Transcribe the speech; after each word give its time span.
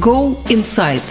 Go 0.00 0.34
Inside. 0.48 1.02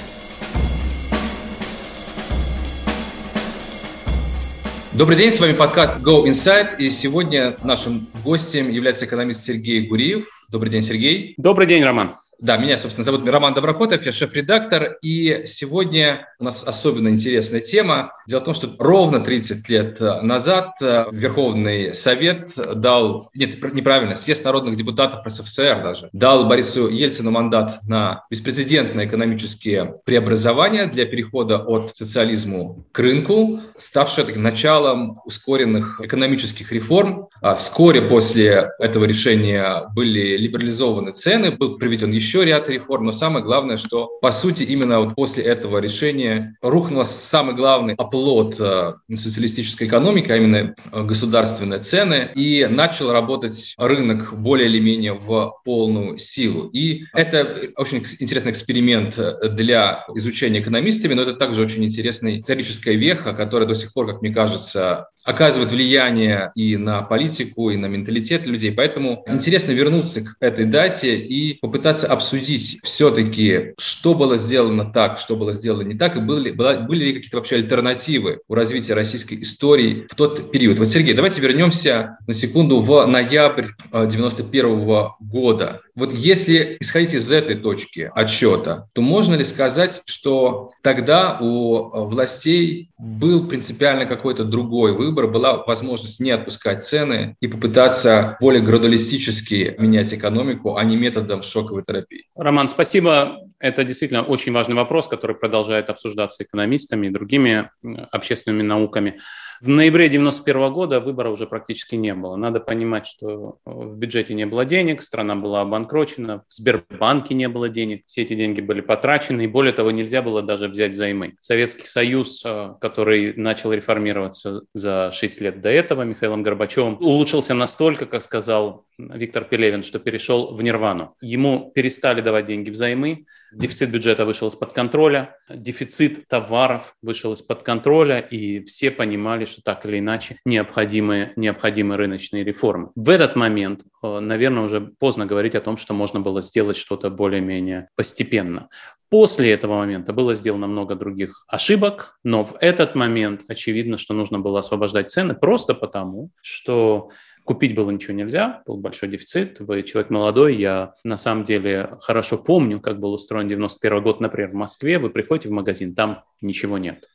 Добрый 4.93 5.15
день, 5.15 5.31
с 5.31 5.39
вами 5.39 5.53
подкаст 5.53 6.01
Go 6.03 6.25
Inside, 6.25 6.77
и 6.79 6.89
сегодня 6.89 7.55
нашим 7.63 8.07
гостем 8.23 8.71
является 8.71 9.05
экономист 9.05 9.43
Сергей 9.43 9.85
Гуриев. 9.85 10.27
Добрый 10.49 10.71
день, 10.71 10.81
Сергей. 10.81 11.35
Добрый 11.37 11.67
день, 11.67 11.83
Роман. 11.83 12.15
Да, 12.41 12.55
меня, 12.55 12.77
собственно, 12.77 13.03
зовут 13.03 13.27
Роман 13.27 13.53
Доброхотов, 13.53 14.05
я 14.05 14.13
шеф-редактор, 14.13 14.97
и 15.01 15.43
сегодня 15.45 16.29
у 16.39 16.45
нас 16.45 16.63
особенно 16.65 17.09
интересная 17.09 17.59
тема. 17.59 18.13
Дело 18.27 18.39
в 18.39 18.45
том, 18.45 18.53
что 18.53 18.69
ровно 18.79 19.19
30 19.19 19.67
лет 19.67 19.99
назад 19.99 20.71
э, 20.81 21.07
Верховный 21.11 21.93
Совет 21.93 22.53
дал, 22.55 23.29
нет, 23.33 23.61
неправильно, 23.73 24.15
съезд 24.15 24.45
народных 24.45 24.77
депутатов 24.77 25.29
СССР 25.29 25.81
даже, 25.83 26.09
дал 26.13 26.47
Борису 26.47 26.87
Ельцину 26.87 27.31
мандат 27.31 27.79
на 27.83 28.23
беспрецедентные 28.29 29.05
экономические 29.07 29.95
преобразования 30.05 30.85
для 30.85 31.05
перехода 31.05 31.57
от 31.57 31.91
социализму 31.93 32.85
к 32.93 32.99
рынку, 32.99 33.59
ставшее 33.77 34.25
таким 34.25 34.43
началом 34.43 35.19
ускоренных 35.25 35.99
экономических 35.99 36.71
реформ. 36.71 37.27
А 37.41 37.55
вскоре 37.55 38.01
после 38.01 38.71
этого 38.79 39.03
решения 39.03 39.89
были 39.93 40.37
либерализованы 40.37 41.11
цены, 41.11 41.51
был 41.51 41.77
проведен 41.77 42.11
еще 42.11 42.28
еще 42.29 42.45
ряд 42.45 42.69
реформ, 42.69 43.05
но 43.05 43.11
самое 43.11 43.43
главное, 43.43 43.77
что 43.77 44.19
по 44.21 44.31
сути 44.31 44.61
именно 44.61 44.99
вот 44.99 45.15
после 45.15 45.43
этого 45.43 45.79
решения 45.79 46.55
рухнул 46.61 47.03
самый 47.03 47.55
главный 47.55 47.95
оплот 47.95 48.55
э, 48.59 48.93
социалистической 49.15 49.87
экономики, 49.87 50.31
а 50.31 50.37
именно 50.37 50.75
э, 50.91 51.03
государственные 51.03 51.79
цены, 51.79 52.29
и 52.35 52.67
начал 52.69 53.11
работать 53.11 53.73
рынок 53.79 54.31
более 54.35 54.69
или 54.69 54.79
менее 54.79 55.13
в 55.13 55.55
полную 55.65 56.19
силу. 56.19 56.67
И 56.67 57.05
это 57.15 57.71
очень 57.77 58.05
интересный 58.19 58.51
эксперимент 58.51 59.17
э, 59.17 59.49
для 59.49 60.05
изучения 60.13 60.59
экономистами, 60.59 61.15
но 61.15 61.23
это 61.23 61.33
также 61.33 61.61
очень 61.61 61.83
интересная 61.83 62.39
историческая 62.39 62.95
веха, 62.95 63.33
которая 63.33 63.67
до 63.67 63.73
сих 63.73 63.91
пор, 63.91 64.05
как 64.05 64.21
мне 64.21 64.31
кажется, 64.31 65.07
оказывает 65.23 65.71
влияние 65.71 66.51
и 66.55 66.77
на 66.77 67.01
политику, 67.01 67.69
и 67.69 67.77
на 67.77 67.85
менталитет 67.87 68.45
людей. 68.45 68.71
Поэтому 68.71 69.23
интересно 69.27 69.71
вернуться 69.71 70.21
к 70.21 70.35
этой 70.39 70.65
дате 70.65 71.15
и 71.17 71.53
попытаться 71.59 72.07
обсудить 72.07 72.79
все-таки, 72.83 73.73
что 73.77 74.13
было 74.15 74.37
сделано 74.37 74.85
так, 74.85 75.19
что 75.19 75.35
было 75.35 75.53
сделано 75.53 75.83
не 75.83 75.95
так, 75.95 76.15
и 76.15 76.19
были, 76.19 76.51
были 76.51 77.05
ли 77.05 77.13
какие-то 77.13 77.37
вообще 77.37 77.55
альтернативы 77.55 78.39
у 78.47 78.55
развития 78.55 78.93
российской 78.93 79.41
истории 79.41 80.07
в 80.09 80.15
тот 80.15 80.51
период. 80.51 80.79
Вот, 80.79 80.89
Сергей, 80.89 81.13
давайте 81.13 81.41
вернемся 81.41 82.17
на 82.27 82.33
секунду 82.33 82.79
в 82.79 83.05
ноябрь 83.05 83.67
91 83.91 84.65
э, 84.65 85.07
года. 85.19 85.81
Вот 85.95 86.13
если 86.13 86.77
исходить 86.79 87.13
из 87.13 87.31
этой 87.31 87.55
точки 87.55 88.09
отсчета, 88.15 88.87
то 88.93 89.01
можно 89.01 89.35
ли 89.35 89.43
сказать, 89.43 90.01
что 90.05 90.71
тогда 90.81 91.37
у 91.41 91.89
э, 91.89 92.05
властей 92.05 92.89
был 92.97 93.47
принципиально 93.47 94.05
какой-то 94.05 94.45
другой 94.45 94.93
выбор, 94.93 95.08
была 95.11 95.63
возможность 95.63 96.19
не 96.19 96.31
отпускать 96.31 96.83
цены 96.83 97.35
и 97.39 97.47
попытаться 97.47 98.37
более 98.39 98.61
градуалистически 98.61 99.75
менять 99.77 100.13
экономику, 100.13 100.75
а 100.75 100.83
не 100.83 100.95
методом 100.95 101.41
шоковой 101.41 101.83
терапии? 101.83 102.25
Роман, 102.35 102.69
спасибо. 102.69 103.39
Это 103.59 103.83
действительно 103.83 104.23
очень 104.23 104.53
важный 104.53 104.75
вопрос, 104.75 105.07
который 105.07 105.35
продолжает 105.35 105.89
обсуждаться 105.89 106.43
экономистами 106.43 107.07
и 107.07 107.09
другими 107.09 107.69
общественными 108.11 108.63
науками. 108.63 109.19
В 109.61 109.67
ноябре 109.67 110.05
1991 110.05 110.73
года 110.73 110.99
выбора 111.01 111.29
уже 111.29 111.45
практически 111.45 111.95
не 111.95 112.13
было. 112.13 112.37
Надо 112.37 112.61
понимать, 112.61 113.05
что 113.05 113.57
в 113.65 113.97
бюджете 113.97 114.33
не 114.33 114.45
было 114.45 114.63
денег, 114.63 115.01
страна 115.01 115.35
была 115.35 115.61
обанкрочена, 115.61 116.43
в 116.47 116.53
Сбербанке 116.53 117.33
не 117.33 117.49
было 117.49 117.67
денег, 117.67 118.03
все 118.05 118.21
эти 118.21 118.35
деньги 118.35 118.61
были 118.61 118.79
потрачены, 118.79 119.43
и 119.43 119.47
более 119.47 119.73
того, 119.73 119.91
нельзя 119.91 120.21
было 120.21 120.41
даже 120.41 120.69
взять 120.69 120.93
взаймы. 120.93 121.35
Советский 121.41 121.87
Союз, 121.87 122.41
э, 122.45 122.75
который 122.79 123.33
начал 123.35 123.73
реформироваться 123.73 124.61
за 124.73 125.11
6 125.11 125.41
лет 125.41 125.61
до 125.61 125.69
этого 125.69 126.03
Михаилом 126.03 126.41
Горбачевым, 126.41 126.97
улучшился 127.01 127.53
настолько, 127.53 128.05
как 128.05 128.23
сказал 128.23 128.85
Виктор 128.97 129.43
Пелевин, 129.43 129.83
что 129.83 129.99
перешел 129.99 130.53
в 130.53 130.61
нирвану. 130.63 131.15
Ему 131.21 131.71
перестали 131.73 132.21
давать 132.21 132.45
деньги 132.45 132.69
взаймы, 132.69 133.25
дефицит 133.53 133.91
бюджета 133.91 134.25
вышел 134.25 134.47
из-под 134.47 134.73
контроля, 134.73 135.35
дефицит 135.49 136.27
товаров 136.27 136.95
вышел 137.01 137.33
из-под 137.33 137.63
контроля, 137.63 138.19
и 138.19 138.63
все 138.65 138.91
понимали, 138.91 139.45
что 139.49 139.61
так 139.61 139.85
или 139.85 139.99
иначе 139.99 140.37
необходимы, 140.45 141.33
необходимы 141.35 141.97
рыночные 141.97 142.43
реформы. 142.43 142.91
В 142.95 143.09
этот 143.09 143.35
момент, 143.35 143.81
э, 144.03 144.19
наверное, 144.19 144.63
уже 144.63 144.79
поздно 144.99 145.25
говорить 145.25 145.55
о 145.55 145.61
том, 145.61 145.77
что 145.77 145.93
можно 145.93 146.21
было 146.21 146.41
сделать 146.41 146.77
что-то 146.77 147.09
более-менее 147.09 147.89
постепенно. 147.95 148.69
После 149.09 149.51
этого 149.51 149.77
момента 149.77 150.13
было 150.13 150.35
сделано 150.35 150.67
много 150.67 150.93
других 150.93 151.43
ошибок, 151.47 152.19
но 152.23 152.45
в 152.45 152.55
этот 152.61 152.93
момент 152.93 153.41
очевидно, 153.47 153.97
что 153.97 154.13
нужно 154.13 154.39
было 154.39 154.59
освобождать 154.59 155.09
цены 155.09 155.33
просто 155.33 155.73
потому, 155.73 156.29
что 156.41 157.09
Купить 157.49 157.73
было 157.73 157.89
ничего 157.89 158.13
нельзя, 158.13 158.61
был 158.67 158.77
большой 158.77 159.09
дефицит. 159.09 159.59
Вы 159.59 159.81
человек 159.81 160.11
молодой, 160.11 160.55
я 160.55 160.93
на 161.03 161.17
самом 161.17 161.45
деле 161.45 161.97
хорошо 161.99 162.37
помню, 162.37 162.79
как 162.79 162.99
был 162.99 163.11
устроен 163.11 163.49
91 163.49 164.03
год, 164.03 164.21
например, 164.21 164.51
в 164.51 164.53
Москве. 164.53 164.99
Вы 164.99 165.09
приходите 165.09 165.49
в 165.49 165.53
магазин, 165.53 165.95
там 165.95 166.23
ничего 166.41 166.77
нет. 166.77 167.05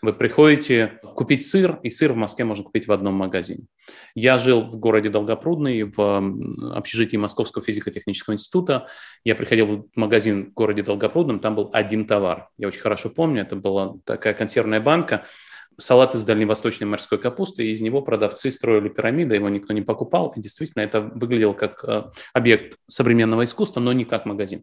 Вы 0.00 0.14
приходите 0.14 0.98
купить 1.14 1.44
сыр, 1.44 1.78
и 1.82 1.90
сыр 1.90 2.14
в 2.14 2.16
Москве 2.16 2.46
можно 2.46 2.64
купить 2.64 2.86
в 2.86 2.92
одном 2.92 3.16
магазине. 3.16 3.66
Я 4.14 4.38
жил 4.38 4.62
в 4.62 4.78
городе 4.78 5.10
Долгопрудный, 5.10 5.82
в 5.82 6.74
общежитии 6.74 7.18
Московского 7.18 7.62
физико-технического 7.62 8.32
института. 8.32 8.86
Я 9.24 9.34
приходил 9.34 9.90
в 9.94 9.96
магазин 9.98 10.52
в 10.52 10.54
городе 10.54 10.82
Долгопрудном, 10.82 11.38
там 11.38 11.54
был 11.54 11.68
один 11.70 12.06
товар. 12.06 12.48
Я 12.56 12.68
очень 12.68 12.80
хорошо 12.80 13.10
помню, 13.10 13.42
это 13.42 13.56
была 13.56 13.96
такая 14.06 14.32
консервная 14.32 14.80
банка– 14.80 15.26
салат 15.78 16.14
из 16.14 16.24
дальневосточной 16.24 16.86
морской 16.86 17.18
капусты, 17.18 17.66
и 17.66 17.72
из 17.72 17.80
него 17.80 18.02
продавцы 18.02 18.50
строили 18.50 18.88
пирамиды, 18.88 19.36
его 19.36 19.48
никто 19.48 19.72
не 19.72 19.82
покупал, 19.82 20.32
и 20.36 20.40
действительно 20.40 20.82
это 20.82 21.00
выглядело 21.00 21.52
как 21.52 21.84
э, 21.84 22.04
объект 22.32 22.76
современного 22.86 23.44
искусства, 23.44 23.80
но 23.80 23.92
не 23.92 24.04
как 24.04 24.26
магазин. 24.26 24.62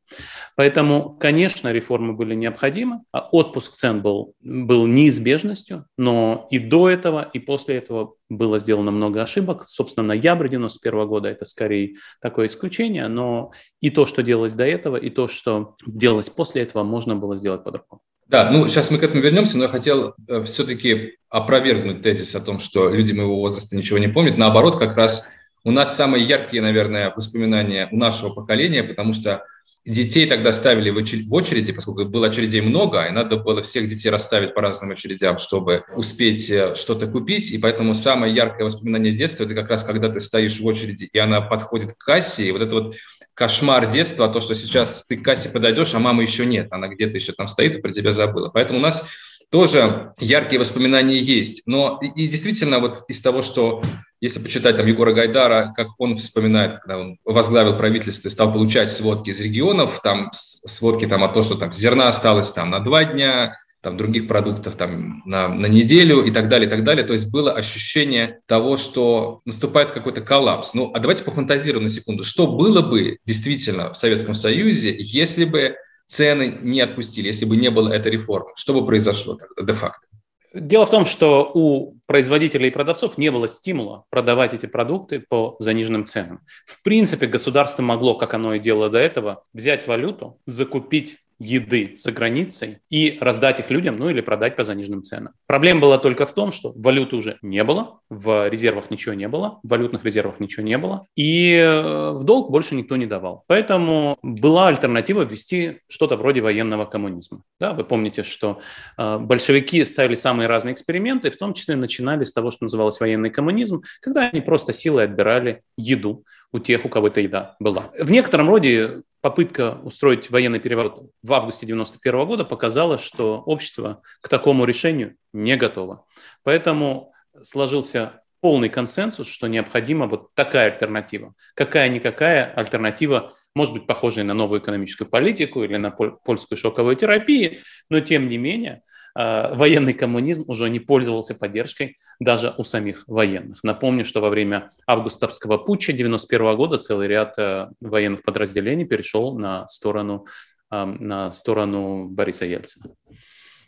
Поэтому, 0.56 1.18
конечно, 1.20 1.72
реформы 1.72 2.14
были 2.14 2.36
необходимы, 2.36 3.02
а 3.12 3.28
отпуск 3.32 3.74
цен 3.74 4.02
был, 4.02 4.36
был 4.42 4.88
неизбежностью, 4.88 5.86
но 5.98 6.48
и 6.52 6.60
до 6.60 6.90
этого, 6.90 7.30
и 7.34 7.40
после 7.40 7.78
этого 7.78 8.16
было 8.30 8.60
сделано 8.60 8.92
много 8.92 9.22
ошибок. 9.22 9.68
Собственно, 9.68 10.08
ноябрь 10.08 10.50
91 10.50 11.08
года– 11.08 11.30
это 11.30 11.46
скорее 11.46 11.96
такое 12.22 12.48
исключение, 12.48 13.08
но 13.08 13.52
и 13.82 13.90
то, 13.90 14.06
что 14.06 14.22
делалось 14.22 14.54
до 14.54 14.66
этого, 14.66 14.98
и 14.98 15.10
то, 15.10 15.28
что 15.28 15.76
делалось 15.86 16.30
после 16.30 16.62
этого, 16.62 16.84
можно 16.84 17.16
было 17.16 17.36
сделать 17.36 17.64
по-другому. 17.64 18.02
Да, 18.30 18.52
ну 18.52 18.68
сейчас 18.68 18.92
мы 18.92 19.00
к 19.00 19.04
этому 19.04 19.24
вернемся, 19.24 19.58
но 19.58 19.64
я 19.64 19.70
хотел 19.70 20.14
э, 20.28 20.44
все-таки 20.44 21.16
опровергнуть 21.30 22.04
тезис 22.04 22.36
о 22.36 22.40
том, 22.40 22.60
что 22.60 22.90
люди 22.90 23.12
моего 23.12 23.38
возраста 23.38 23.76
ничего 23.76 23.98
не 23.98 24.08
помнят. 24.08 24.38
Наоборот, 24.38 24.78
как 24.78 24.96
раз 24.96 25.28
у 25.64 25.72
нас 25.72 25.96
самые 25.96 26.26
яркие, 26.26 26.62
наверное, 26.62 27.12
воспоминания 27.16 27.90
у 27.92 27.98
нашего 27.98 28.32
поколения, 28.32 28.84
потому 28.84 29.14
что 29.14 29.46
детей 29.84 30.28
тогда 30.28 30.52
ставили 30.52 30.92
в 30.92 31.34
очереди, 31.34 31.74
поскольку 31.74 32.06
было 32.06 32.28
очередей 32.28 32.62
много, 32.62 33.04
и 33.06 33.12
надо 33.12 33.38
было 33.38 33.64
всех 33.64 33.90
детей 33.90 34.10
расставить 34.10 34.54
по 34.54 34.62
разным 34.62 34.92
очередям, 34.92 35.40
чтобы 35.40 35.84
успеть 35.96 36.52
э, 36.52 36.76
что-то 36.76 37.08
купить. 37.08 37.52
И 37.52 37.58
поэтому 37.58 37.96
самое 37.96 38.32
яркое 38.32 38.66
воспоминание 38.66 39.14
детства– 39.14 39.44
это 39.46 39.56
как 39.56 39.70
раз 39.70 39.84
когда 39.84 40.08
ты 40.08 40.20
стоишь 40.20 40.60
в 40.60 40.66
очереди, 40.68 41.10
и 41.12 41.18
она 41.18 41.42
подходит 41.42 41.94
к 41.94 42.06
кассе, 42.06 42.44
и 42.46 42.52
вот 42.52 42.62
это 42.62 42.76
вот 42.76 42.96
кошмар 43.40 43.90
детства, 43.90 44.28
то, 44.28 44.42
что 44.42 44.54
сейчас 44.54 45.06
ты 45.08 45.16
к 45.16 45.24
кассе 45.24 45.48
подойдешь, 45.48 45.94
а 45.94 46.00
мамы 46.00 46.24
еще 46.24 46.46
нет, 46.46 46.68
она 46.72 46.90
где-то 46.90 47.18
еще 47.18 47.32
там 47.32 47.48
стоит 47.48 47.78
и 47.78 47.82
про 47.82 47.94
тебя 47.94 48.12
забыла. 48.12 48.50
Поэтому 48.54 48.80
у 48.80 48.82
нас 48.82 49.10
тоже 49.50 50.12
яркие 50.20 50.60
воспоминания 50.60 51.18
есть. 51.20 51.64
Но 51.66 52.00
и, 52.02 52.08
и 52.08 52.28
действительно, 52.28 52.80
вот 52.80 53.06
из 53.08 53.22
того, 53.22 53.42
что 53.42 53.82
если 54.20 54.40
почитать 54.40 54.76
там 54.76 54.86
Егора 54.86 55.14
Гайдара, 55.14 55.72
как 55.74 55.88
он 56.00 56.18
вспоминает, 56.18 56.80
когда 56.82 57.00
он 57.00 57.18
возглавил 57.24 57.78
правительство 57.78 58.28
и 58.28 58.32
стал 58.32 58.52
получать 58.52 58.92
сводки 58.92 59.30
из 59.30 59.40
регионов, 59.40 60.02
там 60.04 60.32
сводки 60.34 61.08
там 61.08 61.24
о 61.24 61.30
том, 61.30 61.42
что 61.42 61.56
там 61.56 61.72
зерна 61.72 62.10
осталось 62.10 62.52
там 62.52 62.70
на 62.70 62.82
два 62.82 63.06
дня, 63.06 63.56
там, 63.82 63.98
других 63.98 64.28
продуктов 64.28 64.76
там, 64.76 65.22
на, 65.26 65.48
на 65.48 65.68
неделю 65.68 66.24
и 66.24 66.32
так 66.32 66.50
далее, 66.50 66.68
и 66.68 66.70
так 66.70 66.84
далее. 66.84 67.06
То 67.06 67.14
есть 67.14 67.32
было 67.32 67.54
ощущение 67.54 68.40
того, 68.46 68.78
что 68.78 69.42
наступает 69.46 69.92
какой-то 69.92 70.22
коллапс. 70.22 70.74
Ну, 70.74 70.92
а 70.94 71.00
давайте 71.00 71.24
пофантазируем 71.24 71.84
на 71.84 71.90
секунду. 71.90 72.24
Что 72.24 72.48
было 72.48 72.82
бы 72.82 73.18
действительно 73.26 73.94
в 73.94 73.98
Советском 73.98 74.34
Союзе, 74.34 74.96
если 74.98 75.46
бы 75.46 75.76
цены 76.08 76.60
не 76.62 76.82
отпустили, 76.82 77.28
если 77.28 77.46
бы 77.46 77.56
не 77.56 77.70
было 77.70 77.92
этой 77.92 78.12
реформы? 78.12 78.50
Что 78.56 78.74
бы 78.74 78.86
произошло 78.86 79.36
тогда 79.36 79.72
де-факто? 79.74 80.06
Дело 80.54 80.88
в 80.88 80.90
том, 80.90 81.06
что 81.06 81.52
у 81.54 81.94
производителей 82.08 82.70
и 82.70 82.72
продавцов 82.72 83.20
не 83.20 83.30
было 83.30 83.48
стимула 83.48 84.06
продавать 84.10 84.54
эти 84.56 84.66
продукты 84.66 85.20
по 85.20 85.56
заниженным 85.60 86.08
ценам. 86.08 86.42
В 86.66 86.82
принципе, 86.82 87.28
государство 87.28 87.84
могло, 87.84 88.16
как 88.16 88.34
оно 88.34 88.56
и 88.56 88.60
делало 88.60 88.90
до 88.90 88.98
этого, 88.98 89.44
взять 89.54 89.86
валюту, 89.86 90.40
закупить 90.48 91.18
еды 91.40 91.94
за 91.96 92.12
границей 92.12 92.80
и 92.90 93.18
раздать 93.20 93.60
их 93.60 93.72
людям, 93.72 93.96
ну 93.96 94.10
или 94.10 94.22
продать 94.22 94.56
по 94.56 94.64
заниженным 94.64 95.04
ценам. 95.04 95.34
Проблема 95.48 95.82
была 95.82 95.98
только 95.98 96.26
в 96.26 96.34
том, 96.34 96.52
что 96.52 96.74
валюты 96.76 97.16
уже 97.16 97.38
не 97.42 97.64
было, 97.64 98.02
в 98.10 98.50
резервах 98.50 98.92
ничего 98.92 99.14
не 99.14 99.28
было, 99.28 99.60
в 99.64 99.70
валютных 99.70 100.04
резервах 100.04 100.40
ничего 100.40 100.66
не 100.66 100.78
было, 100.78 101.08
и 101.16 101.54
э, 101.54 102.12
в 102.12 102.24
долг 102.24 102.52
больше 102.52 102.76
никто 102.76 102.98
не 102.98 103.06
давал. 103.06 103.44
Поэтому 103.48 104.18
была 104.22 104.68
альтернатива 104.68 105.24
ввести 105.24 105.80
что-то 105.88 106.18
вроде 106.18 106.42
военного 106.42 106.86
коммунизма. 106.86 107.44
Да, 107.60 107.74
вы 107.74 107.86
помните, 107.86 108.24
что 108.24 108.60
э, 108.98 109.18
большевики 109.18 109.86
ставили 109.86 110.16
самые 110.16 110.48
разные 110.48 110.74
эксперименты, 110.74 111.32
в 111.32 111.38
том 111.38 111.54
числе 111.54 111.76
начинали 111.76 112.26
с 112.26 112.34
того, 112.34 112.52
что 112.52 112.66
называлось 112.66 113.00
военный 113.00 113.30
коммунизм, 113.30 113.82
когда 114.02 114.28
они 114.28 114.42
просто 114.42 114.74
силой 114.74 115.06
отбирали 115.06 115.62
еду 115.78 116.26
у 116.52 116.60
тех, 116.60 116.86
у 116.86 116.90
кого 116.90 117.08
эта 117.08 117.22
еда 117.22 117.56
была. 117.60 117.92
В 118.00 118.12
некотором 118.12 118.50
роде 118.50 119.04
попытка 119.22 119.80
устроить 119.84 120.30
военный 120.30 120.60
переворот 120.60 121.12
в 121.22 121.34
августе 121.34 121.66
1991 121.66 122.26
года 122.26 122.46
показала, 122.46 122.98
что 122.98 123.42
общество 123.42 124.02
к 124.22 124.30
такому 124.30 124.66
решению 124.66 125.16
не 125.34 125.56
готово. 125.58 126.06
Поэтому 126.44 127.14
сложился 127.42 128.22
полный 128.42 128.70
консенсус, 128.70 129.28
что 129.28 129.48
необходима 129.48 130.08
вот 130.08 130.34
такая 130.34 130.72
альтернатива. 130.72 131.34
Какая-никакая 131.56 132.46
альтернатива, 132.54 133.34
может 133.56 133.74
быть, 133.74 133.88
похожая 133.88 134.26
на 134.26 134.34
новую 134.34 134.62
экономическую 134.62 135.08
политику 135.10 135.64
или 135.64 135.78
на 135.78 135.92
польскую 135.92 136.58
шоковую 136.58 136.96
терапию, 136.96 137.60
но 137.90 138.00
тем 138.00 138.30
не 138.30 138.38
менее 138.38 138.82
а, 139.16 139.54
военный 139.56 139.94
коммунизм 139.94 140.46
уже 140.48 140.70
не 140.70 140.80
пользовался 140.80 141.36
поддержкой 141.36 141.98
даже 142.20 142.54
у 142.58 142.64
самих 142.64 143.04
военных. 143.08 143.64
Напомню, 143.64 144.06
что 144.06 144.22
во 144.22 144.30
время 144.30 144.70
августовского 144.88 145.58
путча 145.58 145.92
1991 145.92 146.56
года 146.56 146.78
целый 146.78 147.08
ряд 147.08 147.38
э, 147.38 147.68
военных 147.82 148.24
подразделений 148.24 148.86
перешел 148.86 149.38
на 149.38 149.68
сторону, 149.68 150.26
на 150.72 151.32
сторону 151.32 152.08
Бориса 152.10 152.46
Ельцина. 152.46 152.92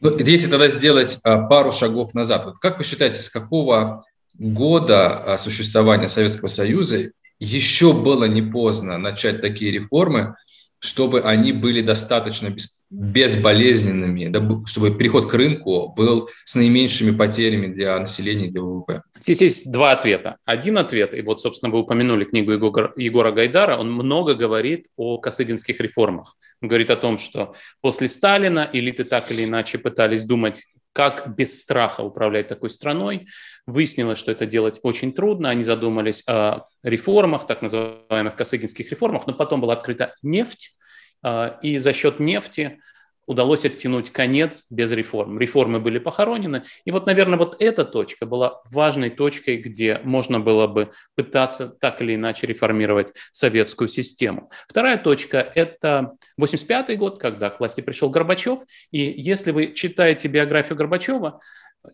Если 0.01 0.49
тогда 0.49 0.69
сделать 0.69 1.19
а, 1.23 1.47
пару 1.47 1.71
шагов 1.71 2.13
назад, 2.13 2.45
вот 2.45 2.57
как 2.59 2.79
вы 2.79 2.83
считаете, 2.83 3.17
с 3.17 3.29
какого 3.29 4.03
года 4.37 5.33
а, 5.33 5.37
существования 5.37 6.07
Советского 6.07 6.47
Союза 6.47 7.11
еще 7.39 7.93
было 7.93 8.25
не 8.25 8.41
поздно 8.41 8.97
начать 8.97 9.41
такие 9.41 9.71
реформы, 9.71 10.35
чтобы 10.79 11.21
они 11.21 11.51
были 11.53 11.81
достаточно 11.81 12.53
безболезненными, 12.89 14.65
чтобы 14.67 14.91
переход 14.91 15.29
к 15.29 15.33
рынку 15.33 15.93
был 15.95 16.29
с 16.43 16.55
наименьшими 16.55 17.11
потерями 17.11 17.67
для 17.67 17.99
населения 17.99 18.49
для 18.49 18.61
ВВП? 18.61 19.03
Здесь 19.19 19.41
есть 19.41 19.71
два 19.71 19.91
ответа. 19.91 20.37
Один 20.43 20.79
ответ, 20.79 21.13
и 21.13 21.21
вот, 21.21 21.39
собственно, 21.39 21.71
вы 21.71 21.79
упомянули 21.79 22.25
книгу 22.25 22.51
Егора 22.51 23.31
Гайдара, 23.31 23.77
он 23.77 23.91
много 23.91 24.33
говорит 24.33 24.87
о 24.97 25.19
косыгинских 25.19 25.79
реформах. 25.79 26.35
Он 26.61 26.67
говорит 26.67 26.89
о 26.89 26.95
том, 26.95 27.17
что 27.17 27.53
после 27.81 28.07
Сталина 28.07 28.67
элиты 28.71 29.03
так 29.03 29.31
или 29.31 29.45
иначе 29.45 29.77
пытались 29.77 30.25
думать, 30.25 30.65
как 30.93 31.35
без 31.35 31.61
страха 31.61 32.01
управлять 32.01 32.47
такой 32.47 32.69
страной. 32.69 33.27
Выяснилось, 33.65 34.19
что 34.19 34.31
это 34.31 34.45
делать 34.45 34.79
очень 34.83 35.13
трудно. 35.13 35.49
Они 35.49 35.63
задумались 35.63 36.23
о 36.27 36.65
реформах, 36.83 37.47
так 37.47 37.61
называемых 37.61 38.35
косыгинских 38.35 38.89
реформах, 38.91 39.27
но 39.27 39.33
потом 39.33 39.61
была 39.61 39.73
открыта 39.73 40.15
нефть, 40.21 40.75
а, 41.23 41.59
и 41.61 41.77
за 41.77 41.93
счет 41.93 42.19
нефти 42.19 42.79
удалось 43.25 43.65
оттянуть 43.65 44.11
конец 44.11 44.65
без 44.69 44.91
реформ. 44.91 45.39
Реформы 45.39 45.79
были 45.79 45.99
похоронены. 45.99 46.63
И 46.85 46.91
вот, 46.91 47.05
наверное, 47.05 47.37
вот 47.37 47.61
эта 47.61 47.85
точка 47.85 48.25
была 48.25 48.61
важной 48.65 49.09
точкой, 49.09 49.57
где 49.57 49.99
можно 50.03 50.39
было 50.39 50.67
бы 50.67 50.91
пытаться 51.15 51.67
так 51.67 52.01
или 52.01 52.15
иначе 52.15 52.47
реформировать 52.47 53.15
советскую 53.31 53.87
систему. 53.87 54.51
Вторая 54.67 54.97
точка– 54.97 55.37
это 55.55 56.13
85 56.37 56.97
год, 56.97 57.19
когда 57.19 57.49
к 57.49 57.59
власти 57.59 57.81
пришел 57.81 58.09
Горбачев. 58.09 58.59
И 58.91 58.99
если 58.99 59.51
вы 59.51 59.73
читаете 59.73 60.27
биографию 60.27 60.77
Горбачева, 60.77 61.39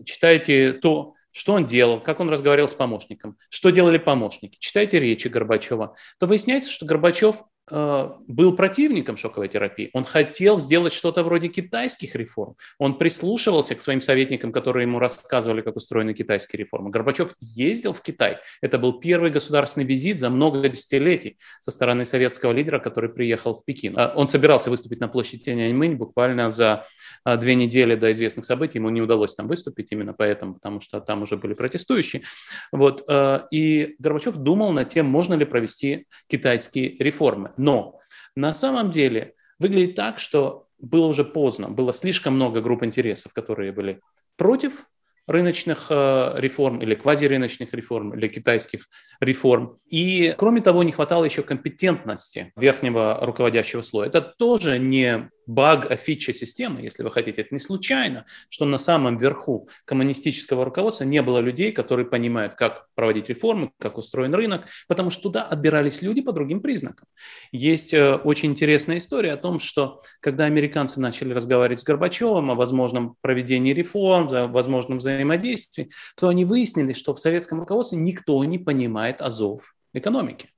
читаете 0.05 0.73
то, 0.73 1.13
что 1.31 1.53
он 1.53 1.67
делал, 1.67 2.01
как 2.01 2.19
он 2.19 2.29
разговаривал 2.29 2.67
с 2.67 2.73
помощником, 2.73 3.37
что 3.49 3.69
делали 3.69 3.99
помощники, 3.99 4.57
читайте 4.59 4.99
речи 4.99 5.27
Горбачева, 5.27 5.95
то 6.19 6.25
выясняется, 6.25 6.71
что 6.71 6.85
Горбачев 6.85 7.43
был 7.69 8.55
противником 8.55 9.17
шоковой 9.17 9.49
терапии. 9.49 9.89
Он 9.93 10.05
хотел 10.05 10.57
сделать 10.57 10.93
что-то 10.93 11.23
вроде 11.23 11.49
китайских 11.49 12.15
реформ. 12.15 12.55
Он 12.77 12.97
прислушивался 12.97 13.75
к 13.75 13.81
своим 13.81 14.01
советникам, 14.01 14.51
которые 14.51 14.83
ему 14.83 14.99
рассказывали, 14.99 15.61
как 15.61 15.75
устроены 15.75 16.13
китайские 16.13 16.59
реформы. 16.59 16.91
Горбачев 16.91 17.35
ездил 17.41 17.93
в 17.93 18.01
Китай. 18.01 18.37
Это 18.61 18.77
был 18.77 18.99
первый 18.99 19.31
государственный 19.31 19.85
визит 19.85 20.19
за 20.19 20.29
много 20.29 20.67
десятилетий 20.69 21.37
со 21.59 21.71
стороны 21.71 22.05
советского 22.05 22.53
лидера, 22.53 22.79
который 22.79 23.09
приехал 23.09 23.55
в 23.55 23.65
Пекин. 23.65 23.97
Э, 23.97 24.13
он 24.15 24.27
собирался 24.27 24.69
выступить 24.69 24.99
на 24.99 25.07
площади 25.07 25.43
Тяньаньмэнь 25.43 25.95
буквально 25.95 26.51
за 26.51 26.85
э, 27.25 27.37
две 27.37 27.55
недели 27.55 27.95
до 27.95 28.11
известных 28.13 28.45
событий. 28.45 28.77
Ему 28.77 28.89
не 28.89 29.01
удалось 29.01 29.35
там 29.35 29.47
выступить 29.47 29.91
именно 29.91 30.13
поэтому, 30.13 30.53
потому 30.53 30.79
что 30.79 31.01
там 31.01 31.23
уже 31.23 31.35
были 31.37 31.53
протестующие. 31.53 32.23
Вот. 32.71 33.07
И 33.51 33.95
Горбачев 33.99 34.37
думал 34.37 34.71
над 34.71 34.89
тем, 34.89 35.05
можно 35.05 35.33
ли 35.33 35.45
провести 35.45 36.07
китайские 36.27 36.97
реформы. 36.97 37.51
Но 37.57 37.99
на 38.35 38.53
самом 38.53 38.91
деле 38.91 39.33
выглядит 39.59 39.95
так, 39.95 40.19
что 40.19 40.67
было 40.79 41.07
уже 41.07 41.23
поздно, 41.23 41.69
было 41.69 41.91
слишком 41.91 42.35
много 42.35 42.61
групп 42.61 42.83
интересов, 42.83 43.33
которые 43.33 43.71
были 43.71 43.99
против 44.35 44.85
рыночных 45.27 45.87
э, 45.89 46.33
реформ 46.37 46.79
или 46.81 46.95
квазирыночных 46.95 47.73
реформ, 47.73 48.13
или 48.13 48.27
китайских 48.27 48.87
реформ. 49.19 49.77
И, 49.89 50.33
кроме 50.37 50.61
того, 50.61 50.83
не 50.83 50.93
хватало 50.93 51.25
еще 51.25 51.43
компетентности 51.43 52.53
верхнего 52.55 53.19
руководящего 53.21 53.81
слоя. 53.81 54.07
Это 54.07 54.21
тоже 54.21 54.79
не 54.79 55.29
баг, 55.47 55.89
а 55.89 55.95
фича 55.95 56.33
системы, 56.33 56.81
если 56.81 57.03
вы 57.03 57.11
хотите. 57.11 57.41
Это 57.41 57.55
не 57.55 57.59
случайно, 57.59 58.25
что 58.49 58.65
на 58.65 58.77
самом 58.77 59.17
верху 59.17 59.69
коммунистического 59.85 60.65
руководства 60.65 61.05
не 61.05 61.21
было 61.21 61.39
людей, 61.39 61.71
которые 61.71 62.05
понимают, 62.05 62.55
как 62.55 62.87
проводить 62.93 63.29
реформы, 63.29 63.71
как 63.79 63.97
устроен 63.97 64.35
рынок, 64.35 64.65
потому 64.87 65.09
что 65.09 65.23
туда 65.23 65.43
отбирались 65.43 66.01
люди 66.01 66.21
по 66.21 66.33
другим 66.33 66.61
признакам. 66.61 67.07
Есть 67.51 67.93
э, 67.93 68.15
очень 68.15 68.51
интересная 68.51 68.97
история 68.97 69.33
о 69.33 69.37
том, 69.37 69.59
что 69.59 70.01
когда 70.19 70.45
американцы 70.45 70.99
начали 70.99 71.31
разговаривать 71.31 71.79
с 71.79 71.83
Горбачевым 71.83 72.51
о 72.51 72.55
возможном 72.55 73.15
проведении 73.21 73.73
реформ, 73.73 74.27
о 74.31 74.47
возможном 74.47 74.97
взаимодействии, 74.97 75.89
то 76.17 76.27
они 76.27 76.43
выяснили, 76.43 76.91
что 76.91 77.15
в 77.15 77.19
советском 77.19 77.59
руководстве 77.59 77.97
никто 77.97 78.43
не 78.43 78.59
понимает 78.59 79.21
азов 79.21 79.75
экономики. 79.93 80.49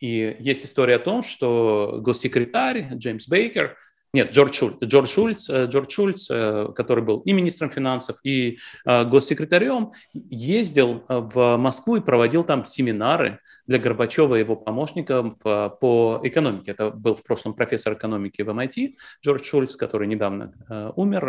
И 0.00 0.36
есть 0.40 0.64
история 0.64 0.96
о 0.96 0.98
том, 0.98 1.22
что 1.22 1.98
госсекретарь 2.00 2.94
Джеймс 2.94 3.28
Бейкер– 3.28 3.76
нет, 4.14 4.30
Джордж 4.30 4.52
Шульц, 4.52 4.76
Джордж 4.84 5.08
Шульц, 5.08 5.48
э, 5.48 5.66
Джордж 5.66 5.90
Шульц, 5.90 6.28
э, 6.30 6.68
который 6.76 7.02
был 7.02 7.20
и 7.20 7.32
министром 7.32 7.70
финансов, 7.70 8.18
и 8.24 8.58
э, 8.84 9.04
госсекретарем, 9.04 9.92
ездил 10.12 11.04
в 11.08 11.56
Москву 11.56 11.96
и 11.96 12.00
проводил 12.00 12.44
там 12.44 12.66
семинары 12.66 13.40
для 13.66 13.78
Горбачева 13.78 14.34
и 14.34 14.40
его 14.40 14.56
помощников 14.56 15.38
по 15.42 16.20
экономике. 16.22 16.72
Это 16.72 16.90
был 16.90 17.14
в 17.14 17.22
прошлом 17.22 17.54
профессор 17.54 17.94
экономики 17.94 18.42
в 18.42 18.50
MIT 18.50 18.96
Джордж 19.24 19.44
Шульц, 19.44 19.76
который 19.76 20.06
недавно 20.06 20.52
умер 20.96 21.24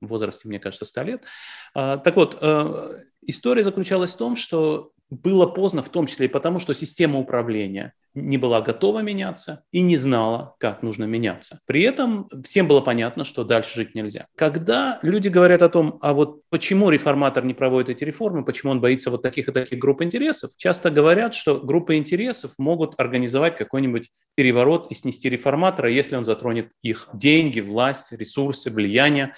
в 0.00 0.06
возрасте, 0.06 0.48
мне 0.48 0.58
кажется, 0.58 0.84
100 0.84 1.02
лет. 1.02 1.22
Так 1.74 2.16
вот, 2.16 2.40
история 3.22 3.64
заключалась 3.64 4.14
в 4.14 4.18
том, 4.18 4.36
что 4.36 4.92
было 5.10 5.46
поздно, 5.46 5.82
в 5.82 5.90
том 5.90 6.06
числе 6.06 6.26
и 6.26 6.28
потому, 6.28 6.58
что 6.58 6.72
система 6.72 7.18
управления 7.18 7.92
не 8.14 8.38
была 8.38 8.60
готова 8.60 9.00
меняться 9.00 9.64
и 9.70 9.80
не 9.80 9.96
знала, 9.96 10.54
как 10.58 10.82
нужно 10.82 11.04
меняться. 11.04 11.60
При 11.66 11.82
этом 11.82 12.28
всем 12.44 12.66
было 12.66 12.80
понятно, 12.80 13.24
что 13.24 13.44
дальше 13.44 13.74
жить 13.74 13.94
нельзя. 13.94 14.26
Когда 14.36 14.98
люди 15.02 15.28
говорят 15.28 15.62
о 15.62 15.68
том, 15.68 15.98
а 16.00 16.14
вот 16.14 16.42
почему 16.48 16.90
реформатор 16.90 17.44
не 17.44 17.54
проводит 17.54 17.90
эти 17.90 18.04
реформы, 18.04 18.44
почему 18.44 18.72
он 18.72 18.80
боится 18.80 19.10
вот 19.10 19.22
таких 19.22 19.48
и 19.48 19.52
таких 19.52 19.78
групп 19.78 20.02
интересов, 20.02 20.50
часто 20.56 20.90
говорят, 20.90 21.34
что 21.34 21.60
группы 21.60 21.96
интересов 21.96 22.52
могут 22.58 22.94
организовать 22.98 23.56
какой-нибудь 23.56 24.10
переворот 24.34 24.90
и 24.90 24.94
снести 24.94 25.28
реформатора, 25.28 25.90
если 25.90 26.16
он 26.16 26.24
затронет 26.24 26.70
их 26.82 27.08
деньги, 27.12 27.60
власть, 27.60 28.12
ресурсы, 28.12 28.70
влияние. 28.70 29.34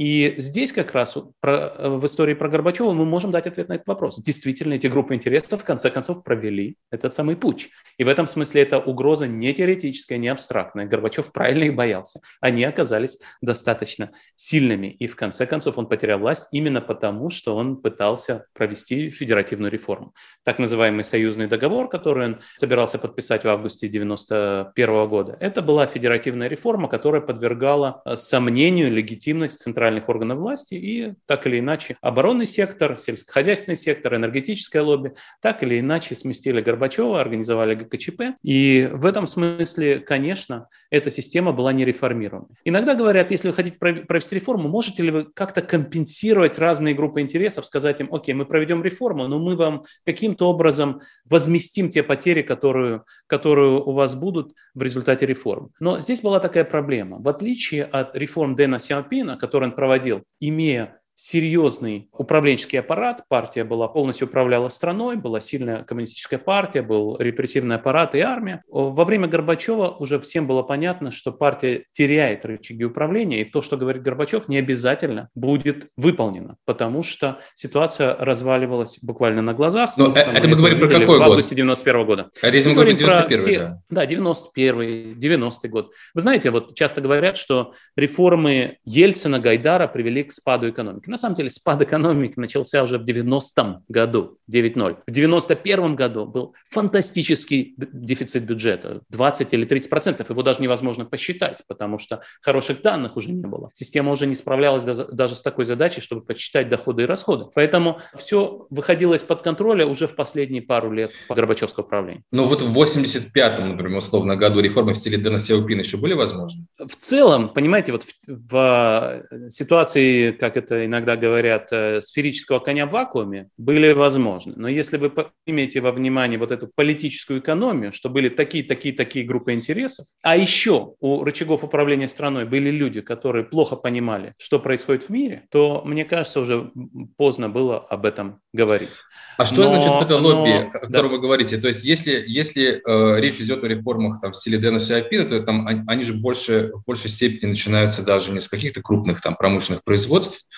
И 0.00 0.36
здесь 0.38 0.72
как 0.72 0.94
раз 0.94 1.14
э, 1.14 1.20
в 1.42 2.06
истории 2.06 2.32
про 2.32 2.48
Горбачева 2.48 2.90
мы 2.92 3.04
можем 3.04 3.32
дать 3.32 3.46
ответ 3.46 3.68
на 3.68 3.74
этот 3.74 3.86
вопрос. 3.86 4.18
Действительно, 4.22 4.72
эти 4.72 4.86
группы 4.86 5.14
интересов 5.14 5.60
в 5.60 5.64
конце 5.66 5.90
концов 5.90 6.24
провели 6.24 6.78
этот 6.90 7.12
самый 7.12 7.36
путь. 7.36 7.68
И 7.98 8.04
в 8.04 8.08
этом 8.08 8.26
смысле 8.26 8.62
эта 8.62 8.78
угроза 8.78 9.26
не 9.26 9.52
теоретическая, 9.52 10.16
не 10.16 10.28
абстрактная. 10.28 10.86
Горбачев 10.86 11.30
правильно 11.32 11.64
их 11.64 11.74
боялся. 11.74 12.20
Они 12.40 12.64
оказались 12.64 13.18
достаточно 13.42 14.12
сильными. 14.36 14.86
И 14.86 15.06
в 15.06 15.16
конце 15.16 15.44
концов 15.44 15.76
он 15.76 15.86
потерял 15.86 16.18
власть 16.18 16.48
именно 16.50 16.80
потому, 16.80 17.28
что 17.28 17.54
он 17.54 17.76
пытался 17.76 18.46
провести 18.54 19.10
федеративную 19.10 19.70
реформу. 19.70 20.14
Так 20.44 20.58
называемый 20.58 21.04
союзный 21.04 21.46
договор, 21.46 21.90
который 21.90 22.24
он 22.24 22.40
собирался 22.56 22.96
подписать 22.98 23.44
в 23.44 23.48
августе 23.48 23.86
1991 23.88 25.08
года, 25.10 25.36
это 25.40 25.60
была 25.60 25.86
федеративная 25.86 26.48
реформа, 26.48 26.88
которая 26.88 27.20
подвергала 27.20 28.00
э, 28.06 28.16
сомнению 28.16 28.90
легитимность 28.90 29.58
центрального 29.58 29.89
центральных 29.90 30.08
органов 30.08 30.38
власти, 30.38 30.74
и 30.74 31.14
так 31.26 31.46
или 31.46 31.58
иначе 31.58 31.96
оборонный 32.00 32.46
сектор, 32.46 32.96
сельскохозяйственный 32.96 33.76
сектор, 33.76 34.14
энергетическое 34.14 34.82
лобби, 34.82 35.12
так 35.42 35.62
или 35.62 35.80
иначе 35.80 36.14
сместили 36.14 36.60
Горбачева, 36.60 37.20
организовали 37.20 37.74
ГКЧП, 37.74 38.36
и 38.42 38.88
в 38.92 39.06
этом 39.06 39.26
смысле, 39.26 39.98
конечно, 40.00 40.68
эта 40.90 41.10
система 41.10 41.52
была 41.52 41.72
не 41.72 41.84
реформирована. 41.84 42.48
Иногда 42.64 42.94
говорят, 42.94 43.30
если 43.30 43.48
вы 43.48 43.54
хотите 43.54 43.76
провести 43.78 44.34
реформу, 44.34 44.68
можете 44.68 45.02
ли 45.02 45.10
вы 45.10 45.24
как-то 45.24 45.60
компенсировать 45.60 46.58
разные 46.58 46.94
группы 46.94 47.20
интересов, 47.20 47.66
сказать 47.66 48.00
им, 48.00 48.08
окей, 48.12 48.34
мы 48.34 48.44
проведем 48.44 48.82
реформу, 48.82 49.26
но 49.26 49.38
мы 49.38 49.56
вам 49.56 49.82
каким-то 50.06 50.48
образом 50.48 51.00
возместим 51.28 51.88
те 51.88 52.02
потери, 52.02 52.42
которые, 52.42 53.02
которые 53.26 53.80
у 53.80 53.92
вас 53.92 54.14
будут 54.14 54.52
в 54.74 54.82
результате 54.82 55.26
реформ. 55.26 55.70
Но 55.80 55.98
здесь 55.98 56.22
была 56.22 56.38
такая 56.38 56.64
проблема. 56.64 57.18
В 57.18 57.28
отличие 57.28 57.84
от 57.84 58.16
реформ 58.16 58.54
Дэна 58.54 58.78
Сиапина, 58.78 59.36
который 59.36 59.64
он 59.64 59.72
проводил, 59.80 60.24
имея 60.40 60.99
серьезный 61.14 62.08
управленческий 62.12 62.80
аппарат. 62.80 63.24
Партия 63.28 63.64
была 63.64 63.88
полностью 63.88 64.28
управляла 64.28 64.68
страной, 64.68 65.16
была 65.16 65.40
сильная 65.40 65.84
коммунистическая 65.84 66.38
партия, 66.38 66.82
был 66.82 67.16
репрессивный 67.18 67.76
аппарат 67.76 68.14
и 68.14 68.20
армия. 68.20 68.62
Во 68.68 69.04
время 69.04 69.28
Горбачева 69.28 69.96
уже 69.98 70.18
всем 70.20 70.46
было 70.46 70.62
понятно, 70.62 71.10
что 71.10 71.32
партия 71.32 71.84
теряет 71.92 72.44
рычаги 72.44 72.84
управления, 72.84 73.42
и 73.42 73.44
то, 73.44 73.62
что 73.62 73.76
говорит 73.76 74.02
Горбачев, 74.02 74.48
не 74.48 74.58
обязательно 74.58 75.28
будет 75.34 75.88
выполнено, 75.96 76.56
потому 76.64 77.02
что 77.02 77.40
ситуация 77.54 78.16
разваливалась 78.18 78.98
буквально 79.02 79.42
на 79.42 79.54
глазах. 79.54 79.96
Но 79.96 80.12
э, 80.14 80.20
это 80.20 80.48
мы 80.48 80.56
говорим 80.56 80.78
про 80.78 80.88
какой 80.88 81.18
в 81.18 81.22
августе 81.22 81.54
91 81.54 82.06
года. 82.06 82.30
Это 82.42 82.56
если 82.56 82.70
мы 82.70 82.74
говорим 82.76 82.96
про 82.96 83.26
91 83.28 83.38
все, 83.38 83.58
да. 83.58 83.82
Да, 83.90 84.06
91 84.06 85.18
90 85.18 85.68
год. 85.68 85.92
Вы 86.14 86.20
знаете, 86.20 86.50
вот 86.50 86.74
часто 86.74 87.00
говорят, 87.00 87.36
что 87.36 87.74
реформы 87.96 88.78
Ельцина, 88.84 89.38
Гайдара 89.38 89.86
привели 89.86 90.24
к 90.24 90.32
спаду 90.32 90.68
экономики. 90.70 90.99
На 91.06 91.18
самом 91.18 91.36
деле 91.36 91.50
спад 91.50 91.80
экономики 91.82 92.34
начался 92.36 92.82
уже 92.82 92.98
в 92.98 93.04
90-м 93.04 93.84
году, 93.88 94.38
9.0. 94.50 94.98
В 95.06 95.10
91 95.10 95.94
году 95.94 96.26
был 96.26 96.54
фантастический 96.68 97.74
дефицит 97.76 98.44
бюджета, 98.44 99.02
20 99.08 99.52
или 99.52 99.64
30 99.64 99.90
процентов. 99.90 100.30
Его 100.30 100.42
даже 100.42 100.62
невозможно 100.62 101.04
посчитать, 101.04 101.60
потому 101.66 101.98
что 101.98 102.22
хороших 102.42 102.82
данных 102.82 103.16
уже 103.16 103.30
не 103.30 103.46
было. 103.46 103.70
Система 103.74 104.12
уже 104.12 104.26
не 104.26 104.34
справлялась 104.34 104.84
даже 104.84 105.36
с 105.36 105.42
такой 105.42 105.64
задачей, 105.64 106.00
чтобы 106.00 106.22
подсчитать 106.22 106.68
доходы 106.68 107.02
и 107.02 107.06
расходы. 107.06 107.46
Поэтому 107.54 108.00
все 108.16 108.66
выходило 108.70 109.14
из-под 109.14 109.42
контроля 109.42 109.86
уже 109.86 110.06
в 110.06 110.14
последние 110.14 110.62
пару 110.62 110.92
лет 110.92 111.10
Горбачевского 111.28 111.84
правления. 111.84 112.22
Ну 112.30 112.46
вот 112.46 112.62
в 112.62 112.78
85-м, 112.78 113.70
например, 113.70 113.98
условно 113.98 114.36
году 114.36 114.60
реформы 114.60 114.94
в 114.94 114.96
стиле 114.96 115.18
Дэна 115.18 115.38
Сяопина 115.38 115.80
еще 115.80 115.96
были 115.96 116.14
возможны? 116.14 116.66
В 116.78 116.96
целом, 116.96 117.48
понимаете, 117.48 117.92
вот 117.92 118.04
в, 118.04 118.28
в 118.28 119.50
ситуации, 119.50 120.32
как 120.32 120.56
это 120.56 120.86
иногда 120.90 121.16
говорят, 121.16 121.68
э, 121.72 122.02
сферического 122.02 122.58
коня 122.58 122.86
в 122.86 122.90
вакууме, 122.90 123.48
были 123.56 123.92
возможны. 123.92 124.54
Но 124.56 124.68
если 124.68 124.98
вы 124.98 125.12
имеете 125.46 125.80
во 125.80 125.92
внимание 125.92 126.38
вот 126.38 126.50
эту 126.50 126.68
политическую 126.74 127.40
экономию, 127.40 127.92
что 127.92 128.10
были 128.10 128.28
такие, 128.28 128.64
такие, 128.64 128.94
такие 128.94 129.24
группы 129.24 129.52
интересов, 129.52 130.06
а 130.22 130.36
еще 130.36 130.94
у 131.00 131.24
рычагов 131.24 131.64
управления 131.64 132.08
страной 132.08 132.44
были 132.44 132.70
люди, 132.70 133.00
которые 133.00 133.44
плохо 133.44 133.76
понимали, 133.76 134.34
что 134.36 134.58
происходит 134.58 135.04
в 135.04 135.08
мире, 135.10 135.46
то, 135.50 135.82
мне 135.84 136.04
кажется, 136.04 136.40
уже 136.40 136.70
поздно 137.16 137.48
было 137.48 137.78
об 137.78 138.04
этом 138.04 138.40
говорить. 138.52 138.96
А 139.38 139.46
что 139.46 139.62
но, 139.62 139.66
значит 139.68 139.92
это 140.02 140.16
лобби, 140.16 140.50
но, 140.50 140.68
о 140.74 140.80
котором 140.80 141.10
да. 141.10 141.16
вы 141.16 141.18
говорите? 141.20 141.56
То 141.56 141.68
есть 141.68 141.82
если, 141.84 142.22
если 142.26 142.82
э, 142.84 143.20
речь 143.20 143.40
идет 143.40 143.64
о 143.64 143.68
реформах 143.68 144.20
там, 144.20 144.32
в 144.32 144.36
стиле 144.36 144.58
Дэна 144.58 144.78
Сиапина, 144.78 145.24
то 145.26 145.40
там, 145.42 145.66
они, 145.66 145.82
они 145.86 146.02
же 146.02 146.14
больше, 146.14 146.72
в 146.74 146.84
большей 146.84 147.08
степени 147.08 147.50
начинаются 147.50 148.04
даже 148.04 148.32
не 148.32 148.40
с 148.40 148.48
каких-то 148.48 148.82
крупных 148.82 149.22
там, 149.22 149.36
промышленных 149.36 149.82
производств, 149.84 150.49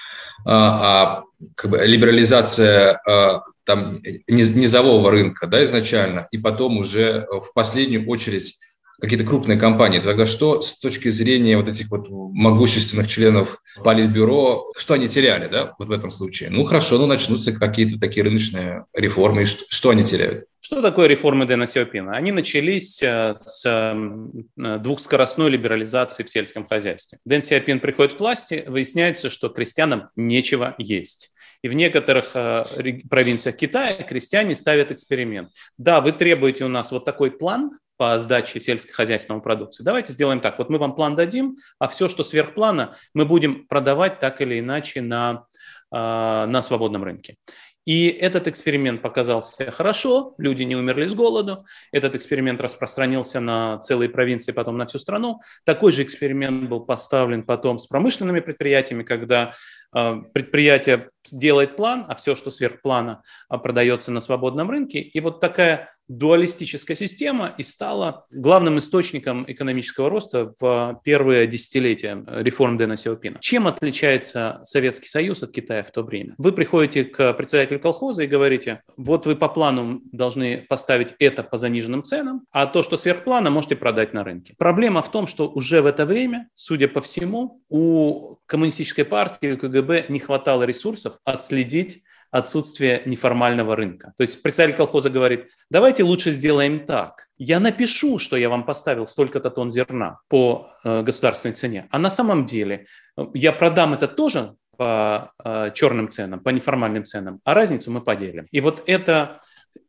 а, 0.44 0.54
а 0.54 1.24
как 1.54 1.70
бы 1.70 1.78
либерализация 1.78 3.00
а, 3.06 3.42
там, 3.64 4.00
низового 4.28 5.10
рынка 5.10 5.46
да, 5.46 5.62
изначально, 5.62 6.28
и 6.30 6.38
потом 6.38 6.78
уже 6.78 7.26
в 7.30 7.52
последнюю 7.54 8.08
очередь 8.08 8.56
какие-то 9.02 9.24
крупные 9.24 9.58
компании. 9.58 9.98
Тогда 9.98 10.26
что 10.26 10.62
с 10.62 10.78
точки 10.78 11.10
зрения 11.10 11.56
вот 11.56 11.68
этих 11.68 11.90
вот 11.90 12.06
могущественных 12.08 13.08
членов 13.08 13.58
Политбюро, 13.82 14.70
что 14.76 14.94
они 14.94 15.08
теряли 15.08 15.48
да, 15.48 15.74
вот 15.80 15.88
в 15.88 15.92
этом 15.92 16.08
случае? 16.08 16.50
Ну 16.50 16.64
хорошо, 16.64 16.98
ну 16.98 17.06
начнутся 17.06 17.52
какие-то 17.52 17.98
такие 17.98 18.22
рыночные 18.22 18.84
реформы, 18.94 19.44
что, 19.44 19.64
что 19.68 19.90
они 19.90 20.04
теряют? 20.04 20.44
Что 20.60 20.80
такое 20.80 21.08
реформы 21.08 21.46
Дэна 21.46 21.66
Сиопина? 21.66 22.12
Они 22.12 22.30
начались 22.30 23.02
э, 23.02 23.34
с 23.44 23.66
э, 23.66 24.78
двухскоростной 24.78 25.50
либерализации 25.50 26.22
в 26.22 26.30
сельском 26.30 26.64
хозяйстве. 26.64 27.18
Дэн 27.24 27.42
Сиопин 27.42 27.80
приходит 27.80 28.14
к 28.14 28.20
власти, 28.20 28.64
выясняется, 28.68 29.30
что 29.30 29.48
крестьянам 29.48 30.10
нечего 30.14 30.76
есть. 30.78 31.32
И 31.62 31.68
в 31.68 31.74
некоторых 31.74 32.36
э, 32.36 32.64
провинциях 33.10 33.56
Китая 33.56 34.04
крестьяне 34.04 34.54
ставят 34.54 34.92
эксперимент. 34.92 35.50
Да, 35.76 36.00
вы 36.00 36.12
требуете 36.12 36.64
у 36.64 36.68
нас 36.68 36.92
вот 36.92 37.04
такой 37.04 37.32
план, 37.32 37.72
по 38.02 38.18
сдаче 38.18 38.58
сельскохозяйственной 38.58 39.40
продукции. 39.40 39.84
Давайте 39.84 40.12
сделаем 40.12 40.40
так. 40.40 40.58
Вот 40.58 40.68
мы 40.70 40.78
вам 40.78 40.96
план 40.96 41.14
дадим, 41.14 41.58
а 41.78 41.86
все, 41.86 42.08
что 42.08 42.24
сверх 42.24 42.52
плана, 42.52 42.96
мы 43.14 43.26
будем 43.26 43.64
продавать 43.68 44.18
так 44.18 44.40
или 44.40 44.58
иначе 44.58 45.00
на, 45.02 45.44
на 45.92 46.62
свободном 46.62 47.04
рынке. 47.04 47.36
И 47.84 48.08
этот 48.08 48.48
эксперимент 48.48 49.02
показался 49.02 49.70
хорошо, 49.70 50.34
люди 50.36 50.64
не 50.64 50.74
умерли 50.74 51.06
с 51.06 51.14
голоду, 51.14 51.64
этот 51.92 52.16
эксперимент 52.16 52.60
распространился 52.60 53.38
на 53.38 53.78
целые 53.78 54.08
провинции, 54.08 54.50
потом 54.50 54.78
на 54.78 54.86
всю 54.86 54.98
страну. 54.98 55.40
Такой 55.64 55.92
же 55.92 56.02
эксперимент 56.02 56.68
был 56.68 56.80
поставлен 56.80 57.44
потом 57.44 57.78
с 57.78 57.86
промышленными 57.86 58.40
предприятиями, 58.40 59.04
когда 59.04 59.52
предприятие 59.92 61.10
делает 61.30 61.76
план, 61.76 62.04
а 62.08 62.14
все, 62.16 62.34
что 62.34 62.50
сверх 62.50 62.80
плана, 62.80 63.22
а, 63.48 63.58
продается 63.58 64.10
на 64.10 64.20
свободном 64.20 64.70
рынке. 64.70 65.00
И 65.00 65.20
вот 65.20 65.40
такая 65.40 65.88
дуалистическая 66.08 66.96
система 66.96 67.54
и 67.56 67.62
стала 67.62 68.26
главным 68.32 68.78
источником 68.78 69.44
экономического 69.46 70.10
роста 70.10 70.52
в 70.60 71.00
первые 71.04 71.46
десятилетия 71.46 72.22
реформ 72.26 72.76
Дэна 72.76 72.96
Сяопина. 72.96 73.38
Чем 73.40 73.66
отличается 73.66 74.60
Советский 74.64 75.08
Союз 75.08 75.42
от 75.42 75.52
Китая 75.52 75.82
в 75.84 75.90
то 75.90 76.02
время? 76.02 76.34
Вы 76.38 76.52
приходите 76.52 77.04
к 77.04 77.32
председателю 77.34 77.80
колхоза 77.80 78.24
и 78.24 78.26
говорите, 78.26 78.82
вот 78.96 79.26
вы 79.26 79.36
по 79.36 79.48
плану 79.48 80.02
должны 80.12 80.66
поставить 80.68 81.14
это 81.18 81.42
по 81.44 81.56
заниженным 81.56 82.02
ценам, 82.02 82.42
а 82.50 82.66
то, 82.66 82.82
что 82.82 82.96
сверх 82.96 83.24
плана, 83.24 83.50
можете 83.50 83.76
продать 83.76 84.12
на 84.12 84.24
рынке. 84.24 84.54
Проблема 84.58 85.02
в 85.02 85.10
том, 85.10 85.26
что 85.26 85.48
уже 85.48 85.80
в 85.80 85.86
это 85.86 86.04
время, 86.04 86.48
судя 86.54 86.88
по 86.88 87.00
всему, 87.00 87.60
у 87.70 88.36
коммунистической 88.46 89.04
партии, 89.04 89.52
у 89.52 89.58
КГБ 89.58 89.81
не 90.08 90.18
хватало 90.18 90.64
ресурсов 90.64 91.14
отследить 91.24 92.02
отсутствие 92.32 93.02
неформального 93.04 93.76
рынка. 93.76 94.14
То 94.16 94.22
есть 94.22 94.42
представитель 94.42 94.78
колхоза 94.78 95.10
говорит, 95.10 95.50
давайте 95.70 96.02
лучше 96.02 96.30
сделаем 96.30 96.86
так. 96.86 97.28
Я 97.36 97.60
напишу, 97.60 98.18
что 98.18 98.36
я 98.36 98.48
вам 98.48 98.64
поставил 98.64 99.06
столько-то 99.06 99.50
тонн 99.50 99.70
зерна 99.70 100.20
по 100.28 100.70
э, 100.82 101.02
государственной 101.02 101.54
цене, 101.54 101.88
а 101.90 101.98
на 101.98 102.08
самом 102.08 102.46
деле 102.46 102.86
э, 103.18 103.24
я 103.34 103.52
продам 103.52 103.92
это 103.92 104.08
тоже 104.08 104.54
по 104.78 105.32
э, 105.44 105.72
черным 105.74 106.08
ценам, 106.08 106.40
по 106.40 106.48
неформальным 106.48 107.04
ценам, 107.04 107.40
а 107.44 107.52
разницу 107.52 107.90
мы 107.90 108.00
поделим. 108.00 108.46
И 108.50 108.62
вот 108.62 108.82
это 108.86 109.40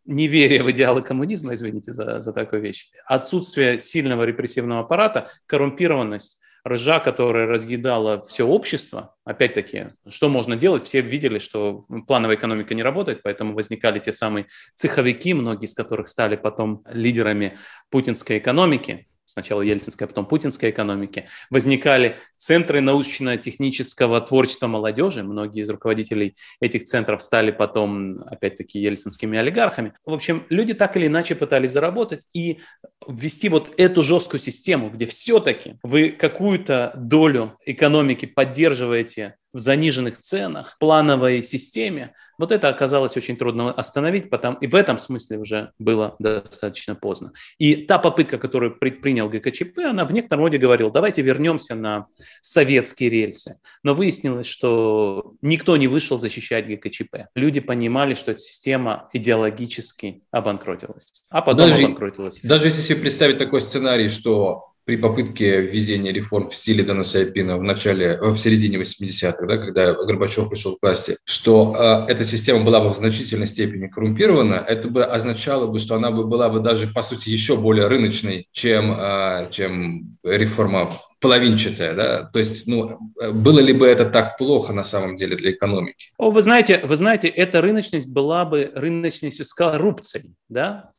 неверие 0.05 0.63
в 0.63 0.71
идеалы 0.71 1.01
коммунизма, 1.01 1.53
извините 1.53 1.93
за, 1.93 2.19
за 2.19 2.33
такую 2.33 2.61
вещь, 2.61 2.89
отсутствие 3.05 3.79
сильного 3.79 4.23
репрессивного 4.23 4.81
аппарата, 4.81 5.29
коррумпированность, 5.45 6.41
ржа, 6.67 6.99
которая 6.99 7.47
разъедала 7.47 8.23
все 8.23 8.47
общество, 8.47 9.15
опять-таки, 9.25 9.87
что 10.09 10.29
можно 10.29 10.55
делать? 10.55 10.83
Все 10.83 11.01
видели, 11.01 11.39
что 11.39 11.85
плановая 12.07 12.37
экономика 12.37 12.73
не 12.73 12.83
работает, 12.83 13.21
поэтому 13.23 13.53
возникали 13.53 13.99
те 13.99 14.13
самые 14.13 14.47
цеховики, 14.75 15.33
многие 15.33 15.65
из 15.65 15.73
которых 15.73 16.07
стали 16.07 16.35
потом 16.35 16.83
лидерами 16.89 17.57
путинской 17.89 18.37
экономики, 18.37 19.07
сначала 19.25 19.61
ельцинской, 19.61 20.05
а 20.05 20.07
потом 20.07 20.25
путинской 20.25 20.69
экономики, 20.69 21.27
возникали 21.49 22.17
центры 22.37 22.81
научно-технического 22.81 24.21
творчества 24.21 24.67
молодежи. 24.67 25.23
Многие 25.23 25.61
из 25.61 25.69
руководителей 25.69 26.35
этих 26.59 26.83
центров 26.83 27.21
стали 27.21 27.51
потом, 27.51 28.23
опять-таки, 28.25 28.79
ельцинскими 28.79 29.37
олигархами. 29.37 29.93
В 30.05 30.13
общем, 30.13 30.45
люди 30.49 30.73
так 30.73 30.97
или 30.97 31.07
иначе 31.07 31.35
пытались 31.35 31.71
заработать 31.71 32.21
и 32.33 32.59
ввести 33.07 33.49
вот 33.49 33.73
эту 33.77 34.01
жесткую 34.01 34.39
систему, 34.39 34.89
где 34.89 35.05
все-таки 35.05 35.77
вы 35.83 36.09
какую-то 36.09 36.93
долю 36.95 37.57
экономики 37.65 38.25
поддерживаете 38.25 39.35
в 39.53 39.59
заниженных 39.59 40.19
ценах, 40.19 40.77
плановой 40.79 41.43
системе, 41.43 42.13
вот 42.39 42.51
это 42.51 42.69
оказалось 42.69 43.15
очень 43.15 43.37
трудно 43.37 43.71
остановить, 43.71 44.29
потому, 44.29 44.57
и 44.57 44.67
в 44.67 44.75
этом 44.75 44.97
смысле 44.97 45.37
уже 45.37 45.71
было 45.77 46.15
достаточно 46.19 46.95
поздно. 46.95 47.31
И 47.59 47.75
та 47.75 47.99
попытка, 47.99 48.37
которую 48.37 48.77
предпринял 48.77 49.29
ГКЧП, 49.29 49.79
она 49.89 50.05
в 50.05 50.11
некотором 50.11 50.43
роде 50.43 50.57
говорила, 50.57 50.91
давайте 50.91 51.21
вернемся 51.21 51.75
на 51.75 52.07
советские 52.41 53.09
рельсы. 53.09 53.59
Но 53.83 53.93
выяснилось, 53.93 54.47
что 54.47 55.35
никто 55.41 55.77
не 55.77 55.87
вышел 55.87 56.19
защищать 56.19 56.67
ГКЧП. 56.67 57.27
Люди 57.35 57.59
понимали, 57.59 58.15
что 58.15 58.31
эта 58.31 58.41
система 58.41 59.07
идеологически 59.13 60.23
обанкротилась, 60.31 61.25
а 61.29 61.41
потом 61.41 61.69
даже, 61.69 61.83
обанкротилась. 61.83 62.39
Даже 62.41 62.67
если 62.67 62.81
себе 62.81 62.97
представить 62.97 63.37
такой 63.37 63.61
сценарий, 63.61 64.09
что 64.09 64.72
при 64.85 64.97
попытке 64.97 65.61
введения 65.61 66.11
реформ 66.11 66.49
в 66.49 66.55
стиле 66.55 66.83
Дана 66.83 67.03
Сайпина 67.03 67.57
в 67.57 67.63
начале, 67.63 68.17
в 68.19 68.37
середине 68.37 68.77
80-х, 68.77 69.45
да, 69.45 69.57
когда 69.57 69.93
Горбачев 69.93 70.49
пришел 70.49 70.75
к 70.75 70.81
власти, 70.81 71.17
что 71.25 72.05
э, 72.07 72.11
эта 72.11 72.25
система 72.25 72.63
была 72.63 72.81
бы 72.81 72.89
в 72.89 72.95
значительной 72.95 73.47
степени 73.47 73.87
коррумпирована, 73.87 74.55
это 74.55 74.87
бы 74.87 75.05
означало 75.05 75.67
бы, 75.67 75.79
что 75.79 75.95
она 75.95 76.11
бы 76.11 76.25
была 76.25 76.49
бы 76.49 76.59
даже, 76.59 76.87
по 76.87 77.01
сути, 77.01 77.29
еще 77.29 77.55
более 77.55 77.87
рыночной, 77.87 78.47
чем, 78.51 78.93
э, 78.99 79.47
чем 79.51 80.17
реформа 80.23 80.99
половинчатая, 81.23 81.95
да? 81.95 82.29
То 82.31 82.39
есть, 82.39 82.67
ну, 82.67 82.99
было 83.33 83.59
ли 83.59 83.73
бы 83.73 83.87
это 83.87 84.05
так 84.05 84.37
плохо 84.37 84.73
на 84.73 84.83
самом 84.83 85.15
деле 85.15 85.35
для 85.35 85.51
экономики? 85.51 86.11
О, 86.17 86.29
вы 86.29 86.41
знаете, 86.41 86.81
вы 86.83 86.97
знаете, 86.97 87.29
эта 87.29 87.61
рыночность 87.61 88.09
была 88.09 88.45
бы 88.45 88.71
рыночностью 88.75 89.45
с 89.45 89.53
коррупцией, 89.53 90.35
да? 90.49 90.91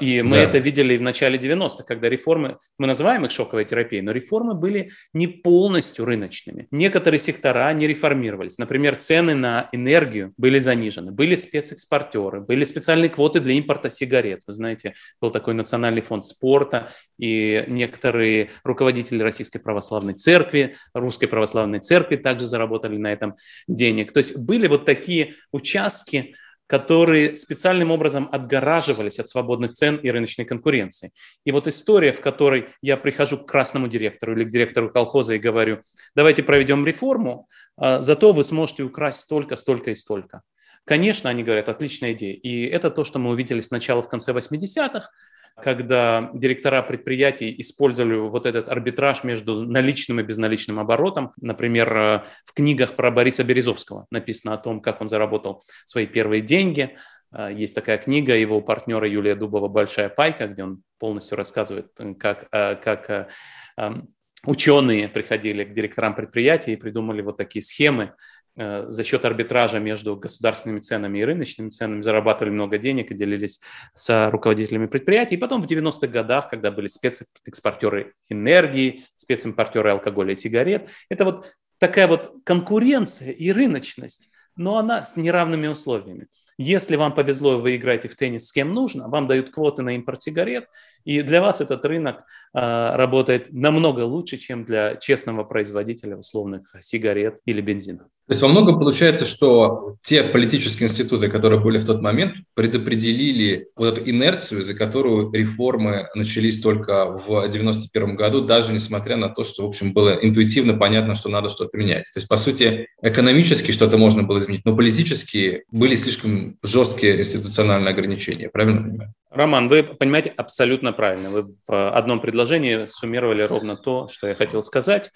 И 0.00 0.22
мы 0.22 0.36
да. 0.36 0.42
это 0.42 0.58
видели 0.58 0.96
в 0.96 1.02
начале 1.02 1.38
90-х, 1.38 1.84
когда 1.84 2.08
реформы, 2.08 2.56
мы 2.78 2.88
называем 2.88 3.24
их 3.24 3.30
шоковой 3.30 3.64
терапией, 3.64 4.02
но 4.02 4.10
реформы 4.10 4.54
были 4.54 4.90
не 5.12 5.28
полностью 5.28 6.04
рыночными. 6.04 6.66
Некоторые 6.72 7.20
сектора 7.20 7.72
не 7.72 7.86
реформировались. 7.86 8.58
Например, 8.58 8.96
цены 8.96 9.34
на 9.34 9.68
энергию 9.70 10.32
были 10.36 10.58
занижены, 10.58 11.12
были 11.12 11.36
спецэкспортеры, 11.36 12.40
были 12.40 12.64
специальные 12.64 13.10
квоты 13.10 13.38
для 13.38 13.54
импорта 13.54 13.90
сигарет. 13.90 14.40
Вы 14.46 14.54
знаете, 14.54 14.94
был 15.20 15.30
такой 15.30 15.54
национальный 15.54 16.02
фонд 16.02 16.24
спорта, 16.24 16.90
и 17.18 17.64
некоторые 17.68 18.50
руководители 18.64 19.22
Российской 19.22 19.60
православной 19.70 20.14
церкви, 20.14 20.74
Русской 20.94 21.28
православной 21.28 21.78
церкви 21.78 22.16
также 22.16 22.46
заработали 22.46 22.96
на 22.96 23.12
этом 23.12 23.36
денег. 23.68 24.12
То 24.12 24.18
есть 24.18 24.36
были 24.36 24.66
вот 24.66 24.84
такие 24.84 25.34
участки, 25.52 26.34
которые 26.66 27.36
специальным 27.36 27.90
образом 27.90 28.28
отгораживались 28.32 29.20
от 29.20 29.28
свободных 29.28 29.72
цен 29.72 29.96
и 29.96 30.10
рыночной 30.10 30.44
конкуренции. 30.44 31.12
И 31.44 31.52
вот 31.52 31.68
история, 31.68 32.12
в 32.12 32.20
которой 32.20 32.68
я 32.82 32.96
прихожу 32.96 33.38
к 33.38 33.46
красному 33.46 33.88
директору 33.88 34.32
или 34.32 34.44
к 34.44 34.48
директору 34.48 34.90
колхоза 34.90 35.34
и 35.34 35.38
говорю, 35.38 35.80
давайте 36.16 36.42
проведем 36.42 36.84
реформу, 36.84 37.48
а 37.76 38.02
зато 38.02 38.32
вы 38.32 38.44
сможете 38.44 38.82
украсть 38.82 39.20
столько, 39.20 39.56
столько 39.56 39.90
и 39.90 39.94
столько. 39.94 40.42
Конечно, 40.84 41.30
они 41.30 41.44
говорят, 41.44 41.68
отличная 41.68 42.12
идея. 42.12 42.34
И 42.34 42.64
это 42.64 42.90
то, 42.90 43.04
что 43.04 43.18
мы 43.18 43.30
увидели 43.30 43.60
сначала 43.60 44.02
в 44.02 44.08
конце 44.08 44.32
80-х, 44.32 45.10
когда 45.56 46.30
директора 46.34 46.82
предприятий 46.82 47.54
использовали 47.58 48.16
вот 48.16 48.46
этот 48.46 48.68
арбитраж 48.68 49.24
между 49.24 49.66
наличным 49.66 50.20
и 50.20 50.22
безналичным 50.22 50.78
оборотом. 50.78 51.32
Например, 51.40 51.96
э, 51.96 52.24
в 52.44 52.52
книгах 52.54 52.96
про 52.96 53.10
Бориса 53.10 53.44
Березовского 53.44 54.06
написано 54.10 54.54
о 54.54 54.58
том, 54.58 54.80
как 54.80 55.00
он 55.00 55.08
заработал 55.08 55.62
свои 55.86 56.06
первые 56.06 56.42
деньги. 56.42 56.96
Э, 57.32 57.50
есть 57.52 57.74
такая 57.74 57.98
книга 57.98 58.34
его 58.34 58.60
партнера 58.60 59.08
Юлия 59.08 59.34
Дубова 59.34 59.68
«Большая 59.68 60.08
пайка», 60.08 60.46
где 60.46 60.64
он 60.64 60.82
полностью 60.98 61.36
рассказывает, 61.36 61.88
как, 62.18 62.46
э, 62.52 62.76
как 62.76 63.28
эм, 63.76 64.06
ученые 64.44 65.08
приходили 65.08 65.64
к 65.64 65.72
директорам 65.72 66.14
предприятий 66.14 66.72
и 66.72 66.76
придумали 66.76 67.22
вот 67.22 67.36
такие 67.36 67.62
схемы, 67.62 68.14
за 68.56 69.04
счет 69.04 69.24
арбитража 69.24 69.78
между 69.78 70.16
государственными 70.16 70.80
ценами 70.80 71.20
и 71.20 71.24
рыночными 71.24 71.70
ценами 71.70 72.02
зарабатывали 72.02 72.52
много 72.52 72.78
денег 72.78 73.10
и 73.10 73.14
делились 73.14 73.60
с 73.94 74.30
руководителями 74.30 74.86
предприятий. 74.86 75.36
И 75.36 75.38
потом 75.38 75.62
в 75.62 75.66
90-х 75.66 76.08
годах, 76.08 76.50
когда 76.50 76.70
были 76.70 76.88
спецэкспортеры 76.88 78.14
энергии, 78.28 79.04
специмпортеры 79.14 79.90
алкоголя 79.90 80.32
и 80.32 80.36
сигарет, 80.36 80.90
это 81.08 81.24
вот 81.24 81.46
такая 81.78 82.08
вот 82.08 82.34
конкуренция 82.44 83.32
и 83.32 83.52
рыночность, 83.52 84.30
но 84.56 84.76
она 84.78 85.02
с 85.02 85.16
неравными 85.16 85.68
условиями. 85.68 86.26
Если 86.58 86.96
вам 86.96 87.14
повезло, 87.14 87.58
вы 87.58 87.76
играете 87.76 88.08
в 88.08 88.16
теннис 88.16 88.48
с 88.48 88.52
кем 88.52 88.74
нужно, 88.74 89.08
вам 89.08 89.26
дают 89.26 89.50
квоты 89.50 89.80
на 89.80 89.94
импорт 89.94 90.20
сигарет, 90.20 90.66
и 91.04 91.22
для 91.22 91.40
вас 91.40 91.60
этот 91.60 91.84
рынок 91.84 92.24
э, 92.54 92.96
работает 92.96 93.52
намного 93.52 94.00
лучше, 94.00 94.36
чем 94.36 94.64
для 94.64 94.96
честного 94.96 95.44
производителя 95.44 96.16
условных 96.16 96.74
сигарет 96.80 97.38
или 97.46 97.60
бензина. 97.60 98.08
То 98.30 98.32
есть 98.32 98.42
во 98.42 98.48
многом 98.48 98.78
получается, 98.78 99.26
что 99.26 99.96
те 100.04 100.22
политические 100.22 100.88
институты, 100.88 101.28
которые 101.28 101.60
были 101.60 101.78
в 101.78 101.84
тот 101.84 102.00
момент, 102.00 102.36
предопределили 102.54 103.66
вот 103.74 103.98
эту 103.98 104.08
инерцию, 104.08 104.62
за 104.62 104.74
которую 104.74 105.32
реформы 105.32 106.06
начались 106.14 106.60
только 106.60 107.06
в 107.06 107.26
1991 107.26 108.14
году, 108.14 108.42
даже 108.42 108.72
несмотря 108.72 109.16
на 109.16 109.30
то, 109.30 109.42
что, 109.42 109.64
в 109.64 109.68
общем, 109.68 109.92
было 109.92 110.10
интуитивно 110.10 110.74
понятно, 110.74 111.16
что 111.16 111.28
надо 111.28 111.48
что-то 111.48 111.76
менять. 111.76 112.04
То 112.14 112.20
есть, 112.20 112.28
по 112.28 112.36
сути, 112.36 112.86
экономически 113.02 113.72
что-то 113.72 113.96
можно 113.96 114.22
было 114.22 114.38
изменить, 114.38 114.64
но 114.64 114.76
политически 114.76 115.64
были 115.72 115.96
слишком 115.96 116.56
жесткие 116.62 117.18
институциональные 117.18 117.92
ограничения. 117.92 118.48
Правильно 118.48 118.82
понимаю? 118.82 119.14
Роман, 119.30 119.68
вы 119.68 119.84
понимаете 119.84 120.30
абсолютно 120.36 120.92
правильно. 120.92 121.30
Вы 121.30 121.54
в 121.68 121.90
одном 121.96 122.20
предложении 122.20 122.86
суммировали 122.86 123.42
ровно 123.42 123.76
то, 123.76 124.08
что 124.08 124.26
я 124.26 124.34
хотел 124.34 124.60
сказать. 124.60 125.12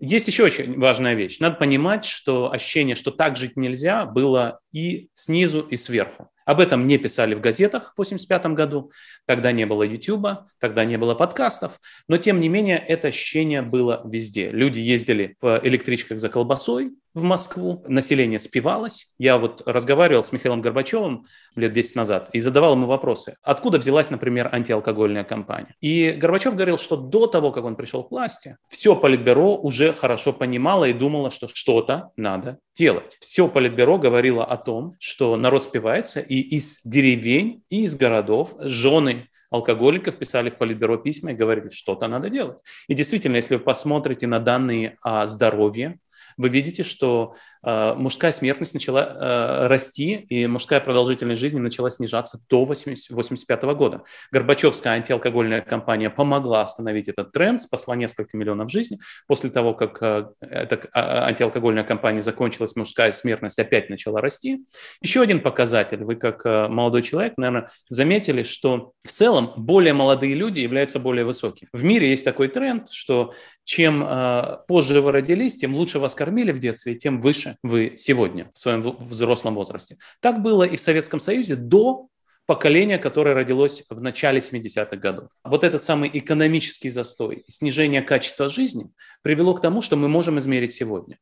Есть 0.00 0.28
еще 0.28 0.44
очень 0.44 0.78
важная 0.78 1.14
вещь. 1.14 1.40
Надо 1.40 1.56
понимать, 1.56 2.04
что 2.04 2.52
ощущение, 2.52 2.94
что 2.94 3.10
так 3.10 3.36
жить 3.36 3.56
нельзя, 3.56 4.04
было 4.06 4.60
и 4.72 5.08
снизу, 5.14 5.62
и 5.62 5.76
сверху. 5.76 6.30
Об 6.44 6.60
этом 6.60 6.86
не 6.86 6.96
писали 6.96 7.34
в 7.34 7.40
газетах 7.40 7.90
в 7.90 8.00
1985 8.00 8.54
году, 8.54 8.92
тогда 9.26 9.50
не 9.50 9.66
было 9.66 9.82
YouTube, 9.82 10.28
тогда 10.60 10.84
не 10.84 10.96
было 10.96 11.16
подкастов, 11.16 11.80
но 12.06 12.18
тем 12.18 12.38
не 12.38 12.48
менее 12.48 12.78
это 12.78 13.08
ощущение 13.08 13.62
было 13.62 14.00
везде. 14.04 14.50
Люди 14.50 14.78
ездили 14.78 15.36
в 15.40 15.60
электричках 15.64 16.20
за 16.20 16.28
колбасой 16.28 16.92
в 17.16 17.22
Москву, 17.22 17.82
население 17.88 18.38
спивалось. 18.38 19.14
Я 19.18 19.38
вот 19.38 19.62
разговаривал 19.64 20.22
с 20.22 20.32
Михаилом 20.32 20.60
Горбачевым 20.60 21.24
лет 21.56 21.72
10 21.72 21.96
назад 21.96 22.28
и 22.34 22.40
задавал 22.40 22.74
ему 22.74 22.86
вопросы, 22.86 23.36
откуда 23.42 23.78
взялась, 23.78 24.10
например, 24.10 24.50
антиалкогольная 24.52 25.24
кампания. 25.24 25.74
И 25.80 26.12
Горбачев 26.12 26.54
говорил, 26.54 26.76
что 26.76 26.96
до 26.96 27.26
того, 27.26 27.52
как 27.52 27.64
он 27.64 27.74
пришел 27.74 28.04
к 28.04 28.10
власти, 28.10 28.58
все 28.68 28.94
Политбюро 28.94 29.56
уже 29.56 29.94
хорошо 29.94 30.34
понимало 30.34 30.84
и 30.84 30.92
думало, 30.92 31.30
что 31.30 31.48
что-то 31.48 32.10
надо 32.18 32.58
делать. 32.76 33.16
Все 33.18 33.48
Политбюро 33.48 33.96
говорило 33.96 34.44
о 34.44 34.58
том, 34.58 34.94
что 35.00 35.36
народ 35.38 35.64
спивается, 35.64 36.20
и 36.20 36.38
из 36.38 36.82
деревень, 36.84 37.62
и 37.70 37.84
из 37.84 37.96
городов 37.96 38.52
жены 38.58 39.28
алкоголиков 39.50 40.16
писали 40.16 40.50
в 40.50 40.58
Политбюро 40.58 40.98
письма 40.98 41.32
и 41.32 41.34
говорили, 41.34 41.70
что-то 41.70 42.08
надо 42.08 42.28
делать. 42.28 42.58
И 42.88 42.94
действительно, 42.94 43.36
если 43.36 43.56
вы 43.56 43.60
посмотрите 43.62 44.26
на 44.26 44.38
данные 44.38 44.98
о 45.00 45.26
здоровье, 45.26 45.98
вы 46.36 46.48
видите, 46.48 46.82
что 46.82 47.34
э, 47.64 47.94
мужская 47.94 48.32
смертность 48.32 48.74
начала 48.74 49.00
э, 49.00 49.66
расти, 49.68 50.14
и 50.14 50.46
мужская 50.46 50.80
продолжительность 50.80 51.40
жизни 51.40 51.58
начала 51.58 51.90
снижаться 51.90 52.38
до 52.48 52.62
1985 52.62 53.62
года. 53.76 54.02
Горбачевская 54.32 54.94
антиалкогольная 54.94 55.62
кампания 55.62 56.10
помогла 56.10 56.62
остановить 56.62 57.08
этот 57.08 57.32
тренд, 57.32 57.60
спасла 57.60 57.96
несколько 57.96 58.36
миллионов 58.36 58.70
жизней. 58.70 59.00
После 59.26 59.50
того, 59.50 59.74
как 59.74 60.02
э, 60.02 60.26
эта 60.40 60.80
а, 60.92 61.26
антиалкогольная 61.26 61.84
кампания 61.84 62.22
закончилась, 62.22 62.76
мужская 62.76 63.12
смертность 63.12 63.58
опять 63.58 63.88
начала 63.88 64.20
расти. 64.20 64.64
Еще 65.00 65.22
один 65.22 65.40
показатель. 65.40 66.04
Вы 66.04 66.16
как 66.16 66.44
э, 66.44 66.68
молодой 66.68 67.02
человек, 67.02 67.34
наверное, 67.36 67.70
заметили, 67.88 68.42
что 68.42 68.92
в 69.02 69.10
целом 69.10 69.52
более 69.56 69.94
молодые 69.94 70.34
люди 70.34 70.60
являются 70.60 70.98
более 70.98 71.24
высокими. 71.24 71.68
В 71.72 71.82
мире 71.82 72.10
есть 72.10 72.24
такой 72.24 72.48
тренд, 72.48 72.88
что 72.90 73.32
чем 73.64 74.04
э, 74.06 74.58
позже 74.68 75.00
вы 75.00 75.12
родились, 75.12 75.56
тем 75.56 75.74
лучше 75.74 75.98
вас 75.98 76.14
кормили 76.26 76.50
в 76.50 76.58
детстве, 76.58 76.96
тем 76.96 77.20
выше 77.20 77.56
вы 77.62 77.94
сегодня 77.96 78.50
в 78.52 78.58
своем 78.58 78.82
взрослом 78.82 79.54
возрасте. 79.54 79.96
Так 80.20 80.42
было 80.42 80.64
и 80.64 80.76
в 80.76 80.80
Советском 80.80 81.20
Союзе 81.20 81.54
до 81.54 82.08
поколения, 82.46 82.98
которое 82.98 83.32
родилось 83.32 83.84
в 83.88 84.00
начале 84.00 84.40
70-х 84.40 84.96
годов. 84.96 85.30
Вот 85.44 85.62
этот 85.62 85.84
самый 85.84 86.10
экономический 86.12 86.90
застой, 86.90 87.44
снижение 87.46 88.02
качества 88.02 88.48
жизни 88.48 88.90
привело 89.22 89.54
к 89.54 89.60
тому, 89.60 89.82
что 89.82 89.94
мы 89.94 90.08
можем 90.08 90.40
измерить 90.40 90.72
сегодня. 90.72 91.16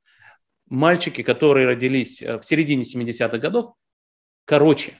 Мальчики, 0.70 1.22
которые 1.22 1.66
родились 1.66 2.22
э, 2.22 2.38
в 2.38 2.42
середине 2.42 2.82
70-х 2.82 3.36
годов, 3.36 3.74
короче, 4.46 4.94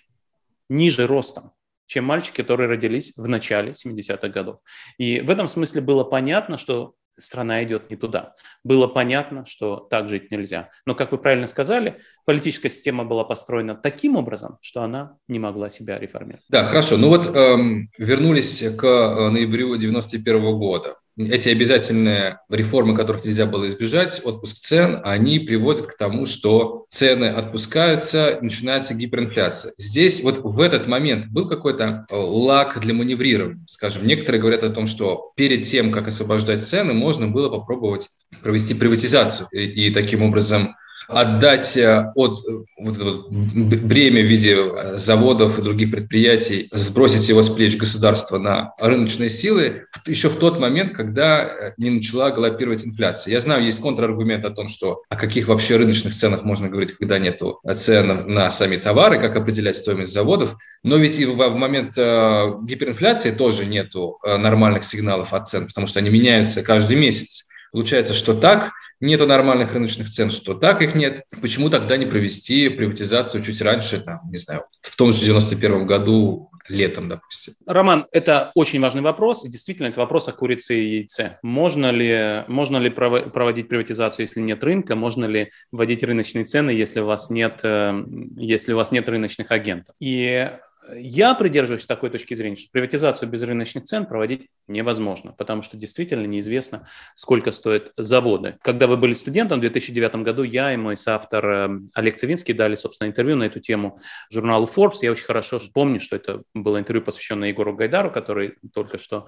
ниже 0.68 1.06
ростом, 1.06 1.52
чем 1.86 2.04
мальчики, 2.04 2.42
которые 2.42 2.68
родились 2.68 3.14
в 3.16 3.26
начале 3.26 3.72
70-х 3.72 4.28
годов. 4.28 4.58
И 4.98 5.20
в 5.20 5.30
этом 5.30 5.48
смысле 5.48 5.80
было 5.80 6.04
понятно, 6.04 6.58
что 6.58 6.94
страна 7.16 7.62
идет 7.64 7.90
не 7.90 7.96
туда. 7.96 8.34
Было 8.62 8.86
понятно, 8.86 9.44
что 9.46 9.76
так 9.76 10.08
жить 10.08 10.30
нельзя. 10.30 10.70
Но, 10.86 10.94
как 10.94 11.12
вы 11.12 11.18
правильно 11.18 11.46
сказали, 11.46 12.00
политическая 12.24 12.68
система 12.68 13.04
была 13.04 13.24
построена 13.24 13.74
таким 13.74 14.16
образом, 14.16 14.58
что 14.60 14.82
она 14.82 15.16
не 15.28 15.38
могла 15.38 15.70
себя 15.70 15.98
реформировать. 15.98 16.44
Да, 16.48 16.64
хорошо. 16.64 16.96
Ну 16.96 17.08
вот 17.08 17.26
эм, 17.26 17.90
вернулись 17.98 18.62
к 18.76 18.84
э, 18.84 19.30
ноябрю 19.30 19.76
91 19.76 20.58
года 20.58 20.96
эти 21.16 21.48
обязательные 21.48 22.40
реформы, 22.48 22.96
которых 22.96 23.24
нельзя 23.24 23.46
было 23.46 23.68
избежать, 23.68 24.20
отпуск 24.24 24.56
цен, 24.56 25.00
они 25.04 25.38
приводят 25.38 25.86
к 25.86 25.96
тому, 25.96 26.26
что 26.26 26.86
цены 26.90 27.26
отпускаются, 27.26 28.38
начинается 28.40 28.94
гиперинфляция. 28.94 29.72
Здесь 29.78 30.22
вот 30.22 30.40
в 30.42 30.60
этот 30.60 30.88
момент 30.88 31.26
был 31.26 31.48
какой-то 31.48 32.06
э, 32.10 32.16
лак 32.16 32.80
для 32.80 32.94
маневрирования. 32.94 33.64
Скажем, 33.68 34.06
некоторые 34.06 34.40
говорят 34.40 34.64
о 34.64 34.70
том, 34.70 34.86
что 34.86 35.32
перед 35.36 35.66
тем, 35.66 35.92
как 35.92 36.08
освобождать 36.08 36.64
цены, 36.64 36.94
можно 36.94 37.28
было 37.28 37.48
попробовать 37.48 38.08
провести 38.42 38.74
приватизацию 38.74 39.46
и, 39.52 39.86
и 39.86 39.94
таким 39.94 40.22
образом 40.22 40.74
отдать 41.08 41.76
э, 41.76 42.12
от 42.14 42.40
вот, 42.78 42.98
вот, 42.98 43.30
бремя 43.30 44.22
в 44.22 44.26
виде 44.26 44.98
заводов 44.98 45.58
и 45.58 45.62
других 45.62 45.90
предприятий, 45.90 46.68
сбросить 46.72 47.28
его 47.28 47.42
с 47.42 47.50
плеч 47.50 47.76
государства 47.76 48.38
на 48.38 48.74
рыночные 48.78 49.30
силы 49.30 49.86
еще 50.06 50.28
в 50.28 50.36
тот 50.36 50.58
момент, 50.58 50.92
когда 50.92 51.74
не 51.76 51.90
начала 51.90 52.30
галопировать 52.30 52.84
инфляция. 52.84 53.32
Я 53.32 53.40
знаю, 53.40 53.64
есть 53.64 53.80
контраргумент 53.80 54.44
о 54.44 54.50
том, 54.50 54.68
что 54.68 55.02
о 55.08 55.16
каких 55.16 55.48
вообще 55.48 55.76
рыночных 55.76 56.14
ценах 56.14 56.44
можно 56.44 56.68
говорить, 56.68 56.92
когда 56.92 57.18
нет 57.18 57.40
цен 57.78 58.32
на 58.32 58.50
сами 58.50 58.76
товары, 58.76 59.18
как 59.18 59.36
определять 59.36 59.76
стоимость 59.76 60.12
заводов, 60.12 60.56
но 60.82 60.96
ведь 60.96 61.18
и 61.18 61.26
в 61.26 61.36
момент 61.36 61.96
гиперинфляции 61.96 63.30
тоже 63.30 63.66
нету 63.66 64.18
нормальных 64.24 64.84
сигналов 64.84 65.32
от 65.32 65.48
цен, 65.48 65.66
потому 65.66 65.86
что 65.86 66.00
они 66.00 66.10
меняются 66.10 66.62
каждый 66.62 66.96
месяц. 66.96 67.48
Получается, 67.74 68.14
что 68.14 68.34
так 68.34 68.70
нету 69.00 69.26
нормальных 69.26 69.72
рыночных 69.72 70.08
цен, 70.08 70.30
что 70.30 70.54
так 70.54 70.80
их 70.80 70.94
нет. 70.94 71.24
Почему 71.42 71.70
тогда 71.70 71.96
не 71.96 72.06
провести 72.06 72.68
приватизацию 72.68 73.42
чуть 73.42 73.60
раньше, 73.60 74.00
там, 74.00 74.20
не 74.30 74.38
знаю, 74.38 74.66
в 74.80 74.94
том 74.94 75.10
же 75.10 75.20
91 75.20 75.84
году, 75.84 76.52
летом, 76.68 77.08
допустим? 77.08 77.54
Роман, 77.66 78.06
это 78.12 78.52
очень 78.54 78.80
важный 78.80 79.02
вопрос. 79.02 79.42
действительно, 79.42 79.88
это 79.88 79.98
вопрос 79.98 80.28
о 80.28 80.32
курице 80.32 80.76
и 80.76 80.96
яйце. 80.98 81.40
Можно 81.42 81.90
ли, 81.90 82.44
можно 82.46 82.76
ли 82.76 82.90
проводить 82.90 83.66
приватизацию, 83.66 84.26
если 84.26 84.40
нет 84.40 84.62
рынка? 84.62 84.94
Можно 84.94 85.24
ли 85.24 85.50
вводить 85.72 86.04
рыночные 86.04 86.44
цены, 86.44 86.70
если 86.70 87.00
у 87.00 87.06
вас 87.06 87.28
нет, 87.28 87.58
э, 87.64 88.04
если 88.36 88.72
у 88.72 88.76
вас 88.76 88.92
нет 88.92 89.08
рыночных 89.08 89.50
агентов? 89.50 89.96
И 89.98 90.48
я 90.96 91.34
придерживаюсь 91.34 91.86
такой 91.86 92.10
точки 92.10 92.34
зрения, 92.34 92.56
что 92.56 92.70
приватизацию 92.72 93.28
без 93.28 93.42
рыночных 93.42 93.84
цен 93.84 94.06
проводить 94.06 94.48
невозможно, 94.68 95.32
потому 95.32 95.62
что 95.62 95.76
действительно 95.76 96.26
неизвестно, 96.26 96.88
сколько 97.14 97.52
стоят 97.52 97.92
заводы. 97.96 98.56
Когда 98.62 98.86
вы 98.86 98.96
были 98.96 99.12
студентом 99.12 99.58
в 99.58 99.60
2009 99.60 100.16
году, 100.16 100.42
я 100.42 100.72
и 100.72 100.76
мой 100.76 100.96
соавтор 100.96 101.46
э, 101.46 101.80
Олег 101.94 102.16
Цивинский 102.16 102.54
дали, 102.54 102.74
собственно, 102.74 103.08
интервью 103.08 103.36
на 103.36 103.44
эту 103.44 103.60
тему 103.60 103.98
журналу 104.30 104.68
Forbes. 104.74 104.98
Я 105.02 105.12
очень 105.12 105.24
хорошо 105.24 105.60
помню, 105.72 106.00
что 106.00 106.16
это 106.16 106.42
было 106.54 106.78
интервью, 106.78 107.04
посвященное 107.04 107.48
Егору 107.48 107.74
Гайдару, 107.74 108.10
который 108.10 108.54
только 108.72 108.98
что 108.98 109.26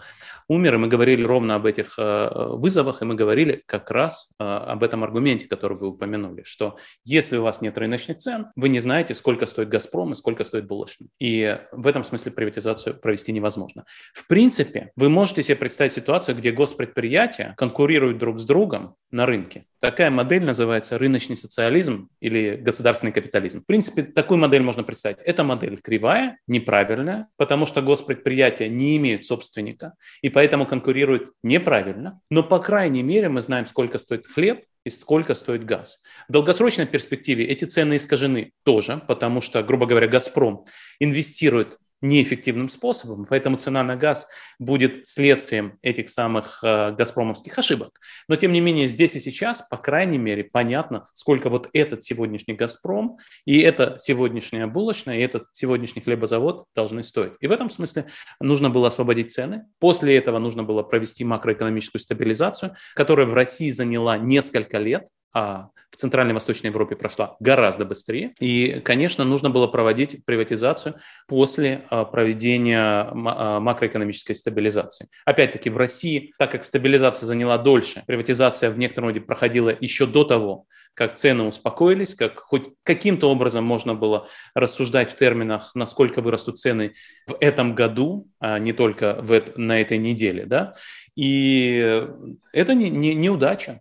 умер, 0.49 0.75
и 0.75 0.79
мы 0.79 0.88
говорили 0.88 1.23
ровно 1.23 1.55
об 1.55 1.66
этих 1.66 1.99
э, 1.99 2.29
вызовах, 2.53 3.03
и 3.03 3.05
мы 3.05 3.14
говорили 3.14 3.62
как 3.66 3.90
раз 3.90 4.31
э, 4.38 4.45
об 4.45 4.83
этом 4.83 5.05
аргументе, 5.05 5.47
который 5.47 5.77
вы 5.77 5.88
упомянули, 5.88 6.42
что 6.45 6.77
если 7.05 7.37
у 7.37 7.42
вас 7.42 7.61
нет 7.61 7.79
рыночных 7.79 8.19
цен, 8.19 8.49
вы 8.57 8.69
не 8.69 8.81
знаете, 8.81 9.14
сколько 9.14 9.47
стоит 9.47 9.69
«Газпром» 9.69 10.12
и 10.12 10.16
сколько 10.16 10.45
стоит 10.45 10.66
булочный. 10.66 11.09
И 11.19 11.45
в 11.72 11.87
этом 11.87 12.04
смысле 12.04 12.32
приватизацию 12.32 12.98
провести 12.98 13.32
невозможно. 13.32 13.85
В 14.14 14.26
принципе, 14.26 14.90
вы 14.96 15.09
можете 15.09 15.42
себе 15.42 15.56
представить 15.56 15.92
ситуацию, 15.92 16.37
где 16.37 16.52
госпредприятия 16.52 17.54
конкурируют 17.56 18.18
друг 18.18 18.38
с 18.38 18.44
другом 18.44 18.94
на 19.11 19.26
рынке. 19.26 19.66
Такая 19.81 20.11
модель 20.11 20.45
называется 20.45 20.99
рыночный 20.99 21.37
социализм 21.37 22.09
или 22.21 22.57
государственный 22.57 23.12
капитализм. 23.12 23.62
В 23.62 23.67
принципе, 23.67 24.03
такую 24.03 24.39
модель 24.39 24.62
можно 24.62 24.83
представить. 24.83 25.19
Эта 25.19 25.45
модель 25.45 25.79
кривая, 25.83 26.39
неправильная, 26.47 27.29
потому 27.37 27.67
что 27.67 27.83
госпредприятия 27.83 28.69
не 28.69 28.97
имеют 28.97 29.25
собственника 29.25 29.95
и 30.23 30.31
поэтому 30.31 30.67
конкурируют 30.67 31.33
неправильно. 31.43 32.21
Но, 32.31 32.43
по 32.43 32.59
крайней 32.59 33.03
мере, 33.03 33.29
мы 33.29 33.43
знаем, 33.43 33.67
сколько 33.67 33.99
стоит 33.99 34.27
хлеб, 34.27 34.65
и 34.87 34.89
сколько 34.89 35.35
стоит 35.35 35.65
газ. 35.65 36.01
В 36.29 36.33
долгосрочной 36.33 36.87
перспективе 36.87 37.45
эти 37.45 37.65
цены 37.65 37.97
искажены 37.97 38.53
тоже, 38.62 39.03
потому 39.09 39.41
что, 39.41 39.61
грубо 39.65 39.85
говоря, 39.85 40.07
«Газпром» 40.07 40.65
инвестирует 41.01 41.79
неэффективным 42.09 42.69
способом, 42.69 43.27
поэтому 43.29 43.57
цена 43.57 43.83
на 43.83 43.97
газ 43.97 44.27
будет 44.59 45.07
следствием 45.07 45.79
этих 45.83 46.09
самых 46.09 46.61
э, 46.62 46.92
газпромовских 46.92 47.59
ошибок. 47.59 48.01
Но 48.29 48.37
тем 48.37 48.53
не 48.53 48.61
менее 48.61 48.87
здесь 48.87 49.14
и 49.14 49.21
сейчас, 49.21 49.62
по 49.62 49.77
крайней 49.77 50.19
мере, 50.19 50.45
понятно, 50.45 51.05
сколько 51.14 51.51
вот 51.51 51.69
этот 51.73 52.03
сегодняшний 52.03 52.55
Газпром 52.55 53.19
и 53.45 53.59
это 53.61 53.97
сегодняшняя 53.99 54.66
булочная, 54.66 55.19
и 55.19 55.23
этот 55.23 55.45
сегодняшний 55.53 56.03
хлебозавод 56.03 56.66
должны 56.75 57.03
стоить. 57.03 57.33
И 57.40 57.47
в 57.47 57.53
этом 57.53 57.71
смысле 57.71 58.07
нужно 58.40 58.71
было 58.71 58.88
освободить 58.88 59.33
цены. 59.33 59.66
После 59.79 60.16
этого 60.16 60.38
нужно 60.38 60.62
было 60.62 60.83
провести 60.83 61.25
макроэкономическую 61.25 62.01
стабилизацию, 62.01 62.75
которая 62.95 63.27
в 63.27 63.35
России 63.35 63.71
заняла 63.71 64.19
несколько 64.19 64.79
лет 64.79 65.07
а 65.33 65.71
в 65.91 65.97
Центральной 65.97 66.35
Восточной 66.35 66.69
Европе 66.69 66.95
прошла 66.95 67.37
гораздо 67.41 67.85
быстрее. 67.85 68.35
И, 68.39 68.81
конечно, 68.85 69.25
нужно 69.25 69.49
было 69.49 69.67
проводить 69.67 70.25
приватизацию 70.25 70.97
после 71.27 71.85
а, 71.89 72.05
проведения 72.05 73.09
а, 73.11 73.61
макроэкономической 73.61 74.37
стабилизации. 74.37 75.09
Опять-таки, 75.25 75.71
в 75.71 75.77
России, 75.77 76.35
так 76.39 76.53
как 76.53 76.65
стабилизация 76.65 77.27
заняла 77.27 77.57
дольше, 77.57 78.03
приватизация 78.07 78.71
в 78.71 78.79
некотором 78.79 79.09
роде 79.09 79.21
проходила 79.21 79.75
еще 79.81 80.07
до 80.07 80.25
того, 80.25 80.67
как 80.97 81.15
цены 81.17 81.45
успокоились, 81.45 82.15
как 82.15 82.41
хоть 82.41 82.71
каким-то 82.83 83.31
образом 83.31 83.65
можно 83.65 83.95
было 83.95 84.29
рассуждать 84.55 85.11
в 85.11 85.17
терминах, 85.17 85.73
насколько 85.75 86.23
вырастут 86.23 86.59
цены 86.59 86.95
в 87.27 87.37
этом 87.39 87.75
году, 87.75 88.29
а 88.41 88.59
не 88.59 88.73
только 88.73 89.19
в, 89.21 89.43
на 89.57 89.79
этой 89.81 89.99
неделе. 89.99 90.47
Да? 90.47 90.73
И 91.16 92.07
это 92.52 92.74
не, 92.74 92.90
не, 92.90 93.14
неудача. 93.14 93.81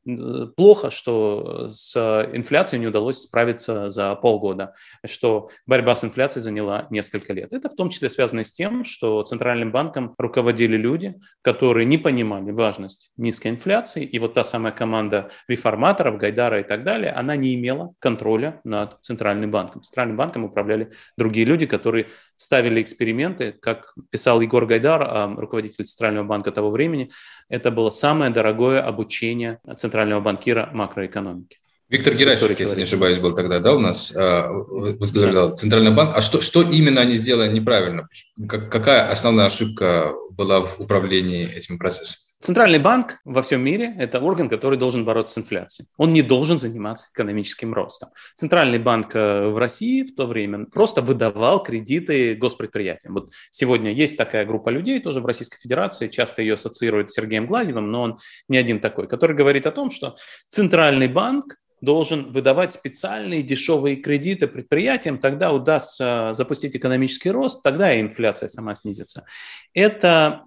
Плохо, 0.56 0.90
что 0.90 1.68
с 1.70 1.96
инфляцией 2.34 2.80
не 2.80 2.88
удалось 2.88 3.22
справиться 3.22 3.90
за 3.90 4.16
полгода, 4.16 4.74
что 5.06 5.50
борьба 5.68 5.96
с 5.96 6.04
инфляцией 6.06 6.42
заняла 6.42 6.88
несколько 6.90 7.34
лет. 7.34 7.52
Это 7.52 7.70
в 7.70 7.76
том 7.76 7.90
числе 7.90 8.10
связано 8.10 8.46
с 8.46 8.54
тем, 8.54 8.86
что 8.86 9.22
Центральным 9.24 9.74
банком 9.74 10.16
руководили 10.18 10.78
люди, 10.78 11.16
которые 11.42 11.86
не 11.86 11.98
понимали 11.98 12.52
важность 12.52 13.12
низкой 13.18 13.50
инфляции, 13.50 14.06
и 14.06 14.18
вот 14.18 14.34
та 14.34 14.46
самая 14.46 14.72
команда 14.72 15.30
реформаторов, 15.50 16.18
Гайдара 16.18 16.62
и 16.62 16.64
так 16.64 16.86
далее, 16.86 17.12
она 17.12 17.36
не 17.36 17.54
имела 17.56 17.94
контроля 18.00 18.62
над 18.64 18.98
Центральным 19.02 19.52
банком. 19.52 19.82
Центральным 19.82 20.16
банком 20.16 20.46
управляли 20.46 20.92
другие 21.18 21.46
люди, 21.46 21.66
которые 21.66 22.08
ставили 22.38 22.82
эксперименты, 22.82 23.52
как 23.52 23.94
писал 24.10 24.40
Егор 24.40 24.66
Гайдар, 24.66 25.02
а, 25.04 25.36
руководитель 25.36 25.84
Центрального 25.84 26.26
банка 26.26 26.52
того 26.52 26.72
времени, 26.72 27.12
это 27.50 27.72
было 27.72 27.90
самое 27.90 28.32
дорогое 28.32 28.82
обучение 28.82 29.60
центрального 29.76 30.22
банкира 30.22 30.70
макроэкономики. 30.74 31.58
Виктор 31.88 32.16
Герасимов, 32.16 32.60
если 32.60 32.78
не 32.78 32.84
ошибаюсь, 32.84 33.20
был 33.20 33.36
тогда, 33.36 33.60
да, 33.60 33.76
у 33.76 33.80
нас 33.80 34.16
а, 34.16 34.50
возглавлял 34.50 35.50
да. 35.50 35.56
Центральный 35.56 35.92
банк. 35.92 36.14
А 36.16 36.22
что, 36.22 36.42
что 36.42 36.64
именно 36.64 37.02
они 37.02 37.14
сделали 37.14 37.54
неправильно? 37.54 38.08
Как, 38.48 38.72
какая 38.72 39.10
основная 39.12 39.46
ошибка 39.46 40.14
была 40.32 40.62
в 40.62 40.80
управлении 40.80 41.48
этим 41.48 41.78
процессом? 41.78 42.25
Центральный 42.46 42.78
банк 42.78 43.22
во 43.26 43.42
всем 43.42 43.62
мире– 43.64 43.96
это 43.98 44.20
орган, 44.20 44.50
который 44.50 44.78
должен 44.78 45.04
бороться 45.04 45.34
с 45.34 45.38
инфляцией. 45.40 45.90
Он 45.98 46.14
не 46.14 46.22
должен 46.22 46.60
заниматься 46.60 47.08
экономическим 47.12 47.74
ростом. 47.74 48.10
Центральный 48.36 48.78
банк 48.78 49.16
э, 49.16 49.48
в 49.48 49.58
России 49.58 50.04
в 50.04 50.14
то 50.14 50.28
время 50.28 50.68
просто 50.68 51.02
выдавал 51.02 51.64
кредиты 51.64 52.36
госпредприятиям. 52.36 53.16
Вот 53.16 53.32
сегодня 53.50 53.92
есть 53.92 54.16
такая 54.16 54.46
группа 54.46 54.70
людей 54.70 55.00
тоже 55.00 55.22
в 55.22 55.26
Российской 55.26 55.60
Федерации, 55.60 56.08
часто 56.08 56.44
ее 56.44 56.54
ассоциируют 56.54 57.10
с 57.10 57.16
Сергеем 57.16 57.48
Глазевым, 57.48 57.90
но 57.90 58.04
он 58.04 58.20
не 58.48 58.58
один 58.60 58.80
такой, 58.80 59.08
который 59.08 59.36
говорит 59.36 59.66
о 59.66 59.72
том, 59.72 59.90
что 59.90 60.16
Центральный 60.50 61.08
банк 61.08 61.56
должен 61.82 62.32
выдавать 62.32 62.74
специальные 62.74 63.42
дешевые 63.42 63.96
кредиты 63.96 64.46
предприятиям, 64.46 65.18
тогда 65.18 65.52
удастся 65.52 66.30
запустить 66.34 66.76
экономический 66.76 67.32
рост, 67.32 67.64
тогда 67.64 67.92
и 67.92 68.02
инфляция 68.02 68.50
сама 68.50 68.76
снизится. 68.76 69.26
Это 69.74 70.44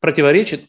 противоречит 0.00 0.66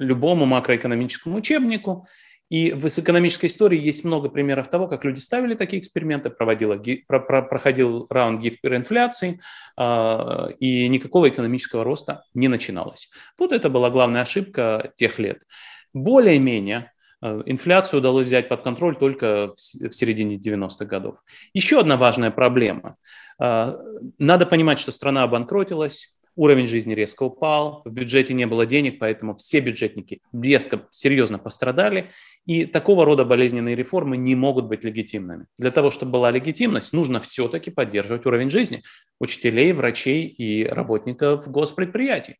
любому 0.00 0.46
макроэкономическому 0.46 1.36
учебнику. 1.36 2.08
И 2.48 2.72
в 2.72 2.84
экономической 2.86 3.46
истории 3.46 3.80
есть 3.80 4.02
много 4.02 4.28
примеров 4.28 4.68
того, 4.68 4.88
как 4.88 5.04
люди 5.04 5.20
ставили 5.20 5.54
такие 5.54 5.78
эксперименты, 5.78 6.30
проводила, 6.30 6.76
про, 7.06 7.20
про, 7.20 7.42
проходил 7.42 8.08
раунд 8.10 8.40
гиперинфляции, 8.40 9.40
э, 9.78 10.52
и 10.58 10.88
никакого 10.88 11.28
экономического 11.28 11.84
роста 11.84 12.24
не 12.34 12.48
начиналось. 12.48 13.08
Вот 13.38 13.52
это 13.52 13.70
была 13.70 13.88
главная 13.90 14.22
ошибка 14.22 14.90
тех 14.96 15.20
лет. 15.20 15.44
Более-менее 15.92 16.90
э, 17.22 17.42
инфляцию 17.46 18.00
удалось 18.00 18.26
взять 18.26 18.48
под 18.48 18.62
контроль 18.62 18.96
только 18.96 19.52
в, 19.54 19.92
середине 19.92 20.34
90-х 20.34 20.86
годов. 20.86 21.18
Еще 21.54 21.78
одна 21.78 21.96
важная 21.96 22.32
проблема. 22.32 22.96
Э, 23.40 23.76
надо 24.18 24.44
понимать, 24.44 24.80
что 24.80 24.90
страна 24.90 25.22
обанкротилась, 25.22 26.16
уровень 26.36 26.66
жизни 26.66 26.94
резко 26.94 27.24
упал, 27.24 27.82
в 27.84 27.90
бюджете 27.90 28.34
не 28.34 28.46
было 28.46 28.66
денег, 28.66 28.98
поэтому 28.98 29.36
все 29.36 29.60
бюджетники 29.60 30.20
резко, 30.32 30.86
серьезно 30.90 31.38
пострадали, 31.38 32.10
и 32.46 32.64
такого 32.64 33.04
рода 33.04 33.24
болезненные 33.24 33.76
реформы 33.76 34.16
не 34.16 34.34
могут 34.34 34.66
быть 34.66 34.84
легитимными. 34.84 35.46
Для 35.58 35.70
того, 35.70 35.90
чтобы 35.90 36.12
была 36.12 36.30
легитимность, 36.30 36.92
нужно 36.92 37.20
все-таки 37.20 37.70
поддерживать 37.70 38.26
уровень 38.26 38.50
жизни 38.50 38.82
учителей, 39.18 39.72
врачей 39.72 40.26
и 40.26 40.64
работников 40.64 41.48
госпредприятий. 41.50 42.36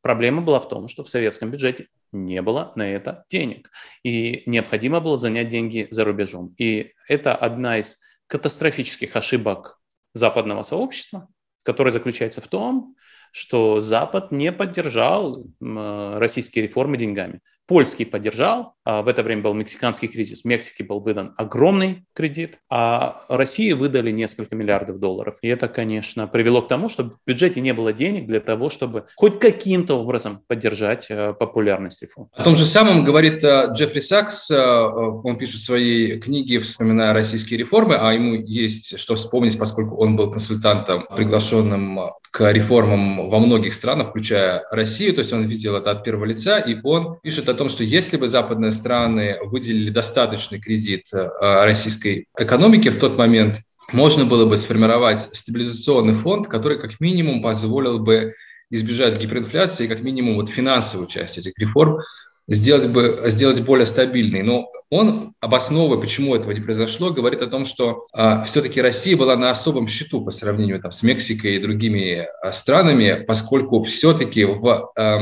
Проблема 0.00 0.42
была 0.42 0.60
в 0.60 0.68
том, 0.68 0.88
что 0.88 1.02
в 1.02 1.08
советском 1.08 1.50
бюджете 1.50 1.88
не 2.12 2.40
было 2.40 2.72
на 2.76 2.88
это 2.88 3.24
денег, 3.28 3.70
и 4.02 4.42
необходимо 4.46 5.00
было 5.00 5.18
занять 5.18 5.48
деньги 5.48 5.88
за 5.90 6.04
рубежом. 6.04 6.54
И 6.56 6.92
это 7.08 7.34
одна 7.34 7.78
из 7.78 7.98
катастрофических 8.26 9.14
ошибок 9.16 9.80
западного 10.14 10.62
сообщества, 10.62 11.28
которая 11.62 11.92
заключается 11.92 12.40
в 12.40 12.48
том, 12.48 12.96
что 13.38 13.80
Запад 13.80 14.32
не 14.32 14.50
поддержал 14.50 15.44
российские 15.60 16.64
реформы 16.64 16.96
деньгами. 16.96 17.40
Польский 17.68 18.06
поддержал, 18.06 18.74
а 18.84 19.02
в 19.02 19.08
это 19.08 19.22
время 19.22 19.42
был 19.42 19.52
мексиканский 19.52 20.08
кризис, 20.08 20.40
в 20.40 20.44
Мексике 20.46 20.82
был 20.82 21.00
выдан 21.00 21.34
огромный 21.36 22.06
кредит, 22.14 22.60
а 22.70 23.20
России 23.28 23.72
выдали 23.72 24.10
несколько 24.10 24.56
миллиардов 24.56 24.98
долларов. 24.98 25.36
И 25.42 25.48
это, 25.48 25.68
конечно, 25.68 26.26
привело 26.26 26.62
к 26.62 26.68
тому, 26.68 26.88
что 26.88 27.04
в 27.04 27.18
бюджете 27.26 27.60
не 27.60 27.74
было 27.74 27.92
денег 27.92 28.26
для 28.26 28.40
того, 28.40 28.70
чтобы 28.70 29.04
хоть 29.16 29.38
каким-то 29.38 29.96
образом 29.96 30.40
поддержать 30.46 31.08
э, 31.10 31.34
популярность 31.38 32.00
реформ. 32.00 32.30
О 32.32 32.42
том 32.42 32.56
же 32.56 32.64
самом 32.64 33.04
говорит 33.04 33.44
э, 33.44 33.68
Джеффри 33.74 34.00
Сакс, 34.00 34.50
э, 34.50 34.56
он 34.58 35.36
пишет 35.36 35.56
в 35.56 35.64
своей 35.64 36.18
книге, 36.18 36.60
вспоминая 36.60 37.12
российские 37.12 37.58
реформы, 37.58 37.96
а 37.96 38.14
ему 38.14 38.34
есть 38.34 38.98
что 38.98 39.16
вспомнить, 39.16 39.58
поскольку 39.58 39.96
он 39.96 40.16
был 40.16 40.30
консультантом, 40.30 41.04
приглашенным 41.14 41.98
к 42.30 42.50
реформам 42.50 43.28
во 43.28 43.38
многих 43.38 43.74
странах, 43.74 44.10
включая 44.10 44.64
Россию, 44.70 45.12
то 45.12 45.18
есть 45.18 45.32
он 45.34 45.44
видел 45.44 45.76
это 45.76 45.90
от 45.90 46.04
первого 46.04 46.24
лица, 46.24 46.58
и 46.58 46.78
он 46.82 47.18
пишет 47.22 47.50
о 47.50 47.54
том, 47.58 47.68
что 47.68 47.84
если 47.84 48.16
бы 48.16 48.28
западные 48.28 48.70
страны 48.70 49.36
выделили 49.42 49.90
достаточный 49.90 50.58
кредит 50.58 51.06
э, 51.12 51.28
российской 51.40 52.26
экономике 52.38 52.90
в 52.90 52.98
тот 52.98 53.18
момент, 53.18 53.60
можно 53.92 54.24
было 54.24 54.46
бы 54.46 54.56
сформировать 54.56 55.20
стабилизационный 55.20 56.14
фонд, 56.14 56.48
который 56.48 56.78
как 56.78 57.00
минимум 57.00 57.42
позволил 57.42 57.98
бы 57.98 58.34
избежать 58.70 59.18
гиперинфляции 59.18 59.86
как 59.86 60.02
минимум 60.02 60.36
вот 60.36 60.50
финансовую 60.50 61.08
часть 61.08 61.38
этих 61.38 61.58
реформ 61.58 62.00
сделать, 62.48 62.88
бы, 62.88 63.22
сделать 63.26 63.60
более 63.60 63.86
стабильной. 63.86 64.42
Но 64.42 64.70
он, 64.90 65.34
обосновывая, 65.40 66.00
почему 66.00 66.34
этого 66.34 66.52
не 66.52 66.60
произошло, 66.60 67.10
говорит 67.10 67.42
о 67.42 67.46
том, 67.46 67.66
что 67.66 68.06
а, 68.12 68.44
все-таки 68.44 68.80
Россия 68.80 69.16
была 69.16 69.36
на 69.36 69.50
особом 69.50 69.86
счету 69.86 70.24
по 70.24 70.30
сравнению 70.30 70.80
там, 70.80 70.90
с 70.90 71.02
Мексикой 71.02 71.56
и 71.56 71.60
другими 71.60 72.26
а, 72.42 72.52
странами, 72.52 73.22
поскольку 73.26 73.84
все-таки 73.84 74.44
в 74.44 74.90
а, 74.96 75.20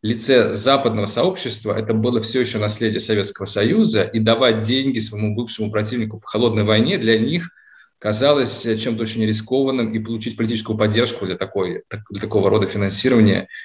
лице 0.00 0.54
западного 0.54 1.06
сообщества 1.06 1.78
это 1.78 1.92
было 1.92 2.22
все 2.22 2.40
еще 2.40 2.58
наследие 2.58 3.00
Советского 3.00 3.46
Союза, 3.46 4.02
и 4.02 4.18
давать 4.18 4.62
деньги 4.62 4.98
своему 4.98 5.36
бывшему 5.36 5.70
противнику 5.70 6.18
по 6.18 6.26
холодной 6.26 6.64
войне 6.64 6.96
для 6.96 7.18
них 7.18 7.50
казалось 7.98 8.66
чем-то 8.80 9.02
очень 9.02 9.24
рискованным, 9.24 9.92
и 9.92 9.98
получить 10.00 10.36
политическую 10.36 10.76
поддержку 10.76 11.24
для, 11.24 11.36
такой, 11.36 11.84
для 12.10 12.20
такого 12.20 12.48
рода 12.50 12.66
финансирования– 12.66 13.46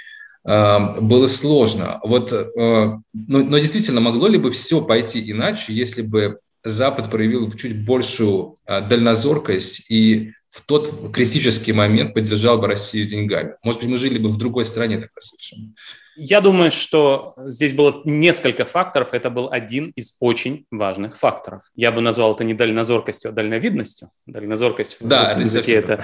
было 0.47 1.27
сложно. 1.27 1.99
Вот, 2.03 2.31
э, 2.31 2.45
но, 2.55 3.03
но 3.13 3.57
действительно, 3.57 3.99
могло 3.99 4.27
ли 4.27 4.37
бы 4.37 4.51
все 4.51 4.81
пойти 4.81 5.29
иначе, 5.29 5.73
если 5.73 6.01
бы 6.01 6.39
Запад 6.63 7.11
проявил 7.11 7.51
чуть 7.51 7.85
большую 7.85 8.57
э, 8.65 8.87
дальнозоркость 8.87 9.91
и 9.91 10.31
в 10.49 10.65
тот 10.65 11.11
критический 11.11 11.73
момент 11.73 12.13
поддержал 12.13 12.59
бы 12.59 12.67
Россию 12.67 13.07
деньгами? 13.07 13.55
Может 13.61 13.81
быть, 13.81 13.89
мы 13.89 13.97
жили 13.97 14.19
бы 14.19 14.29
в 14.29 14.37
другой 14.37 14.63
стране 14.63 14.95
тогда 14.95 15.19
совершенно. 15.19 15.73
Я 16.19 16.41
думаю, 16.41 16.71
что 16.71 17.33
здесь 17.37 17.73
было 17.73 18.01
несколько 18.03 18.65
факторов. 18.65 19.13
Это 19.13 19.29
был 19.29 19.49
один 19.51 19.91
из 19.95 20.17
очень 20.19 20.65
важных 20.71 21.15
факторов. 21.15 21.61
Я 21.75 21.91
бы 21.91 22.01
назвал 22.01 22.33
это 22.33 22.43
не 22.43 22.55
дальнозоркостью, 22.55 23.29
а 23.29 23.31
дальновидностью. 23.31 24.09
Дальнозоркость 24.25 24.99
в 24.99 25.07
да, 25.07 25.19
русском 25.19 25.43
языке– 25.43 25.73
это 25.75 26.03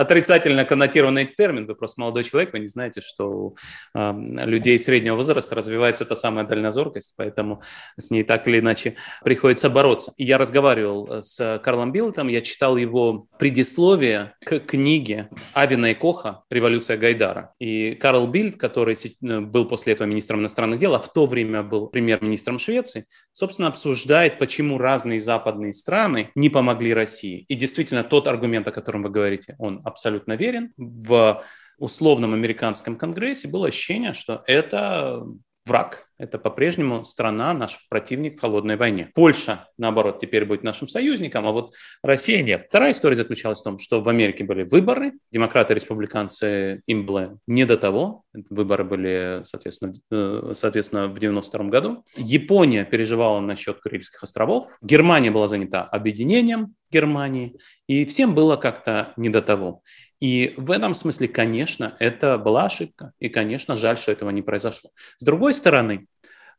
отрицательно 0.00 0.64
коннотированный 0.64 1.26
термин. 1.26 1.66
Вы 1.66 1.76
просто 1.76 2.00
молодой 2.00 2.24
человек, 2.24 2.52
вы 2.52 2.58
не 2.58 2.66
знаете, 2.66 3.00
что 3.00 3.30
у 3.30 3.56
э, 3.94 4.12
людей 4.44 4.78
среднего 4.80 5.14
возраста 5.14 5.54
развивается 5.54 6.02
эта 6.02 6.16
самая 6.16 6.44
дальнозоркость, 6.44 7.14
поэтому 7.16 7.62
с 7.96 8.10
ней 8.10 8.24
так 8.24 8.48
или 8.48 8.58
иначе 8.58 8.96
приходится 9.22 9.70
бороться. 9.70 10.12
И 10.16 10.24
я 10.24 10.36
разговаривал 10.36 11.22
с 11.22 11.60
Карлом 11.62 11.92
Билтом, 11.92 12.26
я 12.26 12.40
читал 12.40 12.76
его 12.76 13.26
предисловие 13.38 14.34
к 14.44 14.58
книге 14.58 15.28
Авина 15.52 15.92
и 15.92 15.94
Коха 15.94 16.42
«Революция 16.50 16.96
Гайдара». 16.96 17.52
И 17.60 17.94
Карл 17.94 18.26
Бильд, 18.26 18.56
который 18.56 18.96
был 19.44 19.66
после 19.66 19.92
этого 19.92 20.06
министром 20.06 20.40
иностранных 20.40 20.78
дел, 20.78 20.94
а 20.94 21.00
в 21.00 21.12
то 21.12 21.26
время 21.26 21.62
был 21.62 21.86
премьер-министром 21.88 22.58
Швеции, 22.58 23.06
собственно, 23.32 23.68
обсуждает, 23.68 24.38
почему 24.38 24.78
разные 24.78 25.20
западные 25.20 25.72
страны 25.72 26.30
не 26.34 26.48
помогли 26.48 26.94
России. 26.94 27.44
И 27.48 27.54
действительно, 27.54 28.04
тот 28.04 28.26
аргумент, 28.26 28.66
о 28.68 28.72
котором 28.72 29.02
вы 29.02 29.10
говорите, 29.10 29.56
он 29.58 29.80
абсолютно 29.84 30.34
верен. 30.34 30.72
В 30.76 31.42
условном 31.78 32.34
американском 32.34 32.96
конгрессе 32.96 33.48
было 33.48 33.68
ощущение, 33.68 34.12
что 34.12 34.42
это 34.46 35.24
враг. 35.66 36.06
Это 36.16 36.38
по-прежнему 36.38 37.04
страна, 37.04 37.52
наш 37.54 37.86
противник 37.88 38.38
в 38.38 38.40
холодной 38.40 38.76
войне. 38.76 39.10
Польша, 39.14 39.68
наоборот, 39.78 40.20
теперь 40.20 40.44
будет 40.44 40.62
нашим 40.62 40.86
союзником, 40.86 41.46
а 41.46 41.50
вот 41.50 41.74
Россия 42.02 42.42
нет. 42.42 42.66
Вторая 42.68 42.92
история 42.92 43.16
заключалась 43.16 43.60
в 43.60 43.64
том, 43.64 43.78
что 43.78 44.00
в 44.00 44.08
Америке 44.08 44.44
были 44.44 44.62
выборы, 44.62 45.14
демократы 45.32 45.74
республиканцы, 45.74 46.82
им 46.86 47.04
было 47.04 47.38
не 47.48 47.64
до 47.64 47.76
того. 47.76 48.22
Выборы 48.48 48.84
были, 48.84 49.40
соответственно, 49.44 49.94
э, 50.12 50.52
соответственно 50.54 51.08
в 51.08 51.18
92 51.18 51.64
году. 51.64 52.04
Япония 52.16 52.84
переживала 52.84 53.40
насчет 53.40 53.80
Курильских 53.80 54.22
островов. 54.22 54.76
Германия 54.82 55.32
была 55.32 55.48
занята 55.48 55.82
объединением 55.82 56.74
Германии. 56.94 57.58
И 57.88 58.04
всем 58.04 58.34
было 58.34 58.56
как-то 58.56 59.12
не 59.16 59.28
до 59.28 59.42
того. 59.42 59.82
И 60.20 60.54
в 60.56 60.70
этом 60.70 60.94
смысле, 60.94 61.28
конечно, 61.28 61.96
это 61.98 62.38
была 62.38 62.64
ошибка. 62.64 63.12
И, 63.18 63.28
конечно, 63.28 63.76
жаль, 63.76 63.98
что 63.98 64.12
этого 64.12 64.30
не 64.30 64.42
произошло. 64.42 64.90
С 65.18 65.24
другой 65.24 65.52
стороны, 65.52 66.03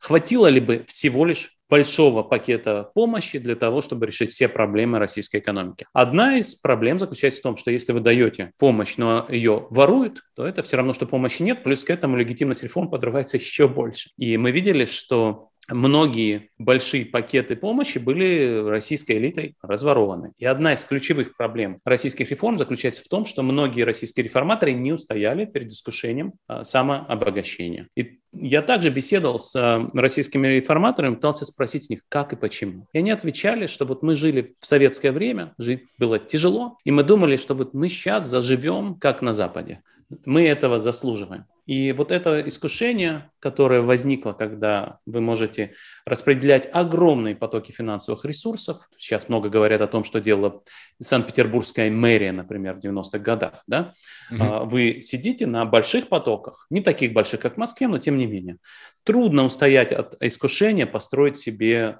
хватило 0.00 0.46
ли 0.46 0.60
бы 0.60 0.84
всего 0.88 1.24
лишь 1.24 1.56
большого 1.68 2.22
пакета 2.22 2.90
помощи 2.94 3.38
для 3.38 3.56
того, 3.56 3.80
чтобы 3.80 4.06
решить 4.06 4.32
все 4.32 4.48
проблемы 4.48 4.98
российской 4.98 5.38
экономики. 5.40 5.86
Одна 5.92 6.38
из 6.38 6.54
проблем 6.54 6.98
заключается 6.98 7.40
в 7.40 7.42
том, 7.42 7.56
что 7.56 7.70
если 7.70 7.92
вы 7.92 8.00
даете 8.00 8.52
помощь, 8.58 8.96
но 8.96 9.26
ее 9.28 9.66
воруют, 9.70 10.22
то 10.34 10.46
это 10.46 10.62
все 10.62 10.76
равно, 10.76 10.92
что 10.92 11.06
помощи 11.06 11.42
нет, 11.42 11.62
плюс 11.62 11.84
к 11.84 11.90
этому 11.90 12.16
легитимность 12.16 12.62
реформ 12.62 12.88
подрывается 12.88 13.36
еще 13.38 13.68
больше. 13.68 14.10
И 14.16 14.36
мы 14.36 14.50
видели, 14.50 14.84
что 14.84 15.50
многие 15.68 16.50
большие 16.58 17.04
пакеты 17.06 17.56
помощи 17.56 17.98
были 17.98 18.62
российской 18.66 19.18
элитой 19.18 19.56
разворованы. 19.62 20.32
И 20.38 20.44
одна 20.44 20.74
из 20.74 20.84
ключевых 20.84 21.36
проблем 21.36 21.80
российских 21.84 22.30
реформ 22.30 22.58
заключается 22.58 23.02
в 23.02 23.08
том, 23.08 23.26
что 23.26 23.42
многие 23.42 23.82
российские 23.82 24.24
реформаторы 24.24 24.72
не 24.72 24.92
устояли 24.92 25.44
перед 25.44 25.70
искушением 25.70 26.34
а, 26.46 26.64
самообогащения. 26.64 27.88
И 27.96 28.18
я 28.32 28.62
также 28.62 28.90
беседовал 28.90 29.40
с 29.40 29.54
а, 29.56 29.90
российскими 29.94 30.46
реформаторами, 30.46 31.14
пытался 31.14 31.44
спросить 31.44 31.86
у 31.88 31.92
них, 31.92 32.02
как 32.08 32.32
и 32.32 32.36
почему. 32.36 32.86
И 32.92 32.98
они 32.98 33.10
отвечали, 33.10 33.66
что 33.66 33.84
вот 33.84 34.02
мы 34.02 34.14
жили 34.14 34.52
в 34.60 34.66
советское 34.66 35.12
время, 35.12 35.54
жить 35.58 35.84
было 35.98 36.18
тяжело, 36.18 36.78
и 36.84 36.90
мы 36.90 37.02
думали, 37.02 37.36
что 37.36 37.54
вот 37.54 37.74
мы 37.74 37.88
сейчас 37.88 38.26
заживем, 38.26 38.96
как 38.96 39.22
на 39.22 39.32
Западе. 39.32 39.82
Мы 40.24 40.46
этого 40.46 40.80
заслуживаем. 40.80 41.46
И 41.66 41.90
вот 41.90 42.12
это 42.12 42.40
искушение, 42.48 43.30
которое 43.40 43.82
возникло, 43.82 44.32
когда 44.32 45.00
вы 45.04 45.20
можете 45.20 45.74
распределять 46.04 46.68
огромные 46.72 47.34
потоки 47.34 47.72
финансовых 47.72 48.24
ресурсов, 48.24 48.88
сейчас 48.96 49.28
много 49.28 49.48
говорят 49.48 49.80
о 49.80 49.88
том, 49.88 50.04
что 50.04 50.20
делала 50.20 50.62
Санкт-Петербургская 51.02 51.90
мэрия, 51.90 52.30
например, 52.30 52.74
в 52.76 52.78
90-х 52.78 53.18
годах, 53.18 53.64
да? 53.66 53.92
угу. 54.30 54.66
вы 54.66 55.00
сидите 55.02 55.46
на 55.46 55.64
больших 55.64 56.08
потоках, 56.08 56.66
не 56.70 56.82
таких 56.82 57.12
больших, 57.12 57.40
как 57.40 57.54
в 57.54 57.58
Москве, 57.58 57.88
но 57.88 57.98
тем 57.98 58.16
не 58.16 58.26
менее. 58.26 58.58
Трудно 59.02 59.44
устоять 59.44 59.90
от 59.90 60.14
искушения 60.22 60.86
построить 60.86 61.36
себе 61.36 61.98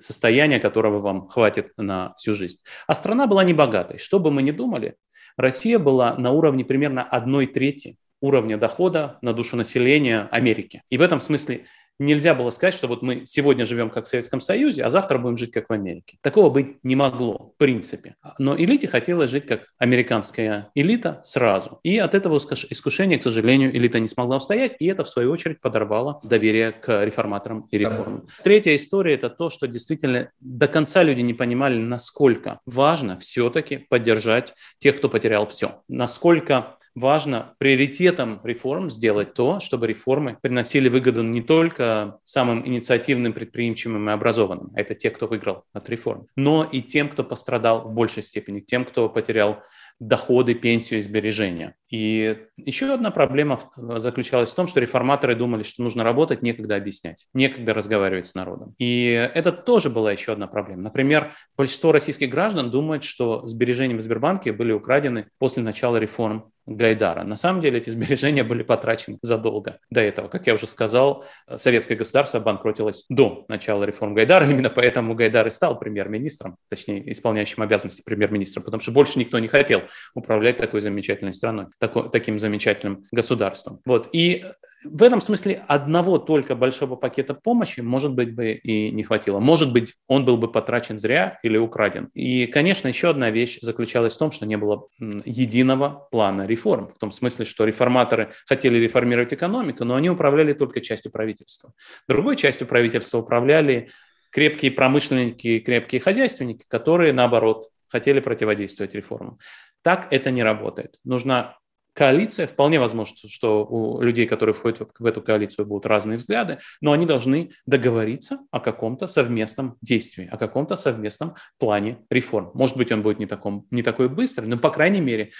состояние, 0.00 0.60
которого 0.60 1.00
вам 1.00 1.28
хватит 1.28 1.72
на 1.76 2.14
всю 2.16 2.34
жизнь. 2.34 2.58
А 2.86 2.94
страна 2.94 3.26
была 3.26 3.44
небогатой. 3.44 3.98
Что 3.98 4.18
бы 4.18 4.30
мы 4.30 4.42
ни 4.42 4.50
думали, 4.50 4.96
Россия 5.36 5.78
была 5.78 6.14
на 6.16 6.30
уровне 6.30 6.64
примерно 6.64 7.02
одной 7.02 7.46
трети 7.46 7.96
уровня 8.20 8.56
дохода 8.56 9.18
на 9.22 9.32
душу 9.32 9.56
населения 9.56 10.28
Америки. 10.30 10.82
И 10.90 10.98
в 10.98 11.02
этом 11.02 11.20
смысле 11.20 11.66
нельзя 11.98 12.34
было 12.34 12.50
сказать, 12.50 12.74
что 12.74 12.86
вот 12.88 13.02
мы 13.02 13.22
сегодня 13.26 13.66
живем 13.66 13.90
как 13.90 14.04
в 14.04 14.08
Советском 14.08 14.40
Союзе, 14.40 14.84
а 14.84 14.90
завтра 14.90 15.18
будем 15.18 15.36
жить 15.36 15.52
как 15.52 15.68
в 15.68 15.72
Америке. 15.72 16.18
Такого 16.22 16.50
быть 16.50 16.82
не 16.82 16.96
могло, 16.96 17.52
в 17.54 17.58
принципе. 17.58 18.16
Но 18.38 18.58
элите 18.58 18.88
хотелось 18.88 19.30
жить 19.30 19.46
как 19.46 19.66
американская 19.78 20.70
элита 20.74 21.20
сразу. 21.24 21.80
И 21.82 21.98
от 21.98 22.14
этого 22.14 22.38
искушения, 22.38 23.18
к 23.18 23.22
сожалению, 23.22 23.76
элита 23.76 23.98
не 24.00 24.08
смогла 24.08 24.36
устоять, 24.36 24.76
и 24.78 24.86
это, 24.86 25.04
в 25.04 25.08
свою 25.08 25.30
очередь, 25.32 25.60
подорвало 25.60 26.20
доверие 26.22 26.72
к 26.72 27.04
реформаторам 27.04 27.68
и 27.70 27.78
реформам. 27.78 28.26
Третья 28.42 28.76
история– 28.76 29.14
это 29.14 29.30
то, 29.30 29.50
что 29.50 29.66
действительно 29.66 30.30
до 30.40 30.68
конца 30.68 31.02
люди 31.02 31.20
не 31.20 31.34
понимали, 31.34 31.78
насколько 31.78 32.60
важно 32.66 33.18
все-таки 33.18 33.86
поддержать 33.88 34.54
тех, 34.78 34.96
кто 34.96 35.08
потерял 35.08 35.46
все. 35.46 35.82
Насколько 35.88 36.76
важно 36.94 37.54
приоритетом 37.58 38.40
реформ 38.42 38.90
сделать 38.90 39.34
то, 39.34 39.60
чтобы 39.60 39.86
реформы 39.86 40.36
приносили 40.40 40.88
выгоду 40.88 41.22
не 41.22 41.42
только 41.42 41.87
самым 42.24 42.66
инициативным, 42.66 43.32
предприимчивым 43.32 44.08
и 44.08 44.12
образованным, 44.12 44.70
это 44.74 44.94
те, 44.94 45.10
кто 45.10 45.26
выиграл 45.26 45.64
от 45.72 45.88
реформ, 45.88 46.26
но 46.36 46.64
и 46.64 46.80
тем, 46.82 47.08
кто 47.08 47.24
пострадал 47.24 47.88
в 47.88 47.92
большей 47.92 48.22
степени, 48.22 48.60
тем, 48.60 48.84
кто 48.84 49.08
потерял 49.08 49.62
доходы, 50.00 50.54
пенсию 50.54 51.00
и 51.00 51.02
сбережения. 51.02 51.74
И 51.90 52.46
еще 52.56 52.92
одна 52.92 53.10
проблема 53.10 53.60
заключалась 53.76 54.52
в 54.52 54.54
том, 54.54 54.68
что 54.68 54.80
реформаторы 54.80 55.34
думали, 55.34 55.64
что 55.64 55.82
нужно 55.82 56.04
работать, 56.04 56.42
некогда 56.42 56.76
объяснять, 56.76 57.26
некогда 57.34 57.74
разговаривать 57.74 58.26
с 58.26 58.34
народом. 58.34 58.74
И 58.78 59.06
это 59.34 59.50
тоже 59.50 59.90
была 59.90 60.12
еще 60.12 60.32
одна 60.32 60.46
проблема. 60.46 60.82
Например, 60.82 61.32
большинство 61.56 61.90
российских 61.90 62.30
граждан 62.30 62.70
думают, 62.70 63.02
что 63.02 63.46
сбережения 63.46 63.96
в 63.96 64.00
Сбербанке 64.00 64.52
были 64.52 64.72
украдены 64.72 65.26
после 65.38 65.62
начала 65.62 65.96
реформ 65.96 66.52
Гайдара. 66.68 67.24
На 67.24 67.36
самом 67.36 67.62
деле 67.62 67.78
эти 67.78 67.90
сбережения 67.90 68.44
были 68.44 68.62
потрачены 68.62 69.18
задолго 69.22 69.78
до 69.90 70.00
этого. 70.00 70.28
Как 70.28 70.46
я 70.46 70.54
уже 70.54 70.66
сказал, 70.66 71.24
советское 71.56 71.96
государство 71.96 72.40
обанкротилось 72.40 73.06
до 73.08 73.46
начала 73.48 73.84
реформ 73.84 74.14
Гайдара. 74.14 74.46
Именно 74.50 74.70
поэтому 74.70 75.14
Гайдар 75.14 75.46
и 75.46 75.50
стал 75.50 75.78
премьер-министром, 75.78 76.56
точнее, 76.68 77.10
исполняющим 77.10 77.62
обязанности 77.62 78.02
премьер-министра, 78.02 78.60
потому 78.60 78.80
что 78.80 78.92
больше 78.92 79.18
никто 79.18 79.38
не 79.38 79.48
хотел 79.48 79.82
управлять 80.14 80.58
такой 80.58 80.80
замечательной 80.80 81.32
страной, 81.32 81.66
такой, 81.78 82.10
таким 82.10 82.38
замечательным 82.38 83.04
государством. 83.12 83.80
Вот. 83.86 84.08
И 84.12 84.44
в 84.84 85.02
этом 85.02 85.20
смысле 85.20 85.64
одного 85.66 86.18
только 86.18 86.54
большого 86.54 86.96
пакета 86.96 87.34
помощи, 87.34 87.80
может 87.80 88.14
быть, 88.14 88.34
бы 88.34 88.52
и 88.52 88.90
не 88.90 89.02
хватило. 89.02 89.40
Может 89.40 89.72
быть, 89.72 89.94
он 90.06 90.24
был 90.24 90.36
бы 90.36 90.50
потрачен 90.50 90.98
зря 90.98 91.38
или 91.42 91.56
украден. 91.56 92.10
И, 92.14 92.46
конечно, 92.46 92.88
еще 92.88 93.10
одна 93.10 93.30
вещь 93.30 93.58
заключалась 93.60 94.14
в 94.14 94.18
том, 94.18 94.30
что 94.30 94.46
не 94.46 94.56
было 94.56 94.86
единого 94.98 96.08
плана 96.10 96.42
реформ. 96.42 96.57
В 96.64 96.98
том 96.98 97.12
смысле, 97.12 97.44
что 97.44 97.64
реформаторы 97.64 98.32
хотели 98.46 98.78
реформировать 98.78 99.32
экономику, 99.32 99.84
но 99.84 99.94
они 99.94 100.10
управляли 100.10 100.52
только 100.52 100.80
частью 100.80 101.12
правительства. 101.12 101.72
Другой 102.08 102.36
частью 102.36 102.66
правительства 102.66 103.18
управляли 103.18 103.90
крепкие 104.30 104.70
промышленники, 104.70 105.60
крепкие 105.60 106.00
хозяйственники, 106.00 106.64
которые, 106.68 107.12
наоборот, 107.12 107.68
хотели 107.88 108.20
противодействовать 108.20 108.94
реформам. 108.94 109.38
Так 109.82 110.08
это 110.12 110.30
не 110.30 110.42
работает. 110.42 110.98
Нужна 111.04 111.56
коалиция, 111.98 112.46
вполне 112.46 112.78
возможно, 112.78 113.16
что 113.28 113.66
у 113.66 114.00
людей, 114.00 114.26
которые 114.26 114.54
входят 114.54 114.88
в 114.96 115.04
эту 115.04 115.20
коалицию, 115.20 115.66
будут 115.66 115.84
разные 115.84 116.18
взгляды, 116.18 116.58
но 116.80 116.92
они 116.92 117.06
должны 117.06 117.50
договориться 117.66 118.38
о 118.52 118.60
каком-то 118.60 119.08
совместном 119.08 119.76
действии, 119.82 120.28
о 120.30 120.36
каком-то 120.36 120.76
совместном 120.76 121.34
плане 121.58 121.98
реформ. 122.08 122.52
Может 122.54 122.76
быть, 122.76 122.92
он 122.92 123.02
будет 123.02 123.18
не, 123.18 123.26
таком, 123.26 123.66
не 123.72 123.82
такой 123.82 124.08
быстрый, 124.08 124.46
но, 124.46 124.58
по 124.58 124.70
крайней 124.70 125.00
мере, 125.00 125.32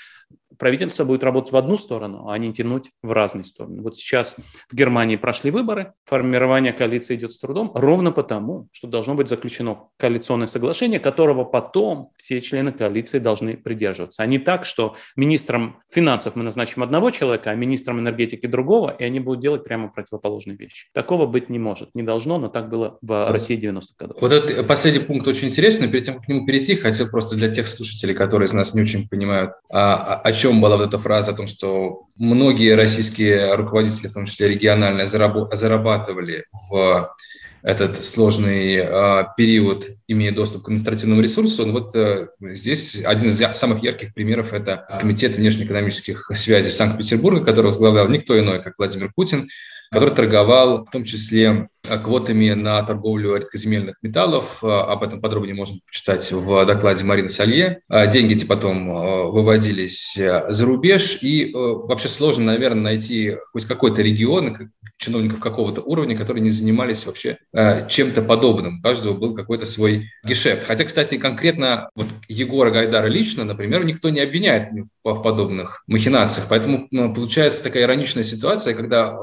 правительство 0.58 1.04
будет 1.04 1.24
работать 1.24 1.52
в 1.52 1.56
одну 1.56 1.78
сторону, 1.78 2.28
а 2.28 2.36
не 2.36 2.52
тянуть 2.52 2.90
в 3.02 3.12
разные 3.12 3.44
стороны. 3.44 3.80
Вот 3.80 3.96
сейчас 3.96 4.36
в 4.70 4.74
Германии 4.74 5.16
прошли 5.16 5.50
выборы, 5.50 5.92
формирование 6.04 6.72
коалиции 6.72 7.14
идет 7.14 7.32
с 7.32 7.38
трудом, 7.38 7.70
ровно 7.74 8.12
потому, 8.12 8.68
что 8.72 8.88
должно 8.88 9.14
быть 9.14 9.28
заключено 9.28 9.88
коалиционное 9.96 10.48
соглашение, 10.48 11.00
которого 11.00 11.44
потом 11.44 12.10
все 12.16 12.40
члены 12.40 12.72
коалиции 12.72 13.18
должны 13.18 13.56
придерживаться. 13.56 14.22
А 14.22 14.26
не 14.26 14.38
так, 14.38 14.64
что 14.64 14.96
министром 15.16 15.76
финансов 15.90 16.34
мы 16.36 16.42
назначим 16.42 16.82
одного 16.82 17.10
человека, 17.10 17.50
а 17.50 17.54
министром 17.54 18.00
энергетики 18.00 18.46
другого, 18.46 18.90
и 18.90 19.04
они 19.04 19.20
будут 19.20 19.40
делать 19.40 19.64
прямо 19.64 19.88
противоположные 19.88 20.56
вещи. 20.56 20.88
Такого 20.92 21.26
быть 21.26 21.48
не 21.48 21.58
может, 21.58 21.94
не 21.94 22.02
должно, 22.02 22.38
но 22.38 22.48
так 22.48 22.68
было 22.68 22.98
в 23.00 23.30
России 23.30 23.56
90-х 23.56 23.94
годов. 23.98 24.16
Вот 24.20 24.32
этот 24.32 24.66
последний 24.66 25.00
пункт 25.00 25.26
очень 25.28 25.48
интересный. 25.48 25.88
Перед 25.88 26.04
тем, 26.04 26.14
как 26.16 26.24
к 26.24 26.28
нему 26.28 26.46
перейти, 26.46 26.74
хотел 26.74 27.08
просто 27.08 27.36
для 27.36 27.48
тех 27.48 27.68
слушателей, 27.68 28.14
которые 28.14 28.46
из 28.46 28.52
нас 28.52 28.74
не 28.74 28.82
очень 28.82 29.08
понимают, 29.08 29.52
а, 29.70 30.17
о 30.22 30.32
чем 30.32 30.60
была 30.60 30.76
вот 30.76 30.88
эта 30.88 30.98
фраза 30.98 31.32
о 31.32 31.34
том, 31.34 31.46
что 31.46 32.06
многие 32.16 32.74
российские 32.74 33.54
руководители, 33.54 34.08
в 34.08 34.12
том 34.12 34.26
числе 34.26 34.48
региональные, 34.48 35.06
зарабатывали 35.06 36.44
в 36.70 37.14
этот 37.62 38.04
сложный 38.04 38.76
э, 38.76 39.24
период, 39.36 39.86
имея 40.06 40.32
доступ 40.32 40.62
к 40.62 40.68
административному 40.68 41.20
ресурсу. 41.20 41.66
Но 41.66 41.72
вот 41.72 41.94
э, 41.94 42.28
здесь 42.40 43.04
один 43.04 43.28
из 43.28 43.38
самых 43.56 43.82
ярких 43.82 44.14
примеров– 44.14 44.52
это 44.54 44.86
Комитет 45.00 45.36
внешнеэкономических 45.36 46.30
связей 46.34 46.70
Санкт-Петербурга, 46.70 47.44
который 47.44 47.66
возглавлял 47.66 48.08
никто 48.08 48.38
иной, 48.38 48.62
как 48.62 48.74
Владимир 48.78 49.12
Путин, 49.14 49.48
который 49.90 50.14
торговал 50.14 50.84
в 50.84 50.90
том 50.90 51.04
числе 51.04 51.68
э, 51.84 51.98
квотами 51.98 52.50
на 52.52 52.82
торговлю 52.82 53.36
редкоземельных 53.36 53.96
металлов. 54.02 54.58
Э, 54.62 54.66
об 54.66 55.02
этом 55.02 55.20
подробнее 55.20 55.54
можно 55.54 55.78
почитать 55.86 56.30
в 56.30 56.66
докладе 56.66 57.04
Марины 57.04 57.28
Салье. 57.28 57.80
Э, 57.88 58.10
деньги 58.10 58.34
эти 58.34 58.44
потом 58.44 58.88
выводились 59.32 60.14
за 60.16 60.66
рубеж, 60.66 61.18
и 61.22 61.50
вообще 61.52 62.08
сложно, 62.08 62.44
наверное, 62.44 62.82
найти 62.82 63.36
хоть 63.52 63.64
какой-то 63.64 64.02
регион, 64.02 64.70
чиновников 64.98 65.40
какого-то 65.40 65.80
уровня, 65.80 66.16
которые 66.16 66.42
не 66.42 66.50
занимались 66.50 67.06
вообще 67.06 67.38
чем-то 67.52 68.22
подобным. 68.22 68.78
У 68.78 68.82
каждого 68.82 69.14
был 69.14 69.34
какой-то 69.34 69.64
свой 69.66 70.10
гешефт. 70.24 70.64
Хотя, 70.66 70.84
кстати, 70.84 71.16
конкретно 71.16 71.90
вот 71.94 72.08
Егора 72.28 72.70
Гайдара 72.70 73.06
лично, 73.06 73.44
например, 73.44 73.84
никто 73.84 74.10
не 74.10 74.20
обвиняет 74.20 74.70
в 75.04 75.22
подобных 75.22 75.82
махинациях. 75.86 76.48
Поэтому 76.48 76.88
получается 77.14 77.62
такая 77.62 77.84
ироничная 77.84 78.24
ситуация, 78.24 78.74
когда 78.74 79.16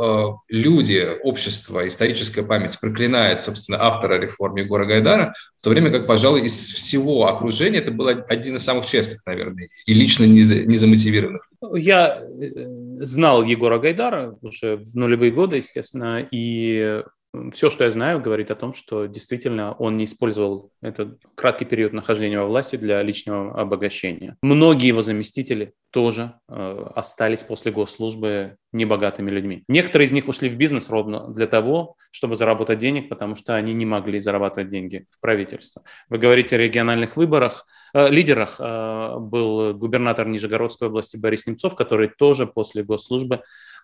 люди, 0.56 1.06
общество, 1.24 1.86
историческая 1.86 2.44
память 2.44 2.80
проклинает, 2.80 3.41
собственно, 3.41 3.84
автора 3.84 4.18
реформ 4.20 4.56
Егора 4.56 4.86
Гайдара, 4.86 5.34
в 5.58 5.62
то 5.62 5.70
время 5.70 5.91
как, 5.91 6.08
пожалуй, 6.08 6.46
из 6.46 6.54
всего 6.54 7.28
окружения 7.28 7.80
это 7.80 7.91
был 7.91 8.08
один 8.08 8.56
из 8.56 8.63
самых 8.63 8.86
честных, 8.86 9.26
наверное, 9.26 9.68
и 9.86 9.94
лично 9.94 10.24
не, 10.24 10.44
не 10.65 10.78
замотивированных. 10.78 11.50
Я 11.74 12.20
э, 12.20 13.04
знал 13.04 13.44
Егора 13.44 13.80
Гайдара 13.80 14.38
уже 14.41 14.78
в 14.78 14.96
нулевые 14.96 15.32
годы, 15.32 15.58
естественно, 15.58 16.26
и 16.32 17.04
все, 17.54 17.69
что 17.69 17.84
я 17.84 17.91
знаю, 17.91 18.21
говорит 18.21 18.52
о 18.52 18.56
том, 18.56 18.74
что 18.74 19.06
действительно 19.06 19.74
он 19.74 19.98
не 19.98 20.06
использовал 20.06 20.71
этот 20.82 21.19
краткий 21.36 21.65
период 21.65 21.93
нахождения 21.93 22.39
во 22.39 22.48
власти 22.48 22.76
для 22.76 23.02
личного 23.02 23.60
обогащения. 23.60 24.38
Многие 24.41 24.88
его 24.88 25.02
заместители 25.02 25.74
тоже 25.91 26.34
э, 26.50 26.88
остались 26.93 27.43
после 27.43 27.71
госслужбы 27.71 28.58
небогатыми 28.74 29.30
людьми. 29.30 29.63
Некоторые 29.69 30.08
из 30.08 30.12
них 30.12 30.28
ушли 30.28 30.50
в 30.50 30.58
бизнес 30.58 30.89
ровно 30.89 31.32
для 31.32 31.48
того, 31.48 31.95
чтобы 32.12 32.36
заработать 32.36 32.80
денег, 32.80 33.08
потому 33.08 33.36
что 33.36 33.56
они 33.56 33.74
не 33.74 33.86
могли 33.86 34.19
зарабатывать 34.19 34.69
деньги 34.69 35.06
в 35.10 35.21
правительство. 35.21 35.84
Вы 36.10 36.17
говорите 36.17 36.56
о 36.56 36.60
региональных 36.60 37.15
выборах. 37.15 37.65
Э, 37.93 38.10
лидерах 38.10 38.58
э, 38.60 39.15
был 39.19 39.74
губернатор 39.74 40.28
Нижегородской 40.28 40.89
области 40.89 41.15
Борис 41.15 41.48
Немцов, 41.48 41.76
который 41.76 42.10
тоже 42.10 42.45
после 42.45 42.84
госслужбы 42.84 43.36
э, 43.36 43.41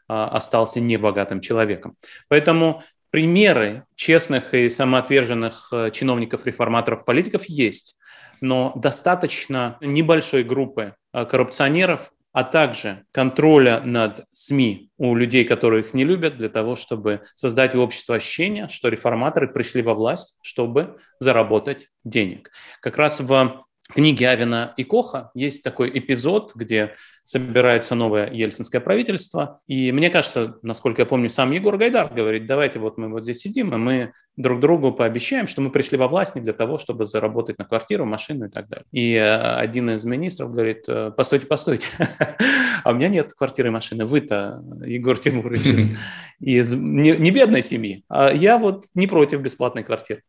остался 0.08 0.82
небогатым 0.82 1.40
человеком. 1.40 1.96
Поэтому 2.28 2.84
примеры 3.12 3.86
честных 3.95 4.54
и 4.54 4.69
самоотверженных 4.69 5.69
э, 5.71 5.91
чиновников-реформаторов, 5.91 7.06
политиков 7.06 7.45
есть, 7.45 7.95
но 8.39 8.74
достаточно 8.76 9.78
небольшой 9.82 10.43
группы 10.43 10.95
э, 11.13 11.26
коррупционеров, 11.26 12.12
а 12.34 12.45
также 12.45 13.04
контроля 13.12 13.82
над 13.82 14.26
СМИ 14.32 14.89
у 14.97 15.15
людей, 15.15 15.43
которые 15.43 15.82
их 15.82 15.93
не 15.93 16.06
любят, 16.06 16.38
для 16.38 16.47
того, 16.47 16.78
чтобы 16.78 17.24
создать 17.36 17.76
в 17.76 17.80
обществе 17.80 18.15
ощущение, 18.15 18.69
что 18.69 18.88
реформаторы 18.88 19.50
пришли 19.50 19.82
во 19.82 19.93
власть, 19.93 20.38
чтобы 20.41 20.97
заработать 21.19 21.89
денег. 22.06 22.50
Как 22.80 22.97
раз 22.97 23.19
в 23.19 23.65
книге 23.93 24.30
Авина 24.30 24.73
и 24.77 24.84
Коха 24.84 25.32
есть 25.34 25.63
такой 25.63 25.89
эпизод, 25.97 26.54
где 26.56 26.95
собирается 27.23 27.95
новое 27.95 28.30
ельцинское 28.32 28.82
правительство. 28.82 29.62
И 29.67 29.91
мне 29.91 30.10
кажется, 30.10 30.56
насколько 30.63 31.01
я 31.01 31.06
помню, 31.06 31.30
сам 31.30 31.51
Егор 31.51 31.77
Гайдар 31.77 32.13
говорит, 32.13 32.45
давайте 32.45 32.80
вот 32.80 32.97
мы 32.97 33.10
вот 33.10 33.23
здесь 33.23 33.39
сидим, 33.39 33.73
и 33.73 33.77
мы 33.77 34.12
друг 34.36 34.60
другу 34.60 34.91
пообещаем, 34.91 35.47
что 35.47 35.62
мы 35.62 35.69
пришли 35.69 35.97
во 35.97 36.08
власть 36.08 36.36
не 36.36 36.41
для 36.41 36.54
того, 36.54 36.77
чтобы 36.77 37.06
заработать 37.06 37.58
на 37.58 37.65
квартиру, 37.65 38.06
машину 38.06 38.47
и 38.47 38.49
так 38.49 38.67
далее. 38.67 38.86
И 38.91 39.13
э, 39.13 39.56
один 39.56 39.89
из 39.91 40.04
министров 40.04 40.51
говорит, 40.51 40.84
«Э, 40.88 41.12
постойте, 41.15 41.45
постойте, 41.45 41.88
а 42.84 42.91
у 42.91 42.95
меня 42.95 43.08
нет 43.08 43.34
квартиры 43.34 43.69
и 43.69 43.71
машины, 43.71 44.06
вы-то, 44.06 44.63
Егор 44.86 45.17
Тимурович, 45.17 45.65
из, 45.65 45.91
из 46.39 46.73
не, 46.73 47.12
не 47.12 47.32
бедной 47.32 47.62
семьи, 47.62 48.04
а 48.10 48.32
я 48.34 48.58
вот 48.58 48.86
не 48.95 49.08
против 49.08 49.41
бесплатной 49.41 49.84
квартиры 49.84 50.23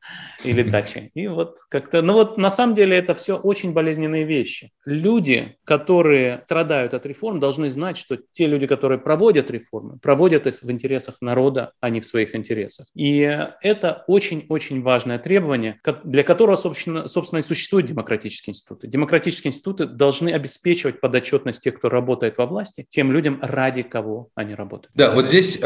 или 0.44 0.62
дачи. 0.62 1.10
И 1.14 1.26
вот 1.26 1.56
как-то, 1.68 2.02
ну 2.02 2.12
вот 2.14 2.38
на 2.38 2.50
самом 2.50 2.74
деле 2.74 2.96
это 2.96 3.14
все 3.14 3.36
очень 3.36 3.51
болезненные 3.72 4.24
вещи. 4.24 4.70
Люди, 4.84 5.56
которые 5.64 6.42
страдают 6.44 6.62
страдают 6.62 6.94
от 6.94 7.06
реформ, 7.06 7.40
должны 7.40 7.68
знать, 7.68 7.96
что 7.96 8.18
те 8.32 8.46
люди, 8.46 8.66
которые 8.66 8.98
проводят 8.98 9.50
реформы, 9.50 9.98
проводят 9.98 10.46
их 10.46 10.62
в 10.62 10.70
интересах 10.70 11.16
народа, 11.20 11.72
а 11.80 11.90
не 11.90 12.00
в 12.00 12.06
своих 12.06 12.34
интересах. 12.34 12.86
И 12.94 13.18
это 13.62 14.04
очень-очень 14.06 14.82
важное 14.82 15.18
требование, 15.18 15.80
для 16.04 16.22
которого, 16.22 16.56
собственно, 16.56 17.08
собственно, 17.08 17.40
и 17.40 17.42
существуют 17.42 17.86
демократические 17.86 18.52
институты. 18.52 18.86
Демократические 18.86 19.50
институты 19.50 19.86
должны 19.86 20.30
обеспечивать 20.30 21.00
подотчетность 21.00 21.62
тех, 21.62 21.78
кто 21.78 21.88
работает 21.88 22.38
во 22.38 22.46
власти, 22.46 22.86
тем 22.88 23.12
людям, 23.12 23.38
ради 23.42 23.82
кого 23.82 24.28
они 24.34 24.54
работают. 24.54 24.92
Да, 24.94 25.14
вот 25.14 25.26
здесь 25.26 25.60
э, 25.62 25.64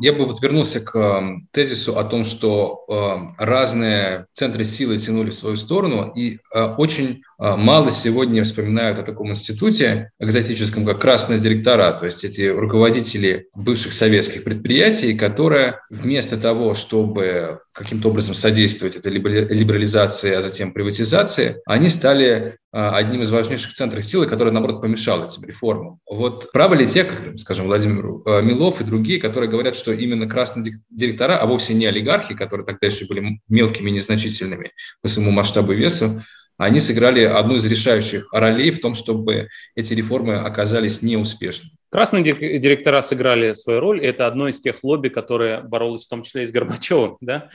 я 0.00 0.12
бы 0.12 0.26
вот 0.26 0.42
вернулся 0.42 0.80
к 0.80 0.96
э, 0.96 1.36
тезису 1.52 1.98
о 1.98 2.04
том, 2.04 2.24
что 2.24 2.84
э, 2.88 3.44
разные 3.44 4.26
центры 4.32 4.64
силы 4.64 4.98
тянули 4.98 5.30
в 5.30 5.34
свою 5.34 5.56
сторону, 5.56 6.12
и 6.16 6.38
очень 6.78 7.19
а, 7.38 7.56
мало 7.56 7.90
сегодня 7.90 8.44
вспоминают 8.44 8.98
о 8.98 9.02
таком 9.02 9.30
институте 9.30 10.10
экзотическом, 10.18 10.84
как 10.84 11.00
красные 11.00 11.40
директора, 11.40 11.92
то 11.92 12.06
есть 12.06 12.22
эти 12.24 12.48
руководители 12.48 13.48
бывших 13.54 13.92
советских 13.94 14.44
предприятий, 14.44 15.16
которые 15.16 15.80
вместо 15.88 16.36
того, 16.36 16.74
чтобы 16.74 17.60
каким-то 17.72 18.10
образом 18.10 18.34
содействовать 18.34 18.96
этой 18.96 19.10
либерализации, 19.12 20.34
а 20.34 20.42
затем 20.42 20.72
приватизации, 20.72 21.56
они 21.64 21.88
стали 21.88 22.58
а, 22.72 22.96
одним 22.96 23.22
из 23.22 23.30
важнейших 23.30 23.72
центров 23.72 24.04
силы, 24.04 24.26
который, 24.26 24.52
наоборот, 24.52 24.80
помешал 24.80 25.26
этим 25.26 25.44
реформам. 25.44 25.98
Вот 26.06 26.52
правы 26.52 26.76
ли 26.76 26.86
те, 26.86 27.04
как, 27.04 27.38
скажем, 27.38 27.66
Владимир 27.66 28.20
а, 28.26 28.42
Милов 28.42 28.80
и 28.80 28.84
другие, 28.84 29.20
которые 29.20 29.50
говорят, 29.50 29.76
что 29.76 29.92
именно 29.92 30.28
красные 30.28 30.74
директора, 30.90 31.38
а 31.38 31.46
вовсе 31.46 31.74
не 31.74 31.86
олигархи, 31.86 32.34
которые 32.34 32.66
тогда 32.66 32.86
еще 32.86 33.06
были 33.06 33.40
мелкими 33.48 33.90
незначительными 33.90 34.72
по 35.02 35.08
своему 35.08 35.32
масштабу 35.32 35.72
и 35.72 35.76
весу, 35.76 36.22
они 36.60 36.78
сыграли 36.78 37.22
одну 37.22 37.54
из 37.54 37.64
решающих 37.64 38.28
ролей 38.32 38.70
в 38.70 38.80
том, 38.80 38.94
чтобы 38.94 39.48
эти 39.74 39.94
реформы 39.94 40.36
оказались 40.36 41.00
неуспешными. 41.00 41.72
Красные 41.90 42.22
директора 42.22 43.00
сыграли 43.00 43.54
свою 43.54 43.80
роль. 43.80 44.04
Это 44.04 44.26
одно 44.26 44.46
из 44.46 44.60
тех 44.60 44.84
лобби, 44.84 45.08
которое 45.08 45.62
боролось 45.62 46.04
в 46.06 46.10
том 46.10 46.22
числе 46.22 46.44
и 46.44 46.46
с 46.46 46.52
Горбачевым, 46.52 47.16
да? 47.22 47.48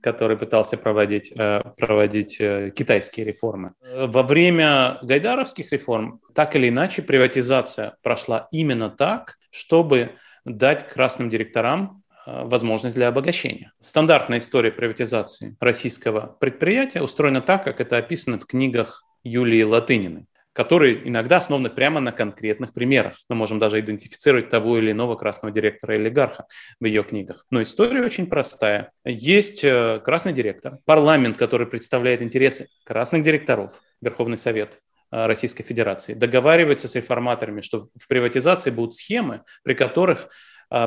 который 0.00 0.36
пытался 0.36 0.78
проводить, 0.78 1.32
э, 1.36 1.62
проводить 1.76 2.36
э, 2.38 2.70
китайские 2.74 3.26
реформы. 3.26 3.72
Во 3.82 4.22
время 4.22 4.98
гайдаровских 5.02 5.72
реформ 5.72 6.20
так 6.32 6.54
или 6.54 6.68
иначе 6.68 7.02
приватизация 7.02 7.96
прошла 8.02 8.46
именно 8.52 8.90
так, 8.90 9.38
чтобы 9.50 10.12
дать 10.44 10.86
красным 10.88 11.30
директорам 11.30 12.01
возможность 12.26 12.96
для 12.96 13.08
обогащения. 13.08 13.72
Стандартная 13.80 14.38
история 14.38 14.70
приватизации 14.70 15.56
российского 15.60 16.36
предприятия 16.40 17.02
устроена 17.02 17.40
так, 17.40 17.64
как 17.64 17.80
это 17.80 17.96
описано 17.96 18.38
в 18.38 18.46
книгах 18.46 19.04
Юлии 19.24 19.62
Латыниной 19.62 20.26
которые 20.52 21.08
иногда 21.08 21.38
основаны 21.38 21.70
прямо 21.70 22.00
на 22.00 22.12
конкретных 22.12 22.72
примерах. 22.72 23.16
Мы 23.28 23.36
можем 23.36 23.58
даже 23.58 23.80
идентифицировать 23.80 24.50
того 24.50 24.78
или 24.78 24.92
иного 24.92 25.16
красного 25.16 25.54
директора 25.54 25.94
олигарха 25.94 26.46
в 26.78 26.84
ее 26.84 27.02
книгах. 27.04 27.46
Но 27.50 27.62
история 27.62 28.02
очень 28.02 28.26
простая. 28.26 28.90
Есть 29.04 29.64
э, 29.64 30.00
красный 30.04 30.32
директор, 30.32 30.78
парламент, 30.84 31.36
который 31.36 31.66
представляет 31.66 32.22
интересы 32.22 32.68
красных 32.84 33.22
директоров, 33.22 33.80
Верховный 34.02 34.36
Совет 34.36 34.80
э, 35.10 35.26
Российской 35.26 35.62
Федерации, 35.62 36.12
договаривается 36.14 36.88
с 36.88 36.94
реформаторами, 36.94 37.62
что 37.62 37.88
в 37.98 38.06
приватизации 38.06 38.70
будут 38.70 38.94
схемы, 38.94 39.42
при 39.62 39.74
которых 39.74 40.28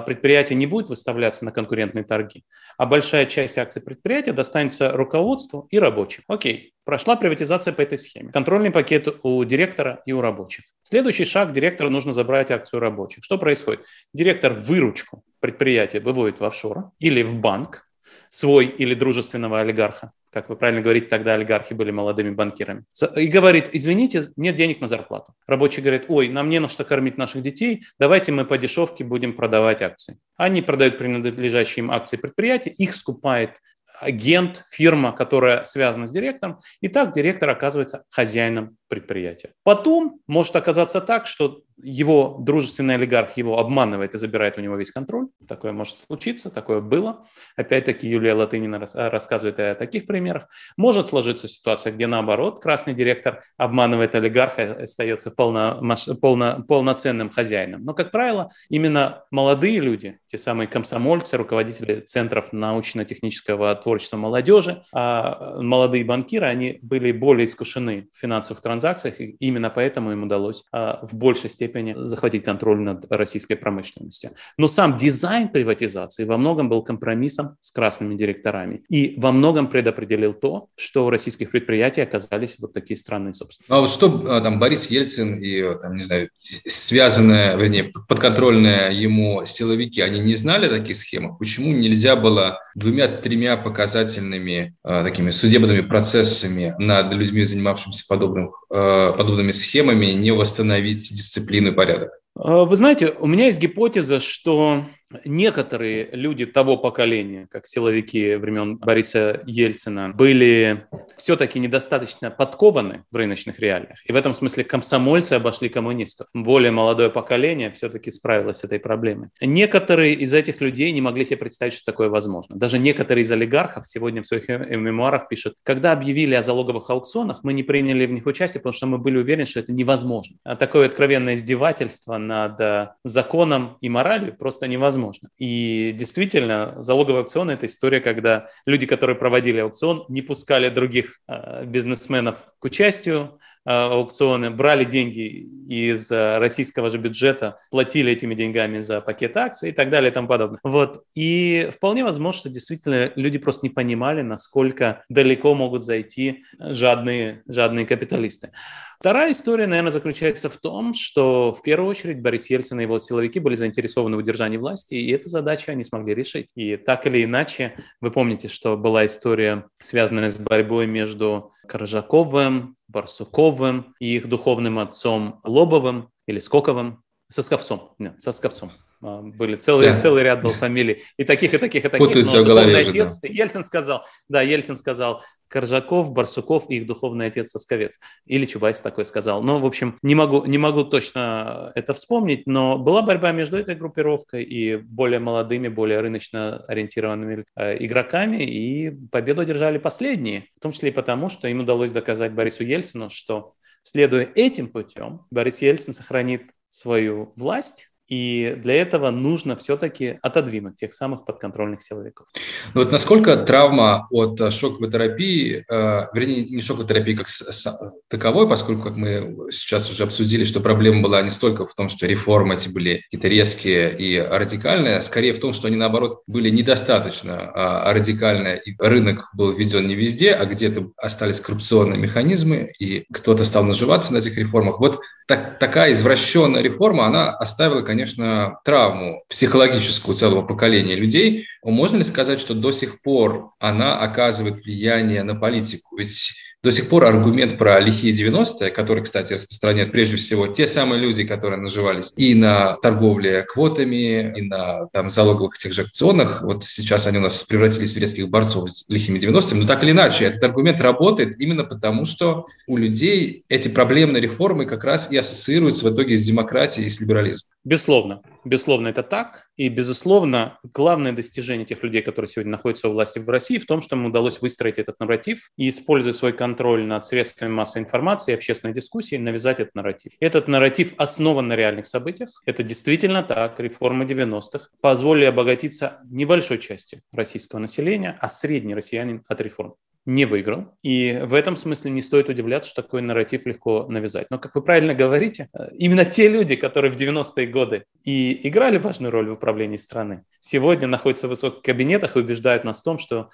предприятие 0.05 0.57
не 0.57 0.65
будет 0.65 0.89
выставляться 0.89 1.45
на 1.45 1.51
конкурентные 1.51 2.03
торги, 2.03 2.43
а 2.77 2.85
большая 2.85 3.25
часть 3.25 3.57
акций 3.57 3.81
предприятия 3.81 4.33
достанется 4.33 4.91
руководству 4.91 5.67
и 5.69 5.77
рабочим. 5.77 6.23
Окей, 6.27 6.73
прошла 6.85 7.15
приватизация 7.15 7.73
по 7.73 7.81
этой 7.81 7.97
схеме. 7.97 8.31
Контрольный 8.31 8.71
пакет 8.71 9.07
у 9.23 9.43
директора 9.43 10.01
и 10.05 10.13
у 10.13 10.21
рабочих. 10.21 10.65
Следующий 10.81 11.25
шаг 11.25 11.53
директору 11.53 11.89
нужно 11.89 12.13
забрать 12.13 12.51
акцию 12.51 12.79
рабочих. 12.79 13.23
Что 13.23 13.37
происходит? 13.37 13.85
Директор 14.13 14.53
выручку 14.53 15.23
предприятия 15.39 15.99
выводит 15.99 16.39
в 16.39 16.45
офшор 16.45 16.91
или 16.99 17.21
в 17.23 17.35
банк, 17.35 17.84
свой 18.29 18.67
или 18.67 18.93
дружественного 18.93 19.61
олигарха, 19.61 20.11
как 20.31 20.49
вы 20.49 20.55
правильно 20.55 20.81
говорите, 20.81 21.07
тогда 21.07 21.35
олигархи 21.35 21.73
были 21.73 21.91
молодыми 21.91 22.31
банкирами, 22.31 22.83
и 23.15 23.27
говорит, 23.27 23.69
извините, 23.71 24.29
нет 24.35 24.55
денег 24.55 24.81
на 24.81 24.87
зарплату. 24.87 25.33
Рабочий 25.47 25.81
говорит, 25.81 26.05
ой, 26.09 26.27
нам 26.27 26.49
не 26.49 26.59
на 26.59 26.67
что 26.67 26.83
кормить 26.83 27.17
наших 27.17 27.41
детей, 27.41 27.83
давайте 27.99 28.31
мы 28.31 28.45
по 28.45 28.57
дешевке 28.57 29.03
будем 29.03 29.33
продавать 29.33 29.81
акции. 29.81 30.17
Они 30.35 30.61
продают 30.61 30.97
принадлежащие 30.97 31.83
им 31.83 31.91
акции 31.91 32.17
предприятия, 32.17 32.71
их 32.71 32.93
скупает 32.93 33.59
агент, 33.99 34.63
фирма, 34.71 35.11
которая 35.11 35.65
связана 35.65 36.07
с 36.07 36.11
директором, 36.11 36.59
и 36.81 36.87
так 36.87 37.13
директор 37.13 37.49
оказывается 37.49 38.03
хозяином 38.09 38.77
предприятия. 38.87 39.51
Потом 39.63 40.19
может 40.27 40.55
оказаться 40.55 41.01
так, 41.01 41.27
что 41.27 41.61
его 41.77 42.37
дружественный 42.39 42.95
олигарх 42.95 43.35
его 43.35 43.59
обманывает 43.59 44.13
и 44.13 44.17
забирает 44.17 44.57
у 44.57 44.61
него 44.61 44.75
весь 44.77 44.91
контроль. 44.91 45.27
Такое 45.47 45.73
может 45.73 45.97
случиться, 46.07 46.49
такое 46.49 46.79
было. 46.79 47.25
Опять-таки 47.57 48.07
Юлия 48.07 48.33
Латынина 48.33 48.79
рассказывает 48.95 49.59
о 49.59 49.75
таких 49.75 50.05
примерах. 50.05 50.47
Может 50.77 51.07
сложиться 51.07 51.47
ситуация, 51.47 51.91
где 51.91 52.07
наоборот, 52.07 52.61
красный 52.61 52.93
директор 52.93 53.41
обманывает 53.57 54.15
олигарха 54.15 54.61
и 54.61 54.83
остается 54.83 55.31
полно, 55.31 55.81
полно, 56.21 56.63
полноценным 56.63 57.29
хозяином. 57.29 57.83
Но, 57.83 57.93
как 57.93 58.11
правило, 58.11 58.49
именно 58.69 59.25
молодые 59.31 59.79
люди, 59.79 60.19
те 60.27 60.37
самые 60.37 60.67
комсомольцы, 60.67 61.35
руководители 61.35 62.01
центров 62.01 62.53
научно-технического 62.53 63.75
творчества 63.75 64.17
молодежи, 64.17 64.83
а 64.93 65.59
молодые 65.61 66.05
банкиры, 66.05 66.45
они 66.45 66.79
были 66.81 67.11
более 67.11 67.45
искушены 67.45 68.07
в 68.13 68.17
финансовых 68.17 68.61
транзакциях, 68.61 68.74
и 69.19 69.35
именно 69.39 69.69
поэтому 69.69 70.11
им 70.11 70.23
удалось 70.23 70.63
а, 70.71 71.05
в 71.05 71.15
большей 71.15 71.49
степени 71.49 71.93
захватить 71.97 72.43
контроль 72.43 72.79
над 72.79 73.11
российской 73.11 73.55
промышленностью. 73.55 74.31
Но 74.57 74.67
сам 74.67 74.97
дизайн 74.97 75.49
приватизации 75.49 76.25
во 76.25 76.37
многом 76.37 76.69
был 76.69 76.83
компромиссом 76.83 77.57
с 77.59 77.71
красными 77.71 78.15
директорами 78.15 78.83
и 78.89 79.15
во 79.17 79.31
многом 79.31 79.67
предопределил 79.67 80.33
то, 80.33 80.67
что 80.75 81.05
у 81.05 81.09
российских 81.09 81.51
предприятий 81.51 82.01
оказались 82.01 82.55
вот 82.59 82.73
такие 82.73 82.97
странные 82.97 83.33
собственники. 83.33 83.71
А 83.71 83.81
вот 83.81 83.89
что 83.89 84.07
а, 84.27 84.41
там 84.41 84.59
Борис 84.59 84.87
Ельцин 84.87 85.39
и, 85.39 85.61
там, 85.81 85.95
не 85.95 86.03
знаю, 86.03 86.29
связанные, 86.67 87.57
вернее, 87.57 87.91
подконтрольные 88.07 88.93
ему 88.93 89.45
силовики, 89.45 90.01
они 90.01 90.19
не 90.19 90.35
знали 90.35 90.67
о 90.67 90.69
таких 90.69 90.97
схемах? 90.97 91.37
Почему 91.39 91.71
нельзя 91.73 92.15
было 92.15 92.59
двумя-тремя 92.75 93.57
показательными 93.57 94.75
э, 94.83 95.03
такими 95.03 95.31
судебными 95.31 95.81
процессами 95.81 96.75
над 96.77 97.13
людьми, 97.13 97.43
занимавшимися 97.43 98.05
подобным, 98.07 98.49
э, 98.49 98.64
подобными 98.69 99.51
схемами, 99.51 100.07
не 100.07 100.31
восстановить 100.31 101.09
дисциплину 101.09 101.71
и 101.71 101.75
порядок? 101.75 102.11
А, 102.35 102.65
вы 102.65 102.75
знаете, 102.75 103.15
у 103.19 103.27
меня 103.27 103.45
есть 103.45 103.59
гипотеза, 103.59 104.19
что 104.19 104.85
некоторые 105.23 106.09
люди 106.11 106.45
того 106.45 106.77
поколения, 106.77 107.47
как 107.49 107.67
силовики 107.67 108.35
времен 108.35 108.77
Бориса 108.77 109.41
Ельцина, 109.45 110.09
были 110.09 110.87
все-таки 111.17 111.59
недостаточно 111.59 112.31
подкованы 112.31 113.03
в 113.11 113.15
рыночных 113.15 113.59
реалиях. 113.59 113.97
И 114.05 114.11
в 114.11 114.15
этом 114.15 114.33
смысле 114.33 114.63
комсомольцы 114.63 115.33
обошли 115.33 115.69
коммунистов. 115.69 116.27
Более 116.33 116.71
молодое 116.71 117.09
поколение 117.09 117.71
все-таки 117.71 118.11
справилось 118.11 118.57
с 118.57 118.63
этой 118.63 118.79
проблемой. 118.79 119.29
Некоторые 119.41 120.13
из 120.15 120.33
этих 120.33 120.61
людей 120.61 120.91
не 120.91 121.01
могли 121.01 121.23
себе 121.25 121.37
представить, 121.37 121.73
что 121.73 121.85
такое 121.85 122.09
возможно. 122.09 122.55
Даже 122.55 122.79
некоторые 122.79 123.23
из 123.23 123.31
олигархов 123.31 123.87
сегодня 123.87 124.21
в 124.21 124.27
своих 124.27 124.47
мемуарах 124.47 125.27
пишут, 125.27 125.55
когда 125.63 125.91
объявили 125.91 126.35
о 126.35 126.43
залоговых 126.43 126.89
аукционах, 126.89 127.43
мы 127.43 127.53
не 127.53 127.63
приняли 127.63 128.05
в 128.05 128.11
них 128.11 128.25
участие, 128.25 128.59
потому 128.59 128.73
что 128.73 128.87
мы 128.87 128.97
были 128.97 129.17
уверены, 129.17 129.45
что 129.45 129.59
это 129.59 129.71
невозможно. 129.71 130.37
А 130.43 130.55
такое 130.55 130.87
откровенное 130.87 131.35
издевательство 131.35 132.17
над 132.17 132.59
э, 132.59 132.89
законом 133.03 133.77
и 133.81 133.89
моралью 133.89 134.35
просто 134.35 134.67
невозможно 134.67 134.94
невозможно. 134.95 135.29
И 135.37 135.93
действительно, 135.97 136.75
залоговый 136.77 137.21
аукцион– 137.21 137.49
это 137.51 137.65
история, 137.65 137.99
когда 137.99 138.47
люди, 138.65 138.85
которые 138.85 139.15
проводили 139.15 139.59
аукцион, 139.59 140.05
не 140.09 140.21
пускали 140.21 140.69
других 140.69 141.19
э, 141.27 141.65
бизнесменов 141.65 142.37
к 142.59 142.65
участию, 142.65 143.39
аукционы, 143.65 144.51
брали 144.51 144.83
деньги 144.83 145.23
из 145.67 146.11
э, 146.11 146.37
российского 146.37 146.89
же 146.89 146.97
бюджета, 146.97 147.59
платили 147.71 148.11
этими 148.11 148.35
деньгами 148.35 148.79
за 148.79 149.01
пакет 149.01 149.35
акций 149.35 149.69
и 149.69 149.71
так 149.71 149.89
далее 149.89 150.11
и 150.11 150.13
тому 150.13 150.27
подобное. 150.27 150.59
Вот. 150.63 151.03
И 151.15 151.69
вполне 151.73 152.03
возможно, 152.03 152.39
что 152.39 152.49
действительно 152.49 153.11
люди 153.15 153.39
просто 153.39 153.65
не 153.65 153.71
понимали, 153.71 154.21
насколько 154.21 155.03
далеко 155.09 155.55
могут 155.55 155.83
зайти 155.83 156.43
жадные, 156.59 157.41
жадные 157.47 157.85
капиталисты. 157.85 158.51
Вторая 158.99 159.33
история, 159.33 159.67
наверное, 159.67 159.91
заключается 159.91 160.49
в 160.49 160.57
том, 160.57 160.93
что 160.93 161.53
в 161.53 161.61
первую 161.61 161.89
очередь 161.89 162.21
Борис 162.21 162.49
Ельцин 162.49 162.79
и 162.79 162.83
его 162.83 162.97
силовики 162.97 163.39
были 163.39 163.55
заинтересованы 163.55 164.15
в 164.15 164.19
удержании 164.19 164.57
власти, 164.57 164.95
и 164.95 165.11
эту 165.11 165.29
задачу 165.29 165.71
они 165.71 165.83
смогли 165.83 166.15
решить. 166.15 166.47
И 166.55 166.77
так 166.77 167.05
или 167.05 167.23
иначе, 167.23 167.75
вы 168.01 168.09
помните, 168.09 168.47
что 168.47 168.77
была 168.77 169.05
история, 169.05 169.65
связанная 169.79 170.29
с 170.29 170.37
борьбой 170.37 170.87
между 170.87 171.51
Коржаковым, 171.67 172.75
Барсуковым 172.87 173.95
и 173.99 174.15
их 174.15 174.29
духовным 174.29 174.79
отцом 174.79 175.41
Лобовым 175.43 176.09
или 176.27 176.39
Скоковым, 176.39 177.03
Сосковцом, 177.29 177.93
нет, 177.97 178.21
Сосковцом. 178.21 178.71
А, 179.05 179.21
были 179.21 179.55
целый, 179.55 179.89
да. 179.89 179.97
целый 179.97 180.23
ряд 180.23 180.41
был 180.41 180.49
фамилий. 180.49 181.03
И 181.17 181.23
таких, 181.23 181.53
и 181.53 181.59
таких, 181.59 181.85
и 181.85 181.89
таких. 181.89 182.07
Путаются 182.07 182.41
в 182.41 182.45
голове 182.45 182.71
уже, 182.71 182.89
отец, 182.89 183.19
да. 183.21 183.27
Ельцин 183.27 183.63
сказал, 183.63 184.03
да, 184.27 184.41
Ельцин 184.41 184.77
сказал, 184.77 185.21
Коржаков, 185.47 186.11
Барсуков 186.11 186.65
и 186.69 186.77
их 186.77 186.87
духовный 186.87 187.27
отец 187.27 187.51
Сосковец. 187.51 187.99
Или 188.25 188.45
Чубайс 188.45 188.81
такой 188.81 189.05
сказал. 189.05 189.43
Ну, 189.43 189.59
в 189.59 189.65
общем, 189.65 189.99
не 190.01 190.15
могу, 190.15 190.43
не 190.45 190.57
могу 190.57 190.83
точно 190.85 191.71
это 191.75 191.93
вспомнить, 191.93 192.47
но 192.47 192.79
была 192.79 193.03
борьба 193.03 193.31
между 193.31 193.57
этой 193.57 193.75
группировкой 193.75 194.43
и 194.43 194.75
более 194.75 195.19
молодыми, 195.19 195.67
более 195.67 195.99
рыночно 195.99 196.65
ориентированными 196.65 197.45
э, 197.55 197.85
игроками, 197.85 198.43
и 198.43 198.89
победу 199.11 199.41
одержали 199.41 199.77
последние, 199.77 200.47
в 200.57 200.61
том 200.61 200.71
числе 200.71 200.89
и 200.89 200.93
потому, 200.93 201.29
что 201.29 201.47
им 201.47 201.59
удалось 201.59 201.91
доказать 201.91 202.33
Борису 202.33 202.63
Ельцину, 202.63 203.11
что 203.11 203.53
следуя 203.83 204.27
этим 204.33 204.67
путем, 204.67 205.27
Борис 205.29 205.61
Ельцин 205.61 205.93
сохранит 205.93 206.41
свою 206.69 207.33
власть, 207.35 207.89
И 208.07 208.55
для 208.61 208.75
этого 208.75 209.09
нужно 209.09 209.55
все-таки 209.55 210.19
отодвинуть 210.21 210.75
тех 210.75 210.93
самых 210.93 211.25
подконтрольных 211.25 211.81
силовиков. 211.81 212.27
Ну 212.73 212.81
вот 212.83 212.91
насколько 212.91 213.35
травма 213.37 214.07
от 214.11 214.39
э, 214.39 214.51
шоковой 214.51 214.91
терапии, 214.91 215.65
э, 215.67 216.07
вернее, 216.13 216.45
не 216.45 216.61
шоковой 216.61 216.87
терапии 216.87 217.15
как 217.15 217.29
с, 217.29 217.65
таковой, 218.07 218.47
поскольку, 218.47 218.83
как 218.83 218.95
мы 218.95 219.51
сейчас 219.51 219.89
уже 219.89 220.03
обсудили, 220.03 220.43
что 220.43 220.59
проблема 220.59 221.01
была 221.01 221.21
не 221.23 221.31
столько 221.31 221.65
в 221.65 221.73
том, 221.73 221.89
что 221.89 222.05
реформы 222.05 222.55
эти 222.55 222.69
были 222.69 223.01
какие-то 223.05 223.27
резкие 223.27 223.97
и 223.97 224.19
радикальные, 224.19 224.97
а 224.97 225.01
скорее 225.01 225.33
в 225.33 225.39
том, 225.39 225.53
что 225.53 225.67
они, 225.67 225.75
наоборот, 225.75 226.21
были 226.27 226.49
недостаточно 226.49 227.31
э, 227.31 227.91
радикальные, 227.91 228.61
и 228.63 228.75
рынок 228.77 229.29
был 229.33 229.51
введен 229.51 229.87
не 229.87 229.95
везде, 229.95 230.31
а 230.31 230.45
где-то 230.45 230.91
остались 230.97 231.41
коррупционные 231.41 231.99
механизмы, 231.99 232.71
и 232.77 233.05
кто-то 233.11 233.43
стал 233.45 233.63
наживаться 233.63 234.13
на 234.13 234.17
этих 234.17 234.37
реформах. 234.37 234.79
Вот 234.79 235.01
так, 235.27 235.57
такая 235.59 235.91
извращенная 235.91 236.61
реформа, 236.61 237.07
она 237.07 237.31
оставила, 237.31 237.81
конечно, 237.81 238.59
травму 238.63 239.23
психологическую 239.27 240.15
целого 240.15 240.43
поколения 240.45 240.95
людей. 240.95 241.47
Можно 241.63 241.97
ли 241.97 242.03
сказать, 242.03 242.39
что 242.39 242.53
до 242.53 242.71
сих 242.71 243.01
пор 243.01 243.51
она 243.59 243.99
оказывает 243.99 244.63
влияние 244.63 245.23
на 245.23 245.35
политику? 245.35 245.97
Ведь 245.97 246.31
до 246.65 246.71
сих 246.71 246.89
пор 246.89 247.05
аргумент 247.05 247.59
про 247.59 247.79
лихие 247.79 248.11
90-е, 248.11 248.71
который, 248.71 249.03
кстати, 249.03 249.33
распространяют 249.33 249.91
прежде 249.91 250.17
всего 250.17 250.47
те 250.47 250.67
самые 250.67 250.99
люди, 250.99 251.23
которые 251.23 251.61
наживались 251.61 252.11
и 252.17 252.33
на 252.33 252.77
торговле 252.77 253.43
квотами, 253.43 254.33
и 254.35 254.41
на 254.41 254.87
там, 254.87 255.11
залоговых 255.11 255.59
тех 255.59 255.73
же 255.73 255.83
акционах. 255.83 256.41
Вот 256.41 256.63
сейчас 256.63 257.05
они 257.05 257.19
у 257.19 257.21
нас 257.21 257.43
превратились 257.43 257.93
в 257.93 257.99
резких 257.99 258.29
борцов 258.29 258.71
с 258.71 258.89
лихими 258.89 259.19
90-ми. 259.19 259.61
Но 259.61 259.67
так 259.67 259.83
или 259.83 259.91
иначе, 259.91 260.25
этот 260.25 260.43
аргумент 260.43 260.81
работает 260.81 261.39
именно 261.39 261.65
потому, 261.65 262.03
что 262.03 262.47
у 262.65 262.77
людей 262.77 263.43
эти 263.47 263.67
проблемные 263.67 264.21
реформы 264.21 264.65
как 264.65 264.83
раз 264.83 265.11
и 265.11 265.17
ассоциируются 265.17 265.87
в 265.87 265.93
итоге 265.93 266.17
с 266.17 266.25
демократией 266.25 266.87
и 266.87 266.89
с 266.89 266.99
либерализмом. 266.99 267.54
Безусловно, 267.65 268.21
безусловно, 268.43 268.89
это 268.89 269.01
так. 269.01 269.49
И, 269.57 269.69
безусловно, 269.69 270.59
главное 270.63 271.13
достижение 271.13 271.65
тех 271.65 271.81
людей, 271.81 272.03
которые 272.03 272.29
сегодня 272.29 272.51
находятся 272.51 272.89
у 272.89 272.91
власти 272.91 273.17
в 273.17 273.27
России, 273.27 273.57
в 273.57 273.65
том, 273.65 273.81
что 273.81 273.95
им 273.95 274.05
удалось 274.05 274.39
выстроить 274.39 274.77
этот 274.77 274.99
нарратив 274.99 275.49
и, 275.57 275.67
используя 275.67 276.13
свой 276.13 276.31
контроль 276.31 276.85
над 276.85 277.03
средствами 277.05 277.49
массовой 277.49 277.85
информации 277.85 278.33
и 278.33 278.35
общественной 278.35 278.75
дискуссии, 278.75 279.15
навязать 279.15 279.59
этот 279.59 279.73
нарратив. 279.73 280.13
Этот 280.19 280.47
нарратив 280.47 280.93
основан 280.97 281.47
на 281.47 281.55
реальных 281.55 281.87
событиях. 281.87 282.29
Это 282.45 282.61
действительно 282.61 283.23
так. 283.23 283.59
Реформы 283.59 284.05
90-х 284.05 284.69
позволили 284.79 285.25
обогатиться 285.25 286.01
небольшой 286.05 286.59
части 286.59 287.01
российского 287.11 287.59
населения, 287.59 288.15
а 288.21 288.29
средний 288.29 288.75
россиянин 288.75 289.23
от 289.27 289.41
реформ 289.41 289.73
не 290.05 290.25
выиграл. 290.25 290.77
И 290.83 291.19
в 291.23 291.33
этом 291.33 291.57
смысле 291.57 291.91
не 291.91 292.01
стоит 292.01 292.29
удивляться, 292.29 292.69
что 292.69 292.83
такой 292.83 293.01
нарратив 293.01 293.45
легко 293.45 293.85
навязать. 293.89 294.27
Но, 294.29 294.37
как 294.37 294.53
вы 294.53 294.61
правильно 294.61 294.93
говорите, 294.93 295.49
э, 295.53 295.69
именно 295.75 296.05
те 296.05 296.27
люди, 296.27 296.55
которые 296.55 296.91
в 296.91 296.95
90-е 296.95 297.47
годы 297.47 297.85
и 298.03 298.47
играли 298.47 298.77
важную 298.77 299.11
роль 299.11 299.29
в 299.29 299.33
управлении 299.33 299.77
страны, 299.77 300.23
сегодня 300.39 300.87
находятся 300.87 301.27
в 301.27 301.31
высоких 301.31 301.63
кабинетах 301.63 302.15
и 302.15 302.19
убеждают 302.19 302.63
нас 302.63 302.81
в 302.81 302.83
том, 302.83 302.99
что 302.99 303.29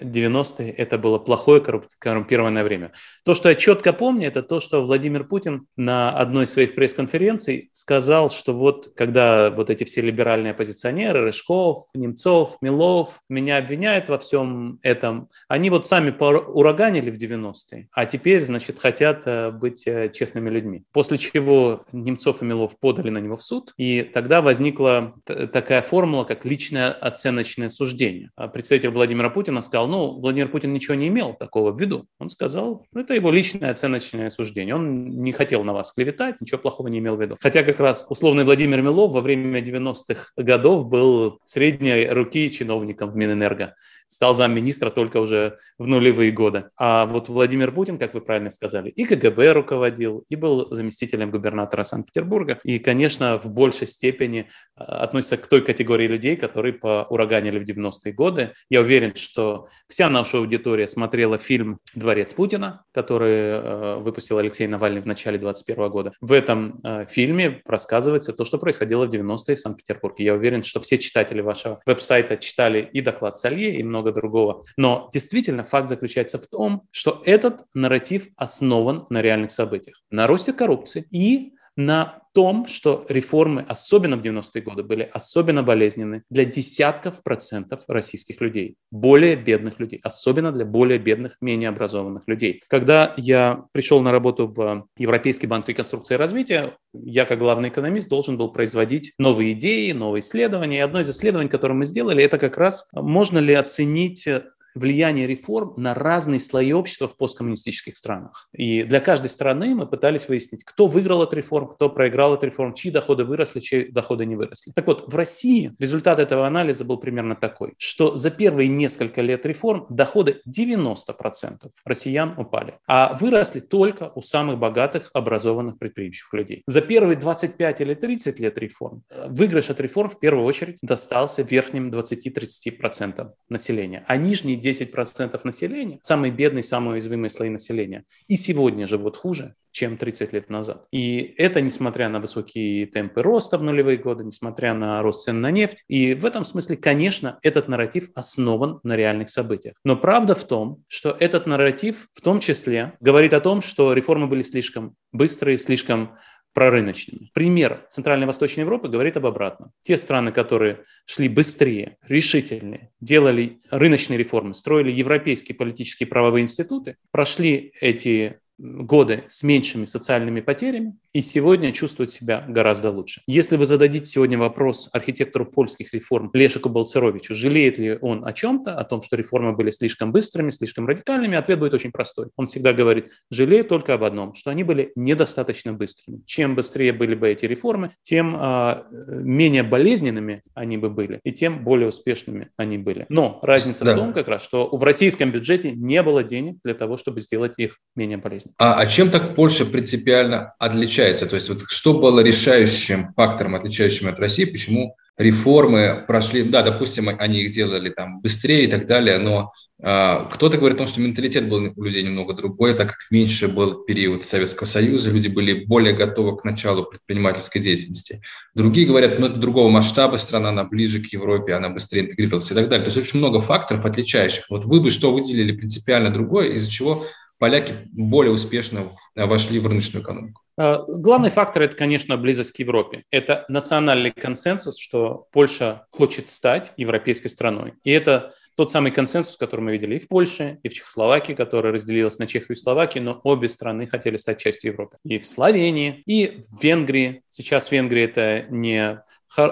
90-е 0.00 0.70
это 0.70 0.98
было 0.98 1.18
плохое 1.18 1.62
коррумпированное 1.98 2.64
время. 2.64 2.92
То, 3.24 3.34
что 3.34 3.48
я 3.48 3.54
четко 3.54 3.92
помню, 3.92 4.28
это 4.28 4.42
то, 4.42 4.60
что 4.60 4.82
Владимир 4.82 5.24
Путин 5.24 5.66
на 5.76 6.10
одной 6.10 6.44
из 6.44 6.52
своих 6.52 6.74
пресс-конференций 6.74 7.70
сказал, 7.72 8.30
что 8.30 8.52
вот 8.52 8.92
когда 8.96 9.50
вот 9.50 9.70
эти 9.70 9.84
все 9.84 10.00
либеральные 10.00 10.52
оппозиционеры, 10.52 11.22
Рыжков, 11.22 11.86
Немцов, 11.94 12.56
Милов, 12.60 13.20
меня 13.28 13.58
обвиняют 13.58 14.08
во 14.08 14.18
всем 14.18 14.78
этом, 14.82 15.28
они 15.48 15.70
вот 15.70 15.86
сами 15.86 16.10
ураганили 16.10 17.10
в 17.10 17.18
90-е, 17.18 17.88
а 17.92 18.06
теперь, 18.06 18.42
значит, 18.42 18.78
хотят 18.78 19.22
э, 19.26 19.50
быть 19.50 19.86
э, 19.86 20.10
честными 20.12 20.50
людьми. 20.50 20.84
После 20.92 21.18
чего 21.18 21.84
Немцов 21.92 22.42
и 22.42 22.44
Милов 22.44 22.78
подали 22.78 23.10
на 23.10 23.18
него 23.18 23.36
в 23.36 23.42
суд, 23.42 23.72
и 23.76 24.02
тогда 24.02 24.42
возникла 24.42 25.14
такая 25.24 25.82
формула, 25.82 26.24
как 26.24 26.44
личное 26.44 26.92
оценочное 26.92 27.70
суждение. 27.70 28.30
А 28.36 28.48
представитель 28.48 28.90
Владимира 28.90 29.30
Путина 29.30 29.62
сказал, 29.62 29.75
сказал, 29.76 29.88
ну, 29.88 30.20
Владимир 30.20 30.48
Путин 30.48 30.72
ничего 30.72 30.94
не 30.94 31.08
имел 31.08 31.34
такого 31.34 31.70
в 31.70 31.78
виду. 31.78 32.06
Он 32.18 32.30
сказал, 32.30 32.86
ну, 32.92 33.00
это 33.02 33.12
его 33.12 33.30
личное 33.30 33.70
оценочное 33.70 34.30
суждение. 34.30 34.74
Он 34.74 35.20
не 35.20 35.32
хотел 35.32 35.64
на 35.64 35.74
вас 35.74 35.92
клеветать, 35.92 36.40
ничего 36.40 36.58
плохого 36.58 36.88
не 36.88 36.98
имел 36.98 37.16
в 37.16 37.20
виду. 37.20 37.36
Хотя 37.38 37.62
как 37.62 37.78
раз 37.78 38.06
условный 38.08 38.44
Владимир 38.44 38.80
Милов 38.80 39.12
во 39.12 39.20
время 39.20 39.60
90-х 39.60 40.32
годов 40.38 40.86
был 40.86 41.40
средней 41.44 42.08
руки 42.08 42.50
чиновником 42.50 43.16
Минэнерго 43.18 43.74
стал 44.06 44.34
замминистра 44.34 44.90
только 44.90 45.18
уже 45.18 45.56
в 45.78 45.86
нулевые 45.86 46.32
годы. 46.32 46.70
А 46.76 47.06
вот 47.06 47.28
Владимир 47.28 47.72
Путин, 47.72 47.98
как 47.98 48.14
вы 48.14 48.20
правильно 48.20 48.50
сказали, 48.50 48.90
и 48.90 49.04
КГБ 49.04 49.52
руководил, 49.52 50.24
и 50.28 50.36
был 50.36 50.68
заместителем 50.74 51.30
губернатора 51.30 51.82
Санкт-Петербурга, 51.82 52.58
и, 52.64 52.78
конечно, 52.78 53.38
в 53.38 53.50
большей 53.50 53.86
степени 53.86 54.48
а, 54.74 55.04
относится 55.04 55.36
к 55.36 55.46
той 55.46 55.64
категории 55.64 56.06
людей, 56.06 56.36
которые 56.36 56.72
поураганили 56.74 57.58
в 57.58 57.62
90-е 57.62 58.12
годы. 58.12 58.52
Я 58.70 58.80
уверен, 58.80 59.14
что 59.16 59.66
вся 59.88 60.08
наша 60.08 60.38
аудитория 60.38 60.88
смотрела 60.88 61.38
фильм 61.38 61.78
«Дворец 61.94 62.32
Путина», 62.32 62.84
который 62.92 63.34
э, 63.34 63.96
выпустил 63.96 64.38
Алексей 64.38 64.66
Навальный 64.66 65.00
в 65.00 65.06
начале 65.06 65.38
2021 65.38 65.90
года. 65.90 66.12
В 66.20 66.32
этом 66.32 66.78
э, 66.82 67.06
фильме 67.08 67.62
рассказывается 67.64 68.32
то, 68.32 68.44
что 68.44 68.58
происходило 68.58 69.06
в 69.06 69.10
90-е 69.10 69.56
в 69.56 69.60
Санкт-Петербурге. 69.60 70.24
Я 70.24 70.34
уверен, 70.34 70.62
что 70.62 70.80
все 70.80 70.98
читатели 70.98 71.40
вашего 71.40 71.80
веб-сайта 71.86 72.36
читали 72.36 72.88
и 72.92 73.00
доклад 73.00 73.36
Салье, 73.36 73.78
и 73.78 73.82
много 73.82 73.95
много 73.96 74.12
другого. 74.12 74.64
Но 74.76 75.08
действительно 75.12 75.64
факт 75.64 75.88
заключается 75.88 76.38
в 76.38 76.46
том, 76.46 76.82
что 76.90 77.22
этот 77.24 77.64
нарратив 77.74 78.28
основан 78.36 79.06
на 79.10 79.22
реальных 79.22 79.52
событиях, 79.52 80.02
на 80.10 80.26
росте 80.26 80.52
коррупции 80.52 81.06
и 81.10 81.54
на 81.76 82.22
том, 82.36 82.66
что 82.66 83.06
реформы, 83.08 83.64
особенно 83.66 84.16
в 84.16 84.22
90-е 84.22 84.60
годы, 84.60 84.82
были 84.82 85.08
особенно 85.10 85.62
болезненны 85.62 86.22
для 86.28 86.44
десятков 86.44 87.22
процентов 87.22 87.80
российских 87.88 88.42
людей, 88.42 88.76
более 88.90 89.36
бедных 89.36 89.80
людей, 89.80 90.00
особенно 90.02 90.52
для 90.52 90.66
более 90.66 90.98
бедных, 90.98 91.38
менее 91.40 91.70
образованных 91.70 92.24
людей. 92.26 92.62
Когда 92.68 93.14
я 93.16 93.64
пришел 93.72 94.02
на 94.02 94.12
работу 94.12 94.48
в 94.48 94.86
Европейский 94.98 95.46
банк 95.46 95.66
реконструкции 95.68 96.14
и 96.14 96.18
развития, 96.18 96.76
я 96.92 97.24
как 97.24 97.38
главный 97.38 97.70
экономист 97.70 98.10
должен 98.10 98.36
был 98.36 98.50
производить 98.52 99.14
новые 99.18 99.52
идеи, 99.52 99.92
новые 99.92 100.20
исследования. 100.20 100.76
И 100.76 100.80
одно 100.80 101.00
из 101.00 101.08
исследований, 101.08 101.48
которое 101.48 101.74
мы 101.74 101.86
сделали, 101.86 102.22
это 102.22 102.38
как 102.38 102.58
раз 102.58 102.86
можно 102.92 103.38
ли 103.38 103.54
оценить 103.54 104.28
влияние 104.76 105.26
реформ 105.26 105.74
на 105.76 105.94
разные 105.94 106.40
слои 106.40 106.72
общества 106.72 107.08
в 107.08 107.16
посткоммунистических 107.16 107.96
странах. 107.96 108.48
И 108.52 108.82
для 108.82 109.00
каждой 109.00 109.28
страны 109.28 109.74
мы 109.74 109.86
пытались 109.86 110.28
выяснить, 110.28 110.64
кто 110.64 110.86
выиграл 110.86 111.22
от 111.22 111.34
реформ, 111.34 111.68
кто 111.68 111.88
проиграл 111.88 112.34
от 112.34 112.44
реформ, 112.44 112.74
чьи 112.74 112.90
доходы 112.90 113.24
выросли, 113.24 113.60
чьи 113.60 113.90
доходы 113.90 114.26
не 114.26 114.36
выросли. 114.36 114.72
Так 114.72 114.86
вот, 114.86 115.12
в 115.12 115.16
России 115.16 115.74
результат 115.78 116.18
этого 116.18 116.46
анализа 116.46 116.84
был 116.84 116.98
примерно 116.98 117.34
такой, 117.34 117.74
что 117.78 118.16
за 118.16 118.30
первые 118.30 118.68
несколько 118.68 119.22
лет 119.22 119.46
реформ 119.46 119.86
доходы 119.88 120.40
90% 120.46 121.70
россиян 121.84 122.34
упали, 122.38 122.74
а 122.86 123.16
выросли 123.18 123.60
только 123.60 124.12
у 124.14 124.22
самых 124.22 124.58
богатых, 124.58 125.10
образованных, 125.14 125.78
предприимчивых 125.78 126.34
людей. 126.34 126.62
За 126.66 126.80
первые 126.80 127.16
25 127.16 127.80
или 127.80 127.94
30 127.94 128.38
лет 128.40 128.58
реформ 128.58 129.02
выигрыш 129.28 129.70
от 129.70 129.80
реформ 129.80 130.10
в 130.10 130.18
первую 130.18 130.44
очередь 130.44 130.78
достался 130.82 131.42
верхним 131.42 131.90
20-30% 131.90 133.30
населения, 133.48 134.04
а 134.06 134.16
нижние 134.16 134.56
10% 134.66 135.40
населения, 135.44 135.98
самые 136.02 136.32
бедные, 136.32 136.62
самые 136.62 136.94
уязвимые 136.94 137.30
слои 137.30 137.48
населения, 137.48 138.04
и 138.28 138.36
сегодня 138.36 138.86
живут 138.86 139.16
хуже, 139.16 139.54
чем 139.76 139.98
30 139.98 140.32
лет 140.32 140.48
назад. 140.48 140.86
И 140.90 141.34
это 141.36 141.60
несмотря 141.60 142.08
на 142.08 142.18
высокие 142.18 142.86
темпы 142.86 143.22
роста 143.22 143.58
в 143.58 143.62
нулевые 143.62 143.98
годы, 143.98 144.24
несмотря 144.24 144.72
на 144.72 145.02
рост 145.02 145.24
цен 145.24 145.42
на 145.42 145.50
нефть. 145.50 145.84
И 145.86 146.14
в 146.14 146.24
этом 146.24 146.46
смысле, 146.46 146.78
конечно, 146.78 147.38
этот 147.42 147.68
нарратив 147.68 148.08
основан 148.14 148.80
на 148.84 148.96
реальных 148.96 149.28
событиях. 149.28 149.74
Но 149.84 149.96
правда 149.96 150.34
в 150.34 150.44
том, 150.44 150.82
что 150.88 151.14
этот 151.20 151.46
нарратив 151.46 152.08
в 152.14 152.22
том 152.22 152.40
числе 152.40 152.94
говорит 153.00 153.34
о 153.34 153.40
том, 153.40 153.60
что 153.60 153.92
реформы 153.92 154.28
были 154.28 154.40
слишком 154.40 154.94
быстрые, 155.12 155.58
слишком 155.58 156.16
прорыночными. 156.56 157.30
Пример 157.34 157.84
Центральной 157.90 158.24
и 158.24 158.26
Восточной 158.26 158.60
Европы 158.60 158.88
говорит 158.88 159.18
об 159.18 159.26
обратном. 159.26 159.72
Те 159.82 159.98
страны, 159.98 160.32
которые 160.32 160.84
шли 161.04 161.28
быстрее, 161.28 161.98
решительнее, 162.08 162.92
делали 162.98 163.60
рыночные 163.70 164.16
реформы, 164.16 164.54
строили 164.54 164.90
европейские 164.90 165.54
политические 165.54 166.06
правовые 166.06 166.44
институты, 166.44 166.96
прошли 167.10 167.74
эти 167.82 168.38
годы 168.58 169.24
с 169.28 169.42
меньшими 169.42 169.84
социальными 169.84 170.40
потерями 170.40 170.96
и 171.12 171.20
сегодня 171.20 171.72
чувствуют 171.72 172.12
себя 172.12 172.44
гораздо 172.48 172.90
лучше. 172.90 173.22
Если 173.26 173.56
вы 173.56 173.66
зададите 173.66 174.06
сегодня 174.06 174.38
вопрос 174.38 174.88
архитектору 174.92 175.46
польских 175.46 175.92
реформ 175.92 176.30
Лешику 176.32 176.68
Балцеровичу, 176.68 177.34
жалеет 177.34 177.78
ли 177.78 177.98
он 178.00 178.26
о 178.26 178.32
чем-то, 178.32 178.78
о 178.78 178.84
том, 178.84 179.02
что 179.02 179.16
реформы 179.16 179.52
были 179.52 179.70
слишком 179.70 180.12
быстрыми, 180.12 180.50
слишком 180.50 180.86
радикальными, 180.86 181.36
ответ 181.36 181.58
будет 181.58 181.74
очень 181.74 181.92
простой. 181.92 182.28
Он 182.36 182.46
всегда 182.46 182.72
говорит, 182.72 183.10
жалеет 183.30 183.68
только 183.68 183.94
об 183.94 184.04
одном, 184.04 184.34
что 184.34 184.50
они 184.50 184.64
были 184.64 184.92
недостаточно 184.96 185.72
быстрыми. 185.72 186.22
Чем 186.26 186.54
быстрее 186.54 186.92
были 186.92 187.14
бы 187.14 187.28
эти 187.28 187.44
реформы, 187.44 187.90
тем 188.02 188.36
а, 188.38 188.86
менее 188.90 189.62
болезненными 189.62 190.42
они 190.54 190.76
бы 190.78 190.90
были, 190.90 191.20
и 191.24 191.32
тем 191.32 191.64
более 191.64 191.88
успешными 191.88 192.50
они 192.56 192.78
были. 192.78 193.06
Но 193.08 193.38
разница 193.42 193.84
да. 193.84 193.94
в 193.94 193.98
том 193.98 194.12
как 194.12 194.28
раз, 194.28 194.42
что 194.42 194.68
в 194.68 194.82
российском 194.82 195.30
бюджете 195.30 195.72
не 195.72 196.02
было 196.02 196.22
денег 196.22 196.58
для 196.64 196.74
того, 196.74 196.96
чтобы 196.96 197.20
сделать 197.20 197.54
их 197.56 197.78
менее 197.94 198.18
болезненными. 198.18 198.45
А, 198.58 198.80
а 198.80 198.86
чем 198.86 199.10
так 199.10 199.34
Польша 199.34 199.64
принципиально 199.66 200.54
отличается? 200.58 201.26
То 201.26 201.34
есть 201.34 201.48
вот 201.48 201.62
что 201.68 201.98
было 201.98 202.20
решающим 202.20 203.12
фактором, 203.14 203.54
отличающим 203.54 204.08
от 204.08 204.18
России, 204.18 204.44
почему 204.44 204.96
реформы 205.18 206.04
прошли, 206.06 206.42
да, 206.42 206.62
допустим, 206.62 207.08
они 207.08 207.42
их 207.42 207.52
делали 207.52 207.90
там 207.90 208.20
быстрее 208.20 208.64
и 208.64 208.70
так 208.70 208.86
далее, 208.86 209.18
но 209.18 209.52
а, 209.82 210.24
кто-то 210.24 210.56
говорит 210.56 210.76
о 210.76 210.78
том, 210.78 210.86
что 210.86 211.00
менталитет 211.02 211.48
был 211.48 211.72
у 211.76 211.82
людей 211.82 212.02
немного 212.02 212.32
другой, 212.32 212.74
так 212.74 212.88
как 212.88 212.96
меньше 213.10 213.48
был 213.48 213.84
период 213.84 214.24
Советского 214.24 214.66
Союза, 214.66 215.10
люди 215.10 215.28
были 215.28 215.64
более 215.64 215.94
готовы 215.94 216.36
к 216.36 216.44
началу 216.44 216.84
предпринимательской 216.84 217.60
деятельности. 217.60 218.22
Другие 218.54 218.86
говорят, 218.86 219.18
ну 219.18 219.26
это 219.26 219.38
другого 219.38 219.68
масштаба 219.68 220.16
страна, 220.16 220.48
она 220.48 220.64
ближе 220.64 221.00
к 221.00 221.12
Европе, 221.12 221.52
она 221.52 221.68
быстрее 221.68 222.02
интегрировалась 222.02 222.50
и 222.50 222.54
так 222.54 222.68
далее. 222.68 222.86
То 222.86 222.90
есть 222.94 223.06
очень 223.06 223.18
много 223.18 223.42
факторов 223.42 223.84
отличающих. 223.84 224.46
Вот 224.48 224.64
вы 224.64 224.80
бы 224.80 224.90
что 224.90 225.12
выделили 225.12 225.52
принципиально 225.52 226.10
другое, 226.10 226.52
из-за 226.52 226.70
чего 226.70 227.06
поляки 227.38 227.74
более 227.92 228.32
успешно 228.32 228.92
вошли 229.14 229.58
в 229.58 229.66
рыночную 229.66 230.02
экономику? 230.02 230.42
А, 230.58 230.84
главный 230.86 231.30
фактор– 231.30 231.62
это, 231.64 231.76
конечно, 231.76 232.16
близость 232.16 232.52
к 232.52 232.58
Европе. 232.58 233.04
Это 233.10 233.44
национальный 233.48 234.10
консенсус, 234.10 234.78
что 234.78 235.26
Польша 235.32 235.86
хочет 235.90 236.28
стать 236.28 236.72
европейской 236.76 237.28
страной. 237.28 237.74
И 237.84 237.90
это 237.90 238.32
тот 238.56 238.70
самый 238.70 238.90
консенсус, 238.90 239.36
который 239.36 239.60
мы 239.60 239.72
видели 239.72 239.96
и 239.96 239.98
в 239.98 240.08
Польше, 240.08 240.58
и 240.62 240.68
в 240.70 240.74
Чехословакии, 240.74 241.34
которая 241.34 241.74
разделилась 241.74 242.18
на 242.18 242.26
Чехию 242.26 242.52
и 242.52 242.60
Словакию, 242.60 243.04
но 243.04 243.20
обе 243.22 243.50
страны 243.50 243.86
хотели 243.86 244.16
стать 244.16 244.40
частью 244.40 244.72
Европы. 244.72 244.96
И 245.04 245.18
в 245.18 245.26
Словении, 245.26 246.02
и 246.06 246.40
в 246.48 246.62
Венгрии. 246.62 247.22
Сейчас 247.28 247.70
Венгрия– 247.70 248.04
это 248.06 248.46
не 248.48 249.02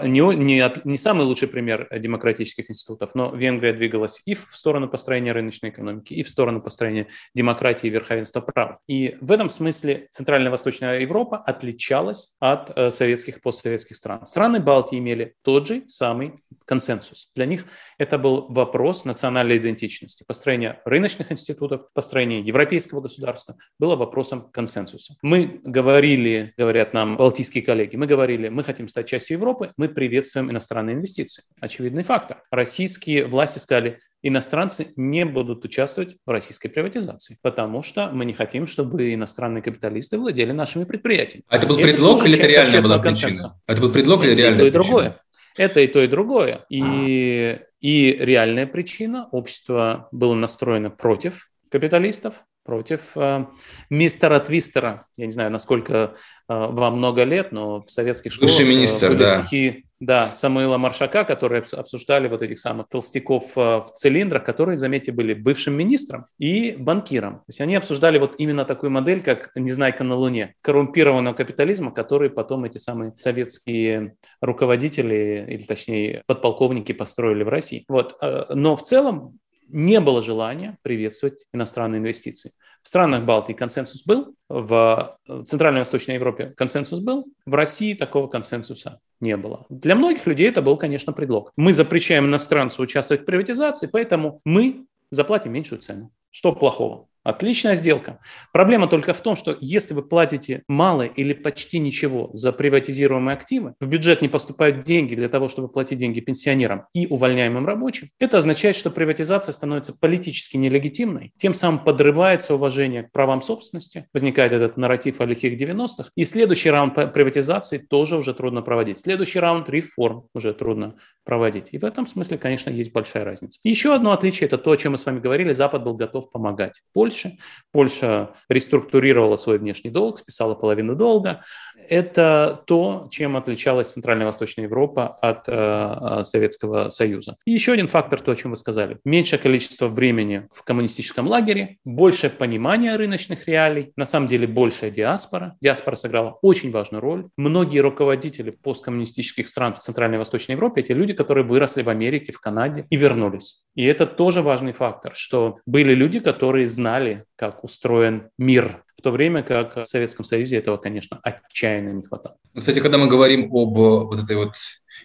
не, 0.03 0.21
не, 0.37 0.73
не 0.85 0.99
самый 0.99 1.27
лучший 1.27 1.49
пример 1.49 1.89
демократических 1.99 2.71
институтов, 2.71 3.15
но 3.15 3.35
Венгрия 3.35 3.73
двигалась 3.73 4.23
и 4.25 4.35
в 4.35 4.49
сторону 4.53 4.89
построения 4.89 5.33
рыночной 5.33 5.71
экономики, 5.71 6.15
и 6.15 6.23
в 6.23 6.29
сторону 6.29 6.61
построения 6.61 7.09
демократии 7.35 7.87
и 7.87 7.91
верховенства 7.91 8.41
права. 8.41 8.79
И 8.87 9.17
в 9.21 9.33
этом 9.33 9.51
смысле 9.51 10.09
Центральная 10.11 10.49
и 10.49 10.51
Восточная 10.51 11.01
Европа 11.01 11.37
отличалась 11.37 12.37
от 12.41 12.71
э, 12.77 12.91
советских 12.91 13.39
и 13.39 13.41
постсоветских 13.41 13.97
стран. 13.97 14.25
Страны 14.27 14.61
Балтии 14.61 14.99
имели 14.99 15.35
тот 15.43 15.67
же 15.67 15.85
самый 15.87 16.43
консенсус. 16.65 17.31
Для 17.35 17.47
них 17.47 17.67
это 17.99 18.19
был 18.19 18.47
вопрос 18.49 19.05
национальной 19.05 19.59
идентичности. 19.59 20.25
Построение 20.27 20.81
рыночных 20.85 21.31
институтов, 21.31 21.89
построение 21.93 22.41
европейского 22.41 23.01
государства 23.01 23.57
было 23.79 23.97
вопросом 23.97 24.51
консенсуса. 24.51 25.17
Мы 25.23 25.61
говорили, 25.63 26.55
говорят 26.57 26.95
нам 26.95 27.17
балтийские 27.17 27.63
коллеги, 27.63 27.97
мы 27.97 28.07
говорили, 28.07 28.49
мы 28.49 28.65
хотим 28.65 28.89
стать 28.89 29.09
частью 29.09 29.37
Европы, 29.37 29.73
мы 29.77 29.89
приветствуем 29.89 30.51
иностранные 30.51 30.95
инвестиции. 30.95 31.45
Очевидный 31.61 32.03
фактор. 32.03 32.43
Российские 32.51 33.27
власти 33.27 33.59
сказали, 33.59 34.01
иностранцы 34.23 34.93
не 34.97 35.25
будут 35.25 35.65
участвовать 35.65 36.17
в 36.25 36.31
российской 36.31 36.69
приватизации, 36.69 37.39
потому 37.43 37.83
что 37.83 38.11
мы 38.11 38.25
не 38.25 38.33
хотим, 38.33 38.67
чтобы 38.67 39.13
иностранные 39.13 39.63
капиталисты 39.63 40.19
владели 40.19 40.53
нашими 40.53 40.85
предприятиями. 40.85 41.45
А 41.49 41.57
это 41.57 41.67
был 41.67 41.77
предлог 41.77 42.21
это 42.21 42.29
или 42.29 42.39
это 42.39 42.49
реальная 42.49 42.83
была 42.83 42.99
причина? 42.99 43.61
Это 43.67 43.81
был 43.81 43.93
предлог 43.93 44.25
или 44.25 44.35
реальная 44.35 44.67
и 44.67 44.71
то, 44.71 44.79
и 44.79 44.83
другое. 44.83 45.21
Это 45.57 45.81
и 45.81 45.87
то, 45.87 46.03
и 46.03 46.09
другое. 46.09 46.65
И, 46.69 47.61
и 47.81 48.17
реальная 48.19 48.67
причина. 48.67 49.29
Общество 49.31 50.09
было 50.11 50.35
настроено 50.35 50.91
против 50.91 51.51
капиталистов, 51.71 52.45
против 52.65 53.17
э, 53.17 53.47
мистера 53.91 54.41
Твистера. 54.41 55.07
Я 55.17 55.27
не 55.27 55.33
знаю, 55.33 55.51
насколько 55.51 55.95
э, 55.95 56.09
вам 56.49 56.99
много 56.99 57.25
лет, 57.25 57.53
но 57.53 57.83
в 57.83 57.91
советских 57.91 58.33
школах 58.33 58.51
Бывший 58.51 58.69
министр, 58.69 59.11
были 59.11 59.19
да. 59.25 59.43
стихи 59.43 59.85
да, 60.01 60.33
Самуила 60.33 60.77
Маршака, 60.77 61.25
которые 61.25 61.65
обсуждали 61.73 62.29
вот 62.29 62.43
этих 62.43 62.59
самых 62.59 62.89
толстяков 62.89 63.57
э, 63.57 63.61
в 63.61 63.91
цилиндрах, 63.95 64.45
которые, 64.45 64.79
заметьте, 64.79 65.13
были 65.13 65.35
бывшим 65.35 65.75
министром 65.75 66.27
и 66.39 66.73
банкиром. 66.79 67.37
То 67.37 67.45
есть 67.49 67.61
они 67.61 67.77
обсуждали 67.77 68.19
вот 68.19 68.35
именно 68.39 68.65
такую 68.65 68.91
модель, 68.91 69.23
как 69.23 69.51
«Незнайка 69.55 70.05
на 70.05 70.17
Луне», 70.17 70.55
коррумпированного 70.63 71.35
капитализма, 71.35 71.91
который 71.91 72.31
потом 72.31 72.65
эти 72.65 72.79
самые 72.79 73.13
советские 73.17 74.17
руководители, 74.41 75.47
или 75.49 75.63
точнее 75.63 76.23
подполковники 76.27 76.93
построили 76.93 77.43
в 77.45 77.49
России. 77.49 77.85
Вот. 77.89 78.17
Э, 78.21 78.47
но 78.51 78.77
в 78.77 78.83
целом 78.83 79.39
не 79.75 79.99
было 79.99 80.23
желания 80.23 80.79
приветствовать 80.83 81.45
иностранные 81.53 81.99
инвестиции. 81.99 82.53
В 82.83 82.89
странах 82.89 83.25
Балтии 83.25 83.55
консенсус 83.55 84.05
был, 84.05 84.37
в 84.49 85.19
Центральной 85.47 85.79
и 85.79 85.81
Восточной 85.81 86.15
Европе 86.15 86.55
консенсус 86.57 87.01
был, 87.01 87.27
в 87.45 87.55
России 87.55 87.95
такого 87.95 88.29
консенсуса 88.29 89.01
не 89.21 89.37
было. 89.37 89.67
Для 89.69 89.97
многих 89.97 90.27
людей 90.27 90.49
это 90.49 90.63
был, 90.63 90.77
конечно, 90.77 91.13
предлог. 91.13 91.51
Мы 91.57 91.75
запрещаем 91.75 92.27
иностранцу 92.27 92.83
участвовать 92.83 93.23
в 93.23 93.25
приватизации, 93.27 93.89
поэтому 93.89 94.41
мы 94.45 94.87
заплатим 95.11 95.53
меньшую 95.53 95.81
цену. 95.81 96.13
Что 96.31 96.53
плохого? 96.53 97.09
Отличная 97.25 97.75
сделка. 97.75 98.21
Проблема 98.53 98.87
только 98.87 99.15
в 99.15 99.21
том, 99.23 99.35
что 99.35 99.57
если 99.61 99.95
вы 99.95 100.03
платите 100.03 100.63
мало 100.69 101.03
или 101.03 101.33
почти 101.33 101.79
ничего 101.79 102.29
за 102.35 102.53
приватизируемые 102.53 103.35
активы, 103.35 103.75
в 103.81 103.87
бюджет 103.87 104.21
не 104.21 104.29
поступают 104.29 104.85
деньги 104.85 105.15
для 105.15 105.31
того, 105.31 105.49
чтобы 105.49 105.69
платить 105.69 105.99
деньги 105.99 106.21
пенсионерам 106.21 106.87
и 106.93 107.07
увольняемым 107.07 107.65
рабочим, 107.65 108.11
это 108.19 108.37
означает, 108.37 108.77
что 108.77 108.91
приватизация 108.91 109.55
становится 109.55 109.99
политически 109.99 110.59
нелегитимной, 110.59 111.33
тем 111.39 111.55
самым 111.55 111.83
подрывается 111.83 112.55
уважение 112.55 113.05
к 113.05 113.13
правам 113.13 113.41
собственности, 113.41 114.07
возникает 114.13 114.53
этот 114.53 114.77
нарратив 114.77 115.23
о 115.23 115.25
лихих 115.25 115.59
90-х, 115.59 116.11
и 116.15 116.27
следующий 116.27 116.69
раунд 116.69 116.95
приватизации 117.15 117.79
тоже 117.79 118.19
уже 118.19 118.35
трудно 118.35 118.61
проводить. 118.61 118.99
Следующий 118.99 119.39
раунд 119.39 119.71
реформ 119.71 120.29
уже 120.35 120.53
трудно 120.53 120.97
проводить. 121.25 121.69
И 121.73 121.79
в 121.79 121.87
этом 121.87 122.07
смысле, 122.07 122.37
конечно, 122.37 122.69
есть 122.69 122.93
большая 122.93 123.25
разница. 123.25 123.61
Еще 123.65 123.95
одно 123.95 124.13
отличие– 124.13 124.47
это 124.49 124.59
то, 124.59 124.73
о 124.73 124.77
чем 124.77 124.93
мы 124.93 124.99
с 124.99 125.07
вами 125.07 125.21
говорили, 125.21 125.53
Запад 125.53 125.83
был 125.85 125.95
готов 125.95 126.31
помогать. 126.31 126.83
Польша 126.93 127.14
Польши. 127.15 127.39
Польша 127.73 128.35
реструктурировала 128.49 129.37
свой 129.37 129.59
внешний 129.59 129.91
долг, 129.91 130.19
списала 130.19 130.55
половину 130.55 130.95
долга. 130.97 131.45
Это 131.89 132.63
то, 132.67 133.09
чем 133.11 133.37
отличалась 133.37 133.93
Центральная 133.93 134.27
Восточная 134.27 134.65
Европа 134.65 135.07
от 135.07 135.49
э, 135.49 135.53
э, 135.53 136.25
Советского 136.25 136.89
Союза. 136.89 137.37
И 137.45 137.53
еще 137.53 137.73
один 137.73 137.89
фактор, 137.89 138.21
то, 138.21 138.33
о 138.33 138.37
чем 138.37 138.53
вы 138.53 138.57
сказали. 138.57 138.99
Меньшее 139.05 139.39
количество 139.39 139.89
времени 139.89 140.49
в 140.53 140.63
коммунистическом 140.63 141.27
лагере, 141.27 141.79
большее 141.85 142.31
понимание 142.31 142.97
рыночных 142.97 143.47
реалий, 143.47 143.93
на 143.97 144.05
самом 144.05 144.29
деле 144.29 144.47
большая 144.47 144.91
диаспора. 144.91 145.57
Диаспора 145.61 145.97
сыграла 145.97 146.39
очень 146.43 146.71
важную 146.71 147.01
роль. 147.01 147.29
Многие 147.37 147.81
руководители 147.81 148.51
посткоммунистических 148.51 149.49
стран 149.49 149.75
в 149.75 149.81
Центральной 149.81 150.19
Восточной 150.19 150.53
Европе– 150.53 150.81
это 150.83 150.95
люди, 150.95 151.13
которые 151.13 151.45
выросли 151.45 151.83
в 151.83 151.89
Америке, 151.89 152.33
в 152.33 152.41
Канаде 152.41 152.87
и 152.91 152.97
вернулись. 152.97 153.65
И 153.75 153.85
это 153.85 154.07
тоже 154.07 154.43
важный 154.43 154.73
фактор, 154.73 155.15
что 155.15 155.59
были 155.67 155.95
люди, 155.95 156.21
которые 156.21 156.69
знали, 156.69 157.25
как 157.37 157.65
устроен 157.65 158.31
мир, 158.39 158.84
то 159.05 159.11
время 159.11 159.43
как 159.43 159.77
в 159.77 159.85
Советском 159.85 160.25
Союзе 160.25 160.57
этого, 160.57 160.79
конечно, 160.79 161.21
отчаянно 161.23 161.91
не 161.91 162.03
хватало. 162.03 162.39
Кстати, 162.57 162.81
когда 162.81 162.97
мы 162.97 163.07
говорим 163.07 163.55
об 163.55 163.77
вот 163.77 164.23
этой 164.23 164.35
вот 164.35 164.55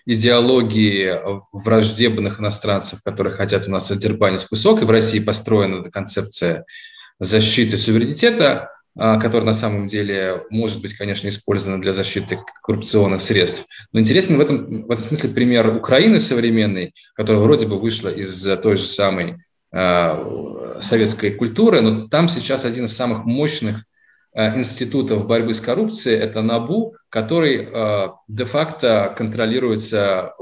идеологии 0.05 1.19
враждебных 1.51 2.39
иностранцев, 2.39 3.03
которые 3.03 3.35
хотят 3.35 3.67
у 3.67 3.71
нас 3.71 3.91
отдербанить 3.91 4.45
кусок, 4.45 4.81
и 4.81 4.85
в 4.85 4.89
России 4.89 5.19
построена 5.19 5.81
эта 5.81 5.91
концепция 5.91 6.63
защиты 7.19 7.75
суверенитета, 7.75 8.71
а, 8.97 9.19
которая 9.19 9.47
на 9.47 9.53
самом 9.53 9.89
деле 9.89 10.43
может 10.49 10.81
быть, 10.81 10.93
конечно, 10.93 11.27
использована 11.27 11.81
для 11.81 11.91
защиты 11.91 12.39
коррупционных 12.63 13.21
средств. 13.21 13.65
Но 13.91 13.99
интересный 13.99 14.37
в 14.37 14.41
этом, 14.41 14.83
в 14.83 14.91
этом 14.91 15.05
смысле 15.05 15.29
пример 15.31 15.75
Украины 15.75 16.21
современной, 16.21 16.93
которая 17.15 17.43
вроде 17.43 17.67
бы 17.67 17.77
вышла 17.77 18.07
из 18.07 18.47
той 18.61 18.77
же 18.77 18.87
самой 18.87 19.35
Э, 19.71 20.79
советской 20.81 21.31
культуры, 21.31 21.81
но 21.81 22.07
там 22.07 22.27
сейчас 22.27 22.65
один 22.65 22.85
из 22.85 22.95
самых 22.95 23.25
мощных 23.25 23.77
э, 23.77 23.81
институтов 24.33 25.27
борьбы 25.27 25.53
с 25.53 25.61
коррупцией– 25.61 26.17
это 26.21 26.41
НАБУ, 26.41 26.95
который 27.09 27.67
э, 27.71 28.07
де-факто 28.27 29.13
контролируется 29.17 30.33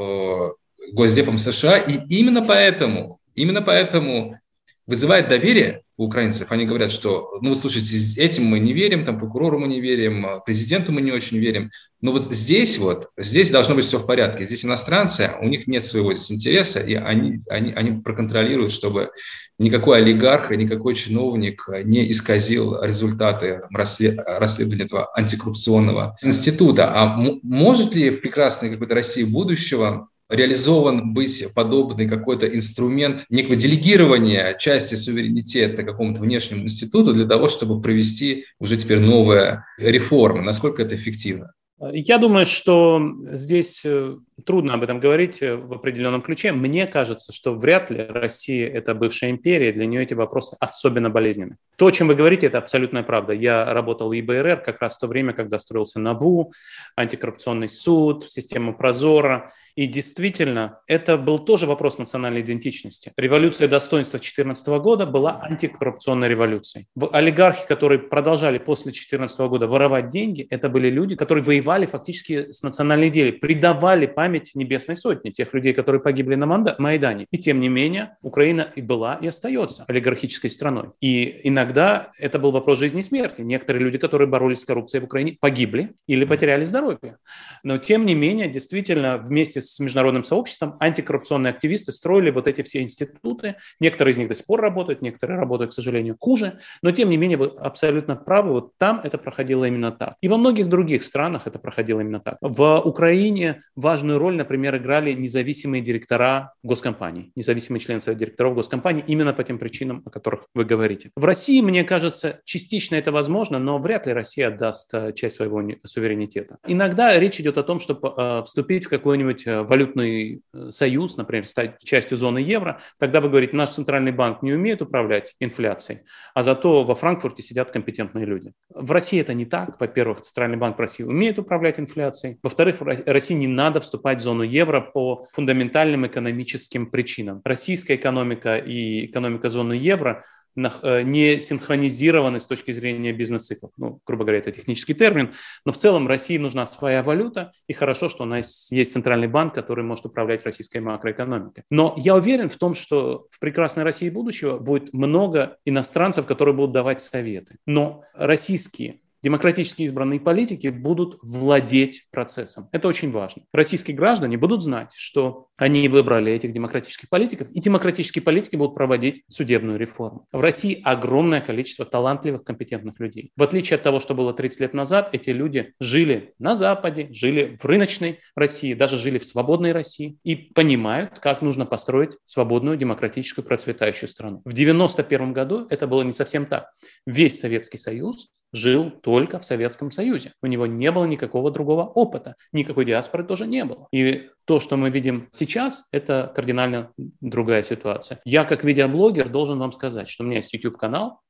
Госдепом 0.93 1.37
США, 1.37 1.77
и 1.77 1.99
именно 2.07 2.43
поэтому, 2.43 3.19
именно 3.35 3.61
поэтому 3.61 4.39
вызывает 4.85 5.27
доверие 5.27 5.83
у 5.97 6.05
украинцев. 6.05 6.51
Они 6.51 6.65
говорят, 6.65 6.91
что, 6.91 7.39
ну 7.41 7.49
вот 7.49 7.59
слушайте, 7.59 8.21
этим 8.21 8.45
мы 8.45 8.59
не 8.59 8.73
верим, 8.73 9.03
там 9.03 9.19
прокурору 9.19 9.59
мы 9.59 9.67
не 9.67 9.81
верим, 9.81 10.41
президенту 10.45 10.91
мы 10.91 11.01
не 11.01 11.11
очень 11.11 11.37
верим. 11.37 11.71
Но 12.01 12.11
вот 12.11 12.33
здесь 12.33 12.77
вот, 12.77 13.09
здесь 13.17 13.49
должно 13.49 13.75
быть 13.75 13.85
все 13.85 13.97
в 13.97 14.05
порядке. 14.05 14.45
Здесь 14.45 14.63
иностранцы, 14.63 15.31
у 15.41 15.47
них 15.47 15.67
нет 15.67 15.85
своего 15.85 16.13
здесь 16.13 16.31
интереса, 16.31 16.79
и 16.79 16.93
они, 16.93 17.41
они, 17.49 17.73
они 17.73 18.01
проконтролируют, 18.01 18.71
чтобы 18.71 19.09
никакой 19.57 19.97
олигарх, 19.99 20.51
никакой 20.51 20.93
чиновник 20.93 21.67
не 21.83 22.09
исказил 22.11 22.81
результаты 22.83 23.61
расследования 23.71 24.85
этого 24.85 25.09
антикоррупционного 25.17 26.17
института. 26.21 26.91
А 26.93 27.17
может 27.17 27.95
ли 27.95 28.11
в 28.11 28.21
прекрасной 28.21 28.69
какой-то 28.69 28.93
России 28.93 29.23
будущего 29.23 30.09
реализован 30.29 31.13
быть 31.13 31.43
подобный 31.55 32.07
какой-то 32.07 32.45
инструмент 32.45 33.25
некого 33.29 33.55
делегирования 33.55 34.57
части 34.57 34.95
суверенитета 34.95 35.83
какому-то 35.83 36.21
внешнему 36.21 36.63
институту 36.63 37.13
для 37.13 37.25
того, 37.25 37.47
чтобы 37.47 37.81
провести 37.81 38.45
уже 38.59 38.77
теперь 38.77 38.99
новые 38.99 39.63
реформы. 39.77 40.41
Насколько 40.41 40.83
это 40.83 40.95
эффективно? 40.95 41.53
Я 41.79 42.17
думаю, 42.17 42.47
что 42.47 42.99
здесь 43.33 43.83
э, 43.85 44.17
трудно 44.45 44.73
об 44.73 44.83
этом 44.83 44.99
говорить 44.99 45.43
э, 45.43 45.55
в 45.55 45.73
определенном 45.73 46.23
ключе. 46.23 46.51
Мне 46.51 46.87
кажется, 46.87 47.31
что 47.31 47.53
вряд 47.53 47.91
ли 47.91 48.03
Россия– 48.03 48.67
это 48.73 48.95
бывшая 48.95 49.29
империя, 49.29 49.71
для 49.71 49.85
нее 49.85 50.01
эти 50.01 50.15
вопросы 50.15 50.55
особенно 50.59 51.11
болезненны. 51.11 51.57
То, 51.75 51.85
о 51.85 51.91
чем 51.91 52.07
вы 52.07 52.15
говорите, 52.15 52.47
это 52.47 52.57
абсолютная 52.57 53.03
правда. 53.03 53.33
Я 53.33 53.71
работал 53.71 54.09
в 54.09 54.19
ИБРР 54.19 54.63
как 54.65 54.81
раз 54.81 54.97
в 54.97 55.01
то 55.01 55.07
время, 55.07 55.33
когда 55.33 55.59
строился 55.59 55.99
НАБУ, 55.99 56.51
антикоррупционный 56.95 57.69
суд, 57.69 58.25
система 58.27 58.73
Прозора. 58.73 59.51
И 59.75 59.85
действительно, 59.85 60.79
это 60.87 61.17
был 61.17 61.37
тоже 61.37 61.67
вопрос 61.67 61.99
национальной 61.99 62.41
идентичности. 62.41 63.13
Революция 63.17 63.67
достоинства 63.67 64.17
2014 64.17 64.67
года 64.79 65.05
была 65.05 65.39
антикоррупционной 65.43 66.27
революцией. 66.27 66.87
Олигархи, 67.11 67.67
которые 67.67 67.99
продолжали 67.99 68.57
после 68.57 68.85
2014 68.85 69.39
года 69.41 69.67
воровать 69.67 70.09
деньги, 70.09 70.47
это 70.49 70.69
были 70.69 70.89
люди, 70.89 71.15
которые 71.15 71.43
воевали 71.43 71.66
фактически 71.85 72.51
с 72.51 72.63
национальной 72.63 73.09
идеей, 73.09 73.31
предавали 73.31 74.05
память 74.05 74.51
Небесной 74.55 74.95
Сотни, 74.95 75.29
тех 75.29 75.53
людей, 75.53 75.73
которые 75.73 76.01
погибли 76.01 76.35
на 76.35 76.45
Майдане. 76.45 77.27
И 77.31 77.37
тем 77.37 77.59
не 77.59 77.69
менее, 77.69 78.17
Украина 78.21 78.71
и 78.75 78.81
была, 78.81 79.15
и 79.15 79.27
остается 79.27 79.85
олигархической 79.87 80.49
страной. 80.49 80.91
И 81.01 81.41
иногда 81.43 82.11
это 82.17 82.39
был 82.39 82.51
вопрос 82.51 82.79
жизни 82.79 83.01
и 83.01 83.03
смерти. 83.03 83.41
Некоторые 83.41 83.83
люди, 83.83 83.97
которые 83.97 84.27
боролись 84.27 84.61
с 84.61 84.65
коррупцией 84.65 85.01
в 85.01 85.05
Украине, 85.05 85.37
погибли 85.39 85.91
или 86.07 86.25
потеряли 86.25 86.63
здоровье. 86.63 87.17
Но 87.63 87.77
тем 87.77 88.05
не 88.05 88.15
менее, 88.15 88.49
действительно, 88.49 89.17
вместе 89.17 89.61
с 89.61 89.79
международным 89.79 90.23
сообществом 90.23 90.75
антикоррупционные 90.79 91.51
активисты 91.51 91.91
строили 91.91 92.31
вот 92.31 92.47
эти 92.47 92.61
все 92.61 92.81
институты. 92.81 93.55
Некоторые 93.79 94.13
из 94.13 94.17
них 94.17 94.27
до 94.27 94.35
сих 94.35 94.45
пор 94.45 94.61
работают, 94.61 95.01
некоторые 95.01 95.39
работают, 95.39 95.71
к 95.71 95.73
сожалению, 95.73 96.15
хуже. 96.19 96.59
Но 96.81 96.91
тем 96.91 97.09
не 97.09 97.17
менее, 97.17 97.37
вы 97.37 97.47
абсолютно 97.57 98.15
правы, 98.15 98.51
вот 98.51 98.77
там 98.77 99.01
это 99.03 99.17
проходило 99.17 99.65
именно 99.65 99.91
так. 99.91 100.15
И 100.21 100.27
во 100.27 100.37
многих 100.37 100.69
других 100.69 101.03
странах 101.03 101.47
это 101.47 101.56
проходило 101.57 102.01
именно 102.01 102.19
так. 102.19 102.37
В 102.41 102.79
Украине 102.79 103.63
важную 103.75 104.19
роль, 104.19 104.35
например, 104.35 104.77
играли 104.77 105.13
независимые 105.13 105.81
директора 105.81 106.53
госкомпаний, 106.63 107.31
независимые 107.35 107.79
члены 107.79 108.01
совета 108.01 108.19
директоров 108.19 108.55
госкомпаний 108.55 109.03
именно 109.07 109.33
по 109.33 109.43
тем 109.43 109.57
причинам, 109.57 110.03
о 110.05 110.09
которых 110.09 110.45
вы 110.53 110.65
говорите. 110.65 111.11
В 111.15 111.25
России, 111.25 111.61
мне 111.61 111.83
кажется, 111.83 112.41
частично 112.45 112.95
это 112.95 113.11
возможно, 113.11 113.59
но 113.59 113.77
вряд 113.77 114.07
ли 114.07 114.13
Россия 114.13 114.47
отдаст 114.47 114.93
э, 114.93 115.13
часть 115.13 115.37
своего 115.37 115.63
суверенитета. 115.85 116.57
Иногда 116.65 117.17
речь 117.19 117.39
идет 117.39 117.57
о 117.57 117.63
том, 117.63 117.79
чтобы 117.79 118.13
э, 118.15 118.43
вступить 118.43 118.85
в 118.85 118.89
какой-нибудь 118.89 119.47
э, 119.47 119.61
валютный 119.61 120.41
союз, 120.69 121.17
например, 121.17 121.45
стать 121.45 121.79
частью 121.83 122.17
зоны 122.17 122.39
евро. 122.39 122.79
Тогда 122.99 123.21
вы 123.21 123.29
говорите, 123.29 123.55
наш 123.55 123.69
центральный 123.69 124.11
банк 124.11 124.41
не 124.41 124.53
умеет 124.53 124.81
управлять 124.81 125.35
инфляцией, 125.39 126.01
а 126.33 126.43
зато 126.43 126.83
во 126.83 126.95
Франкфурте 126.95 127.43
сидят 127.43 127.71
компетентные 127.71 128.25
люди. 128.25 128.53
В 128.69 128.91
России 128.91 129.19
это 129.19 129.33
не 129.33 129.45
так. 129.45 129.79
Во-первых, 129.79 130.21
Центральный 130.21 130.57
банк 130.57 130.77
России 130.79 131.03
умеет 131.03 131.39
управлять 131.39 131.46
инфляцией. 131.51 132.37
Во-вторых, 132.43 132.77
России 132.81 133.33
не 133.33 133.47
надо 133.47 133.81
вступать 133.81 134.19
в 134.19 134.21
зону 134.21 134.43
евро 134.43 134.81
по 134.81 135.27
фундаментальным 135.33 136.07
экономическим 136.07 136.89
причинам. 136.89 137.41
Российская 137.43 137.95
экономика 137.95 138.57
и 138.57 139.05
экономика 139.05 139.49
зоны 139.49 139.73
евро 139.73 140.23
Э, 140.57 141.01
не 141.03 141.39
синхронизированы 141.39 142.39
с 142.39 142.47
точки 142.47 142.71
зрения 142.71 143.13
бизнес-циклов. 143.13 143.71
Ну, 143.77 143.99
грубо 144.05 144.23
говоря, 144.23 144.39
это 144.39 144.51
технический 144.51 144.93
термин. 144.93 145.33
Но 145.65 145.71
в 145.71 145.77
целом 145.77 146.07
России 146.07 146.37
нужна 146.37 146.65
своя 146.65 147.03
валюта, 147.03 147.51
и 147.67 147.73
хорошо, 147.73 148.09
что 148.09 148.23
у 148.23 148.25
нас 148.25 148.71
есть 148.71 148.93
центральный 148.93 149.27
банк, 149.27 149.53
который 149.53 149.83
может 149.83 150.05
управлять 150.05 150.43
российской 150.45 150.79
макроэкономикой. 150.79 151.63
Но 151.69 151.93
я 151.97 152.15
уверен 152.15 152.49
в 152.49 152.57
том, 152.57 152.73
что 152.73 153.27
в 153.31 153.39
прекрасной 153.39 153.83
России 153.83 154.09
будущего 154.09 154.57
будет 154.57 154.93
много 154.93 155.57
иностранцев, 155.65 156.25
которые 156.25 156.55
будут 156.55 156.71
давать 156.71 157.01
советы. 157.01 157.57
Но 157.65 158.03
российские 158.13 159.01
демократически 159.21 159.83
избранные 159.83 160.19
политики 160.19 160.67
будут 160.67 161.17
владеть 161.21 162.07
процессом. 162.11 162.69
Это 162.71 162.87
очень 162.87 163.11
важно. 163.11 163.43
Российские 163.51 163.95
граждане 163.95 164.37
будут 164.37 164.63
знать, 164.63 164.91
что 164.95 165.47
они 165.57 165.87
выбрали 165.87 166.31
этих 166.31 166.51
демократических 166.51 167.09
политиков, 167.09 167.49
и 167.49 167.59
демократические 167.59 168.21
политики 168.21 168.55
будут 168.55 168.75
проводить 168.75 169.23
судебную 169.27 169.79
реформу. 169.79 170.27
В 170.31 170.39
России 170.39 170.81
огромное 170.83 171.41
количество 171.41 171.85
талантливых, 171.85 172.43
компетентных 172.43 172.99
людей. 172.99 173.31
В 173.35 173.43
отличие 173.43 173.75
от 173.75 173.83
того, 173.83 173.99
что 173.99 174.13
было 174.13 174.33
30 174.33 174.61
лет 174.61 174.73
назад, 174.73 175.09
эти 175.13 175.31
люди 175.31 175.73
жили 175.79 176.33
на 176.39 176.55
Западе, 176.55 177.09
жили 177.11 177.57
в 177.59 177.65
рыночной 177.65 178.19
России, 178.35 178.73
даже 178.73 178.97
жили 178.97 179.17
в 179.17 179.25
свободной 179.25 179.71
России 179.71 180.17
и 180.23 180.35
понимают, 180.35 181.19
как 181.19 181.41
нужно 181.41 181.65
построить 181.65 182.17
свободную, 182.25 182.77
демократическую, 182.77 183.43
процветающую 183.45 184.09
страну. 184.09 184.37
В 184.45 184.53
1991 184.53 185.33
году 185.33 185.67
это 185.69 185.87
было 185.87 186.03
не 186.03 186.13
совсем 186.13 186.45
так. 186.45 186.69
Весь 187.05 187.39
Советский 187.39 187.77
Союз 187.77 188.29
жил 188.53 188.91
только 189.07 189.39
в 189.39 189.45
Советском 189.45 189.89
Союзе. 189.89 190.33
У 190.41 190.47
него 190.47 190.67
не 190.67 190.91
было 190.91 191.05
никакого 191.05 191.49
другого 191.49 191.83
опыта, 191.83 192.35
никакой 192.51 192.83
диаспоры 192.83 193.23
тоже 193.23 193.47
не 193.47 193.63
было. 193.63 193.87
И 193.93 194.27
то, 194.43 194.59
что 194.59 194.75
мы 194.75 194.89
видим 194.89 195.29
сейчас, 195.31 195.87
это 195.93 196.29
кардинально 196.35 196.91
другая 197.21 197.63
ситуация. 197.63 198.19
Я 198.25 198.43
как 198.43 198.65
видеоблогер 198.65 199.29
должен 199.29 199.59
вам 199.59 199.71
сказать, 199.71 200.09
что 200.09 200.25
у 200.25 200.27
меня 200.27 200.39
есть 200.39 200.53
YouTube-канал, 200.53 201.21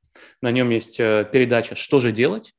на 0.42 0.50
нем 0.50 0.70
есть 0.70 0.98
э, 0.98 1.24
передача 1.32 1.76
«Что 1.76 2.00
же 2.00 2.10
делать?». 2.10 2.52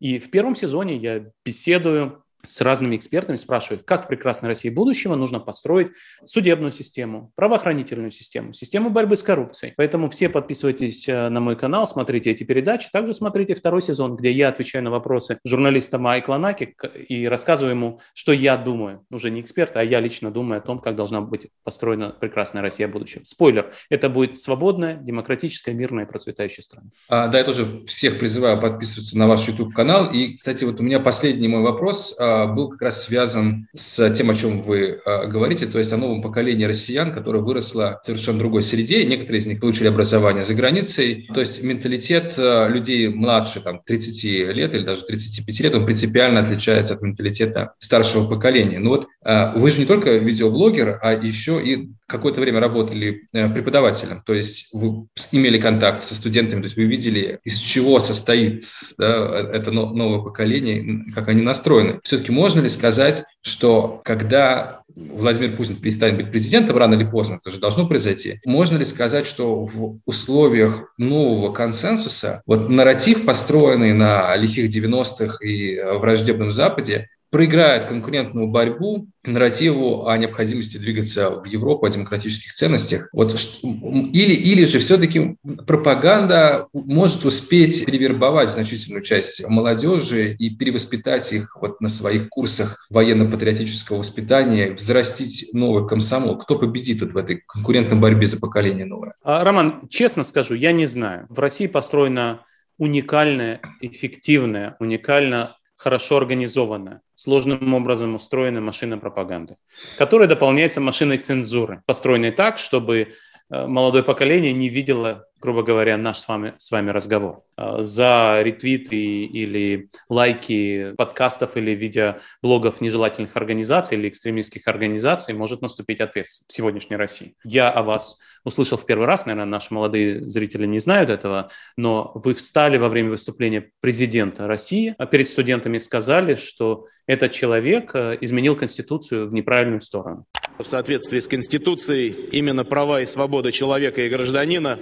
И 0.00 0.18
в 0.18 0.30
первом 0.30 0.54
сезоне 0.54 0.98
я 0.98 1.24
беседую 1.46 2.22
с 2.44 2.60
разными 2.60 2.96
экспертами, 2.96 3.36
спрашивают, 3.36 3.82
как 3.84 4.04
в 4.04 4.08
прекрасной 4.08 4.48
России 4.48 4.68
будущего 4.68 5.16
нужно 5.16 5.40
построить 5.40 5.88
судебную 6.24 6.72
систему, 6.72 7.32
правоохранительную 7.34 8.10
систему, 8.10 8.52
систему 8.52 8.90
борьбы 8.90 9.16
с 9.16 9.22
коррупцией. 9.22 9.74
Поэтому 9.76 10.08
все 10.08 10.28
подписывайтесь 10.28 11.08
э, 11.08 11.28
на 11.28 11.40
мой 11.40 11.56
канал, 11.56 11.86
смотрите 11.88 12.30
эти 12.30 12.44
передачи. 12.44 12.90
Также 12.92 13.12
смотрите 13.12 13.54
второй 13.54 13.82
сезон, 13.82 14.16
где 14.16 14.30
я 14.30 14.48
отвечаю 14.48 14.84
на 14.84 14.90
вопросы 14.90 15.38
журналиста 15.44 15.98
Майкла 15.98 16.36
Наки 16.36 16.76
и 17.08 17.26
рассказываю 17.26 17.74
ему, 17.74 18.00
что 18.14 18.32
я 18.32 18.56
думаю. 18.56 19.04
Уже 19.10 19.30
не 19.30 19.40
эксперт, 19.40 19.76
а 19.76 19.82
я 19.82 20.00
лично 20.00 20.30
думаю 20.30 20.58
о 20.58 20.60
том, 20.60 20.78
как 20.78 20.94
должна 20.94 21.20
быть 21.20 21.48
построена 21.64 22.10
прекрасная 22.10 22.62
Россия 22.62 22.86
будущего. 22.86 23.24
Спойлер, 23.24 23.72
это 23.90 24.08
будет 24.08 24.38
свободная, 24.38 24.94
демократическая, 24.94 25.72
мирная 25.72 26.04
и 26.04 26.08
процветающая 26.08 26.62
страна. 26.62 26.90
А, 27.08 27.26
да, 27.28 27.38
я 27.38 27.44
тоже 27.44 27.84
всех 27.86 28.18
призываю 28.20 28.60
подписываться 28.60 29.18
на 29.18 29.26
ваш 29.26 29.48
YouTube-канал. 29.48 30.12
И, 30.12 30.36
кстати, 30.36 30.62
вот 30.64 30.78
у 30.78 30.82
меня 30.84 31.00
последний 31.00 31.48
мой 31.48 31.62
вопрос 31.62 32.16
а,– 32.20 32.26
был 32.46 32.70
как 32.70 32.82
раз 32.82 33.04
связан 33.04 33.68
с 33.76 34.10
тем, 34.14 34.30
о 34.30 34.34
чем 34.34 34.62
вы 34.62 35.00
а, 35.04 35.26
говорите, 35.26 35.66
то 35.66 35.78
есть 35.78 35.92
о 35.92 35.96
новом 35.96 36.22
поколении 36.22 36.64
россиян, 36.64 37.12
которое 37.12 37.40
выросло 37.40 38.00
в 38.02 38.06
совершенно 38.06 38.38
другой 38.38 38.62
среде. 38.62 39.04
Некоторые 39.04 39.40
из 39.40 39.46
них 39.46 39.60
получили 39.60 39.88
образование 39.88 40.44
за 40.44 40.54
границей. 40.54 41.28
То 41.32 41.40
есть 41.40 41.62
менталитет 41.62 42.34
а, 42.36 42.68
людей 42.68 43.08
младше 43.08 43.60
там, 43.60 43.80
30 43.84 44.24
лет 44.54 44.74
или 44.74 44.84
даже 44.84 45.04
35 45.04 45.60
лет, 45.60 45.74
он 45.74 45.84
принципиально 45.84 46.40
отличается 46.40 46.94
от 46.94 47.02
менталитета 47.02 47.74
старшего 47.78 48.28
поколения. 48.28 48.78
Ну 48.78 48.90
вот 48.90 49.08
вы 49.56 49.70
же 49.70 49.80
не 49.80 49.86
только 49.86 50.16
видеоблогер, 50.16 50.98
а 51.02 51.12
еще 51.12 51.60
и 51.62 51.90
какое-то 52.08 52.40
время 52.40 52.60
работали 52.60 53.28
э, 53.32 53.50
преподавателем, 53.50 54.22
то 54.24 54.32
есть 54.32 54.68
вы 54.72 55.06
имели 55.30 55.60
контакт 55.60 56.02
со 56.02 56.14
студентами, 56.14 56.60
то 56.60 56.64
есть 56.64 56.76
вы 56.76 56.84
видели, 56.84 57.38
из 57.44 57.58
чего 57.58 57.98
состоит 57.98 58.64
да, 58.96 59.50
это 59.52 59.70
новое 59.70 60.20
поколение, 60.22 61.04
как 61.14 61.28
они 61.28 61.42
настроены. 61.42 62.00
Все-таки 62.18 62.32
можно 62.32 62.60
ли 62.60 62.68
сказать, 62.68 63.22
что 63.42 64.00
когда 64.04 64.80
Владимир 64.96 65.56
Путин 65.56 65.76
перестанет 65.76 66.16
быть 66.16 66.32
президентом 66.32 66.76
рано 66.76 66.94
или 66.94 67.04
поздно, 67.04 67.38
это 67.40 67.52
же 67.52 67.60
должно 67.60 67.86
произойти, 67.86 68.40
можно 68.44 68.76
ли 68.76 68.84
сказать, 68.84 69.24
что 69.24 69.64
в 69.64 70.00
условиях 70.04 70.92
нового 70.98 71.52
консенсуса 71.52 72.42
вот 72.44 72.68
нарратив, 72.70 73.24
построенный 73.24 73.92
на 73.92 74.34
лихих 74.34 74.68
90-х 74.68 75.38
и 75.46 75.80
враждебном 75.98 76.50
Западе, 76.50 77.08
проиграет 77.30 77.86
конкурентную 77.86 78.48
борьбу 78.48 79.06
нарративу 79.22 80.06
о 80.06 80.16
необходимости 80.16 80.78
двигаться 80.78 81.30
в 81.30 81.44
Европу, 81.44 81.84
о 81.84 81.90
демократических 81.90 82.54
ценностях. 82.54 83.08
Вот, 83.12 83.34
или, 83.62 84.32
или 84.32 84.64
же 84.64 84.78
все-таки 84.78 85.36
пропаганда 85.66 86.68
может 86.72 87.24
успеть 87.24 87.84
перевербовать 87.84 88.50
значительную 88.50 89.02
часть 89.02 89.46
молодежи 89.46 90.34
и 90.38 90.50
перевоспитать 90.50 91.30
их 91.32 91.56
вот 91.60 91.80
на 91.80 91.90
своих 91.90 92.30
курсах 92.30 92.86
военно-патриотического 92.88 93.98
воспитания, 93.98 94.72
взрастить 94.72 95.50
новый 95.52 95.86
комсомол. 95.86 96.38
Кто 96.38 96.58
победит 96.58 97.02
вот 97.02 97.12
в 97.12 97.16
этой 97.16 97.42
конкурентной 97.46 97.98
борьбе 97.98 98.26
за 98.26 98.38
поколение 98.38 98.86
новое? 98.86 99.12
А, 99.22 99.44
Роман, 99.44 99.88
честно 99.88 100.24
скажу, 100.24 100.54
я 100.54 100.72
не 100.72 100.86
знаю. 100.86 101.26
В 101.28 101.38
России 101.38 101.66
построена 101.66 102.40
уникальная, 102.78 103.60
эффективная, 103.80 104.76
уникально 104.78 105.56
хорошо 105.78 106.16
организованная, 106.16 107.00
сложным 107.14 107.72
образом 107.72 108.16
устроенная 108.16 108.60
машина 108.60 108.98
пропаганды, 108.98 109.56
которая 109.96 110.28
дополняется 110.28 110.80
машиной 110.80 111.18
цензуры, 111.18 111.82
построенной 111.86 112.32
так, 112.32 112.58
чтобы 112.58 113.14
молодое 113.50 114.04
поколение 114.04 114.52
не 114.52 114.68
видело 114.68 115.28
грубо 115.40 115.62
говоря, 115.62 115.96
наш 115.96 116.18
с 116.18 116.28
вами, 116.28 116.54
с 116.58 116.70
вами 116.70 116.90
разговор. 116.90 117.42
А, 117.56 117.82
за 117.82 118.40
ретвиты 118.42 119.24
или 119.24 119.88
лайки 120.08 120.94
подкастов 120.96 121.56
или 121.56 121.72
видеоблогов 121.72 122.80
нежелательных 122.80 123.36
организаций 123.36 123.96
или 123.96 124.08
экстремистских 124.08 124.66
организаций 124.66 125.34
может 125.34 125.62
наступить 125.62 126.00
ответственность 126.00 126.50
в 126.50 126.54
сегодняшней 126.54 126.96
России. 126.96 127.34
Я 127.44 127.70
о 127.70 127.82
вас 127.82 128.18
услышал 128.44 128.78
в 128.78 128.86
первый 128.86 129.06
раз, 129.06 129.26
наверное, 129.26 129.50
наши 129.50 129.72
молодые 129.72 130.28
зрители 130.28 130.66
не 130.66 130.78
знают 130.78 131.10
этого, 131.10 131.50
но 131.76 132.12
вы 132.14 132.34
встали 132.34 132.76
во 132.78 132.88
время 132.88 133.10
выступления 133.10 133.70
президента 133.80 134.46
России 134.46 134.94
а 134.98 135.06
перед 135.06 135.28
студентами 135.28 135.78
сказали, 135.78 136.34
что 136.34 136.86
этот 137.06 137.32
человек 137.32 137.94
э, 137.94 138.18
изменил 138.20 138.56
Конституцию 138.56 139.28
в 139.28 139.32
неправильную 139.32 139.80
сторону. 139.80 140.26
В 140.58 140.64
соответствии 140.66 141.20
с 141.20 141.28
Конституцией 141.28 142.10
именно 142.32 142.64
права 142.64 143.00
и 143.00 143.06
свободы 143.06 143.52
человека 143.52 144.02
и 144.02 144.08
гражданина 144.08 144.80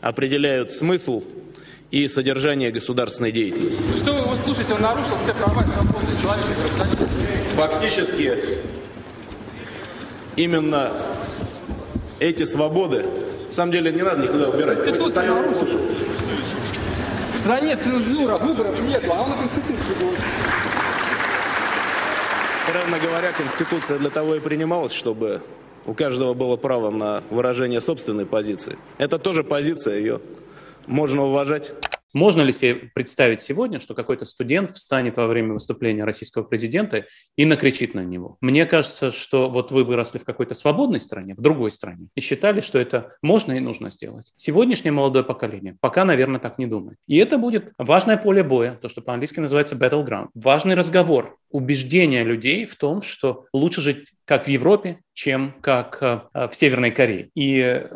определяют 0.00 0.72
смысл 0.72 1.22
и 1.90 2.08
содержание 2.08 2.70
государственной 2.70 3.30
деятельности. 3.30 3.82
Что 3.94 4.14
вы 4.14 4.20
его 4.20 4.36
слушаете? 4.36 4.72
Он 4.72 4.80
нарушил 4.80 5.16
все 5.18 5.34
права 5.34 5.60
и 5.60 5.70
свободы 5.70 6.06
человека 6.18 6.48
и 6.50 6.76
гражданина. 6.76 7.08
Фактически 7.56 8.38
именно 10.36 10.92
эти 12.18 12.46
свободы, 12.46 13.04
на 13.48 13.52
самом 13.52 13.72
деле 13.72 13.92
не 13.92 14.00
надо 14.00 14.22
никуда 14.22 14.48
убирать. 14.48 14.82
Конституция 14.82 15.28
нарушил. 15.28 15.78
В 17.34 17.40
стране 17.42 17.76
цензура, 17.76 18.36
выборов 18.38 18.80
нет, 18.80 19.04
а 19.10 19.22
он 19.22 19.30
на 19.30 19.36
Конституцию 19.36 20.14
Правильно 22.72 22.98
говоря, 22.98 23.32
Конституция 23.32 23.98
для 23.98 24.08
того 24.08 24.36
и 24.36 24.40
принималась, 24.40 24.92
чтобы 24.92 25.42
у 25.84 25.92
каждого 25.92 26.32
было 26.32 26.56
право 26.56 26.90
на 26.90 27.22
выражение 27.28 27.82
собственной 27.82 28.24
позиции. 28.24 28.78
Это 28.96 29.18
тоже 29.18 29.44
позиция, 29.44 29.98
ее 29.98 30.22
можно 30.86 31.22
уважать. 31.22 31.74
Можно 32.12 32.42
ли 32.42 32.52
себе 32.52 32.74
представить 32.94 33.40
сегодня, 33.40 33.80
что 33.80 33.94
какой-то 33.94 34.24
студент 34.24 34.72
встанет 34.72 35.16
во 35.16 35.26
время 35.26 35.54
выступления 35.54 36.04
российского 36.04 36.42
президента 36.42 37.06
и 37.36 37.44
накричит 37.44 37.94
на 37.94 38.00
него? 38.00 38.36
Мне 38.40 38.66
кажется, 38.66 39.10
что 39.10 39.48
вот 39.48 39.70
вы 39.72 39.84
выросли 39.84 40.18
в 40.18 40.24
какой-то 40.24 40.54
свободной 40.54 41.00
стране, 41.00 41.34
в 41.34 41.40
другой 41.40 41.70
стране, 41.70 42.08
и 42.14 42.20
считали, 42.20 42.60
что 42.60 42.78
это 42.78 43.16
можно 43.22 43.52
и 43.52 43.60
нужно 43.60 43.90
сделать. 43.90 44.32
Сегодняшнее 44.34 44.92
молодое 44.92 45.24
поколение 45.24 45.76
пока, 45.80 46.04
наверное, 46.04 46.40
так 46.40 46.58
не 46.58 46.66
думает. 46.66 46.98
И 47.06 47.16
это 47.16 47.38
будет 47.38 47.72
важное 47.78 48.16
поле 48.16 48.42
боя, 48.42 48.78
то, 48.80 48.88
что 48.88 49.00
по-английски 49.00 49.40
называется 49.40 49.76
battleground. 49.76 50.28
Важный 50.34 50.74
разговор, 50.74 51.38
убеждение 51.50 52.24
людей 52.24 52.66
в 52.66 52.76
том, 52.76 53.02
что 53.02 53.46
лучше 53.52 53.80
жить 53.80 54.12
как 54.24 54.44
в 54.44 54.48
Европе, 54.48 54.98
чем 55.14 55.54
как 55.60 55.98
э, 56.02 56.48
в 56.48 56.52
Северной 56.54 56.90
Корее. 56.90 57.30
И 57.34 57.58
э, 57.58 57.88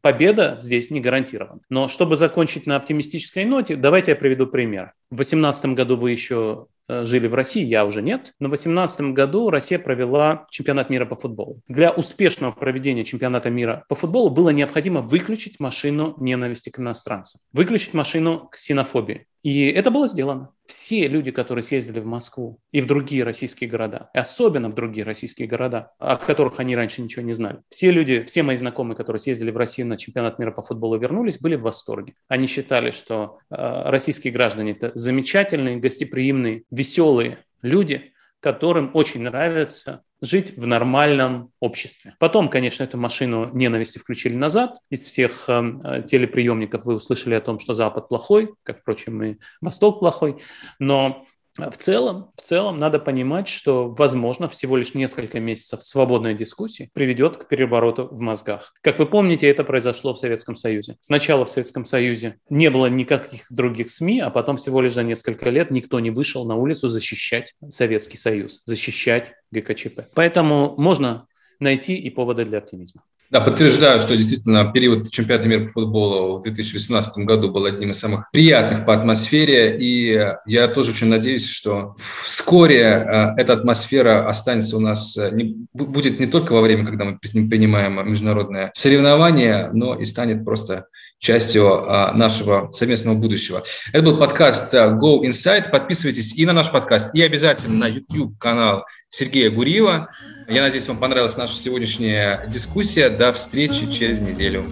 победа 0.00 0.58
здесь 0.62 0.90
не 0.90 1.00
гарантирована. 1.00 1.60
Но 1.68 1.88
чтобы 1.88 2.16
закончить 2.16 2.66
на 2.66 2.76
оптимистической 2.76 3.44
ноте, 3.44 3.76
давайте 3.76 4.12
я 4.12 4.16
приведу 4.16 4.46
пример. 4.46 4.92
В 5.10 5.16
2018 5.16 5.66
году 5.74 5.96
вы 5.96 6.12
еще 6.12 6.66
э, 6.88 7.04
жили 7.04 7.26
в 7.26 7.34
России, 7.34 7.64
я 7.64 7.84
уже 7.84 8.02
нет. 8.02 8.34
Но 8.38 8.48
в 8.48 8.50
2018 8.50 9.00
году 9.12 9.50
Россия 9.50 9.78
провела 9.78 10.46
чемпионат 10.50 10.90
мира 10.90 11.06
по 11.06 11.16
футболу. 11.16 11.60
Для 11.68 11.90
успешного 11.90 12.52
проведения 12.52 13.04
чемпионата 13.04 13.50
мира 13.50 13.84
по 13.88 13.94
футболу 13.94 14.30
было 14.30 14.50
необходимо 14.50 15.00
выключить 15.00 15.60
машину 15.60 16.14
ненависти 16.18 16.70
к 16.70 16.78
иностранцам, 16.78 17.40
выключить 17.52 17.94
машину 17.94 18.48
ксенофобии. 18.50 19.26
И 19.42 19.66
это 19.66 19.90
было 19.90 20.06
сделано. 20.06 20.50
Все 20.66 21.08
люди, 21.08 21.30
которые 21.30 21.62
съездили 21.62 22.00
в 22.00 22.06
Москву 22.06 22.60
и 22.72 22.80
в 22.80 22.86
другие 22.86 23.24
российские 23.24 23.70
города, 23.70 24.10
и 24.14 24.18
особенно 24.18 24.68
в 24.68 24.74
другие 24.74 25.04
российские 25.04 25.48
города, 25.48 25.92
о 25.98 26.16
которых 26.16 26.60
они 26.60 26.76
раньше 26.76 27.02
ничего 27.02 27.24
не 27.24 27.32
знали, 27.32 27.60
все 27.70 27.90
люди, 27.90 28.22
все 28.24 28.42
мои 28.42 28.56
знакомые, 28.56 28.96
которые 28.96 29.18
съездили 29.18 29.50
в 29.50 29.56
Россию 29.56 29.88
на 29.88 29.96
чемпионат 29.96 30.38
мира 30.38 30.50
по 30.50 30.62
футболу 30.62 30.96
и 30.96 31.00
вернулись, 31.00 31.38
были 31.38 31.56
в 31.56 31.62
восторге. 31.62 32.14
Они 32.28 32.46
считали, 32.46 32.90
что 32.90 33.38
э, 33.50 33.56
российские 33.90 34.32
граждане 34.32 34.72
это 34.72 34.92
замечательные, 34.94 35.78
гостеприимные, 35.78 36.64
веселые 36.70 37.38
люди, 37.62 38.12
которым 38.40 38.90
очень 38.94 39.22
нравится 39.22 40.02
жить 40.22 40.56
в 40.56 40.66
нормальном 40.66 41.52
обществе. 41.60 42.14
Потом, 42.18 42.48
конечно, 42.48 42.82
эту 42.82 42.98
машину 42.98 43.50
ненависти 43.54 43.98
включили 43.98 44.34
назад. 44.34 44.78
Из 44.90 45.04
всех 45.04 45.48
э, 45.48 46.04
телеприемников 46.06 46.84
вы 46.84 46.96
услышали 46.96 47.34
о 47.34 47.40
том, 47.40 47.58
что 47.58 47.74
Запад 47.74 48.08
плохой, 48.08 48.52
как, 48.62 48.80
впрочем, 48.80 49.22
и 49.22 49.36
Восток 49.60 50.00
плохой. 50.00 50.42
Но 50.78 51.24
в 51.58 51.76
целом, 51.76 52.30
в 52.36 52.42
целом 52.42 52.78
надо 52.78 52.98
понимать, 52.98 53.48
что, 53.48 53.88
возможно, 53.90 54.48
всего 54.48 54.76
лишь 54.76 54.94
несколько 54.94 55.40
месяцев 55.40 55.82
свободной 55.82 56.34
дискуссии 56.34 56.90
приведет 56.94 57.36
к 57.36 57.48
перевороту 57.48 58.06
в 58.06 58.20
мозгах. 58.20 58.72
Как 58.82 58.98
вы 58.98 59.06
помните, 59.06 59.48
это 59.48 59.64
произошло 59.64 60.14
в 60.14 60.18
Советском 60.18 60.54
Союзе. 60.54 60.96
Сначала 61.00 61.44
в 61.44 61.50
Советском 61.50 61.84
Союзе 61.84 62.38
не 62.48 62.70
было 62.70 62.86
никаких 62.86 63.46
других 63.50 63.90
СМИ, 63.90 64.20
а 64.20 64.30
потом 64.30 64.56
всего 64.56 64.80
лишь 64.80 64.92
за 64.92 65.02
несколько 65.02 65.50
лет 65.50 65.70
никто 65.70 65.98
не 66.00 66.10
вышел 66.10 66.44
на 66.46 66.56
улицу 66.56 66.88
защищать 66.88 67.54
Советский 67.68 68.16
Союз, 68.16 68.62
защищать 68.64 69.32
ГКЧП. 69.50 70.02
Поэтому 70.14 70.74
можно 70.76 71.26
найти 71.58 71.96
и 71.96 72.10
поводы 72.10 72.44
для 72.44 72.58
оптимизма. 72.58 73.02
Да, 73.30 73.40
подтверждаю, 73.40 74.00
что 74.00 74.16
действительно 74.16 74.72
период 74.72 75.08
чемпионата 75.08 75.46
мира 75.46 75.66
по 75.66 75.70
футболу 75.70 76.38
в 76.38 76.42
2018 76.42 77.24
году 77.24 77.52
был 77.52 77.64
одним 77.64 77.90
из 77.90 78.00
самых 78.00 78.28
приятных 78.32 78.84
по 78.84 78.92
атмосфере, 78.92 79.78
и 79.78 80.20
я 80.46 80.66
тоже 80.66 80.90
очень 80.90 81.06
надеюсь, 81.06 81.48
что 81.48 81.94
вскоре 82.24 82.80
э, 82.80 83.34
эта 83.36 83.52
атмосфера 83.52 84.28
останется 84.28 84.76
у 84.76 84.80
нас, 84.80 85.16
э, 85.16 85.30
не, 85.32 85.64
будет 85.72 86.18
не 86.18 86.26
только 86.26 86.54
во 86.54 86.60
время, 86.60 86.84
когда 86.84 87.04
мы 87.04 87.18
принимаем 87.18 88.04
международное 88.08 88.72
соревнование, 88.74 89.70
но 89.72 89.94
и 89.94 90.04
станет 90.04 90.44
просто 90.44 90.86
частью 91.20 91.68
а, 91.68 92.12
нашего 92.12 92.72
совместного 92.72 93.14
будущего. 93.14 93.62
Это 93.92 94.02
был 94.02 94.18
подкаст 94.18 94.74
Go 94.74 95.20
Inside. 95.20 95.70
Подписывайтесь 95.70 96.34
и 96.34 96.44
на 96.46 96.52
наш 96.52 96.72
подкаст, 96.72 97.14
и 97.14 97.22
обязательно 97.22 97.76
на 97.76 97.86
YouTube-канал 97.86 98.86
Сергея 99.10 99.50
Гуриева. 99.50 100.08
Я 100.48 100.62
надеюсь, 100.62 100.88
вам 100.88 100.98
понравилась 100.98 101.36
наша 101.36 101.54
сегодняшняя 101.54 102.44
дискуссия. 102.48 103.10
До 103.10 103.32
встречи 103.32 103.90
через 103.92 104.20
неделю. 104.20 104.64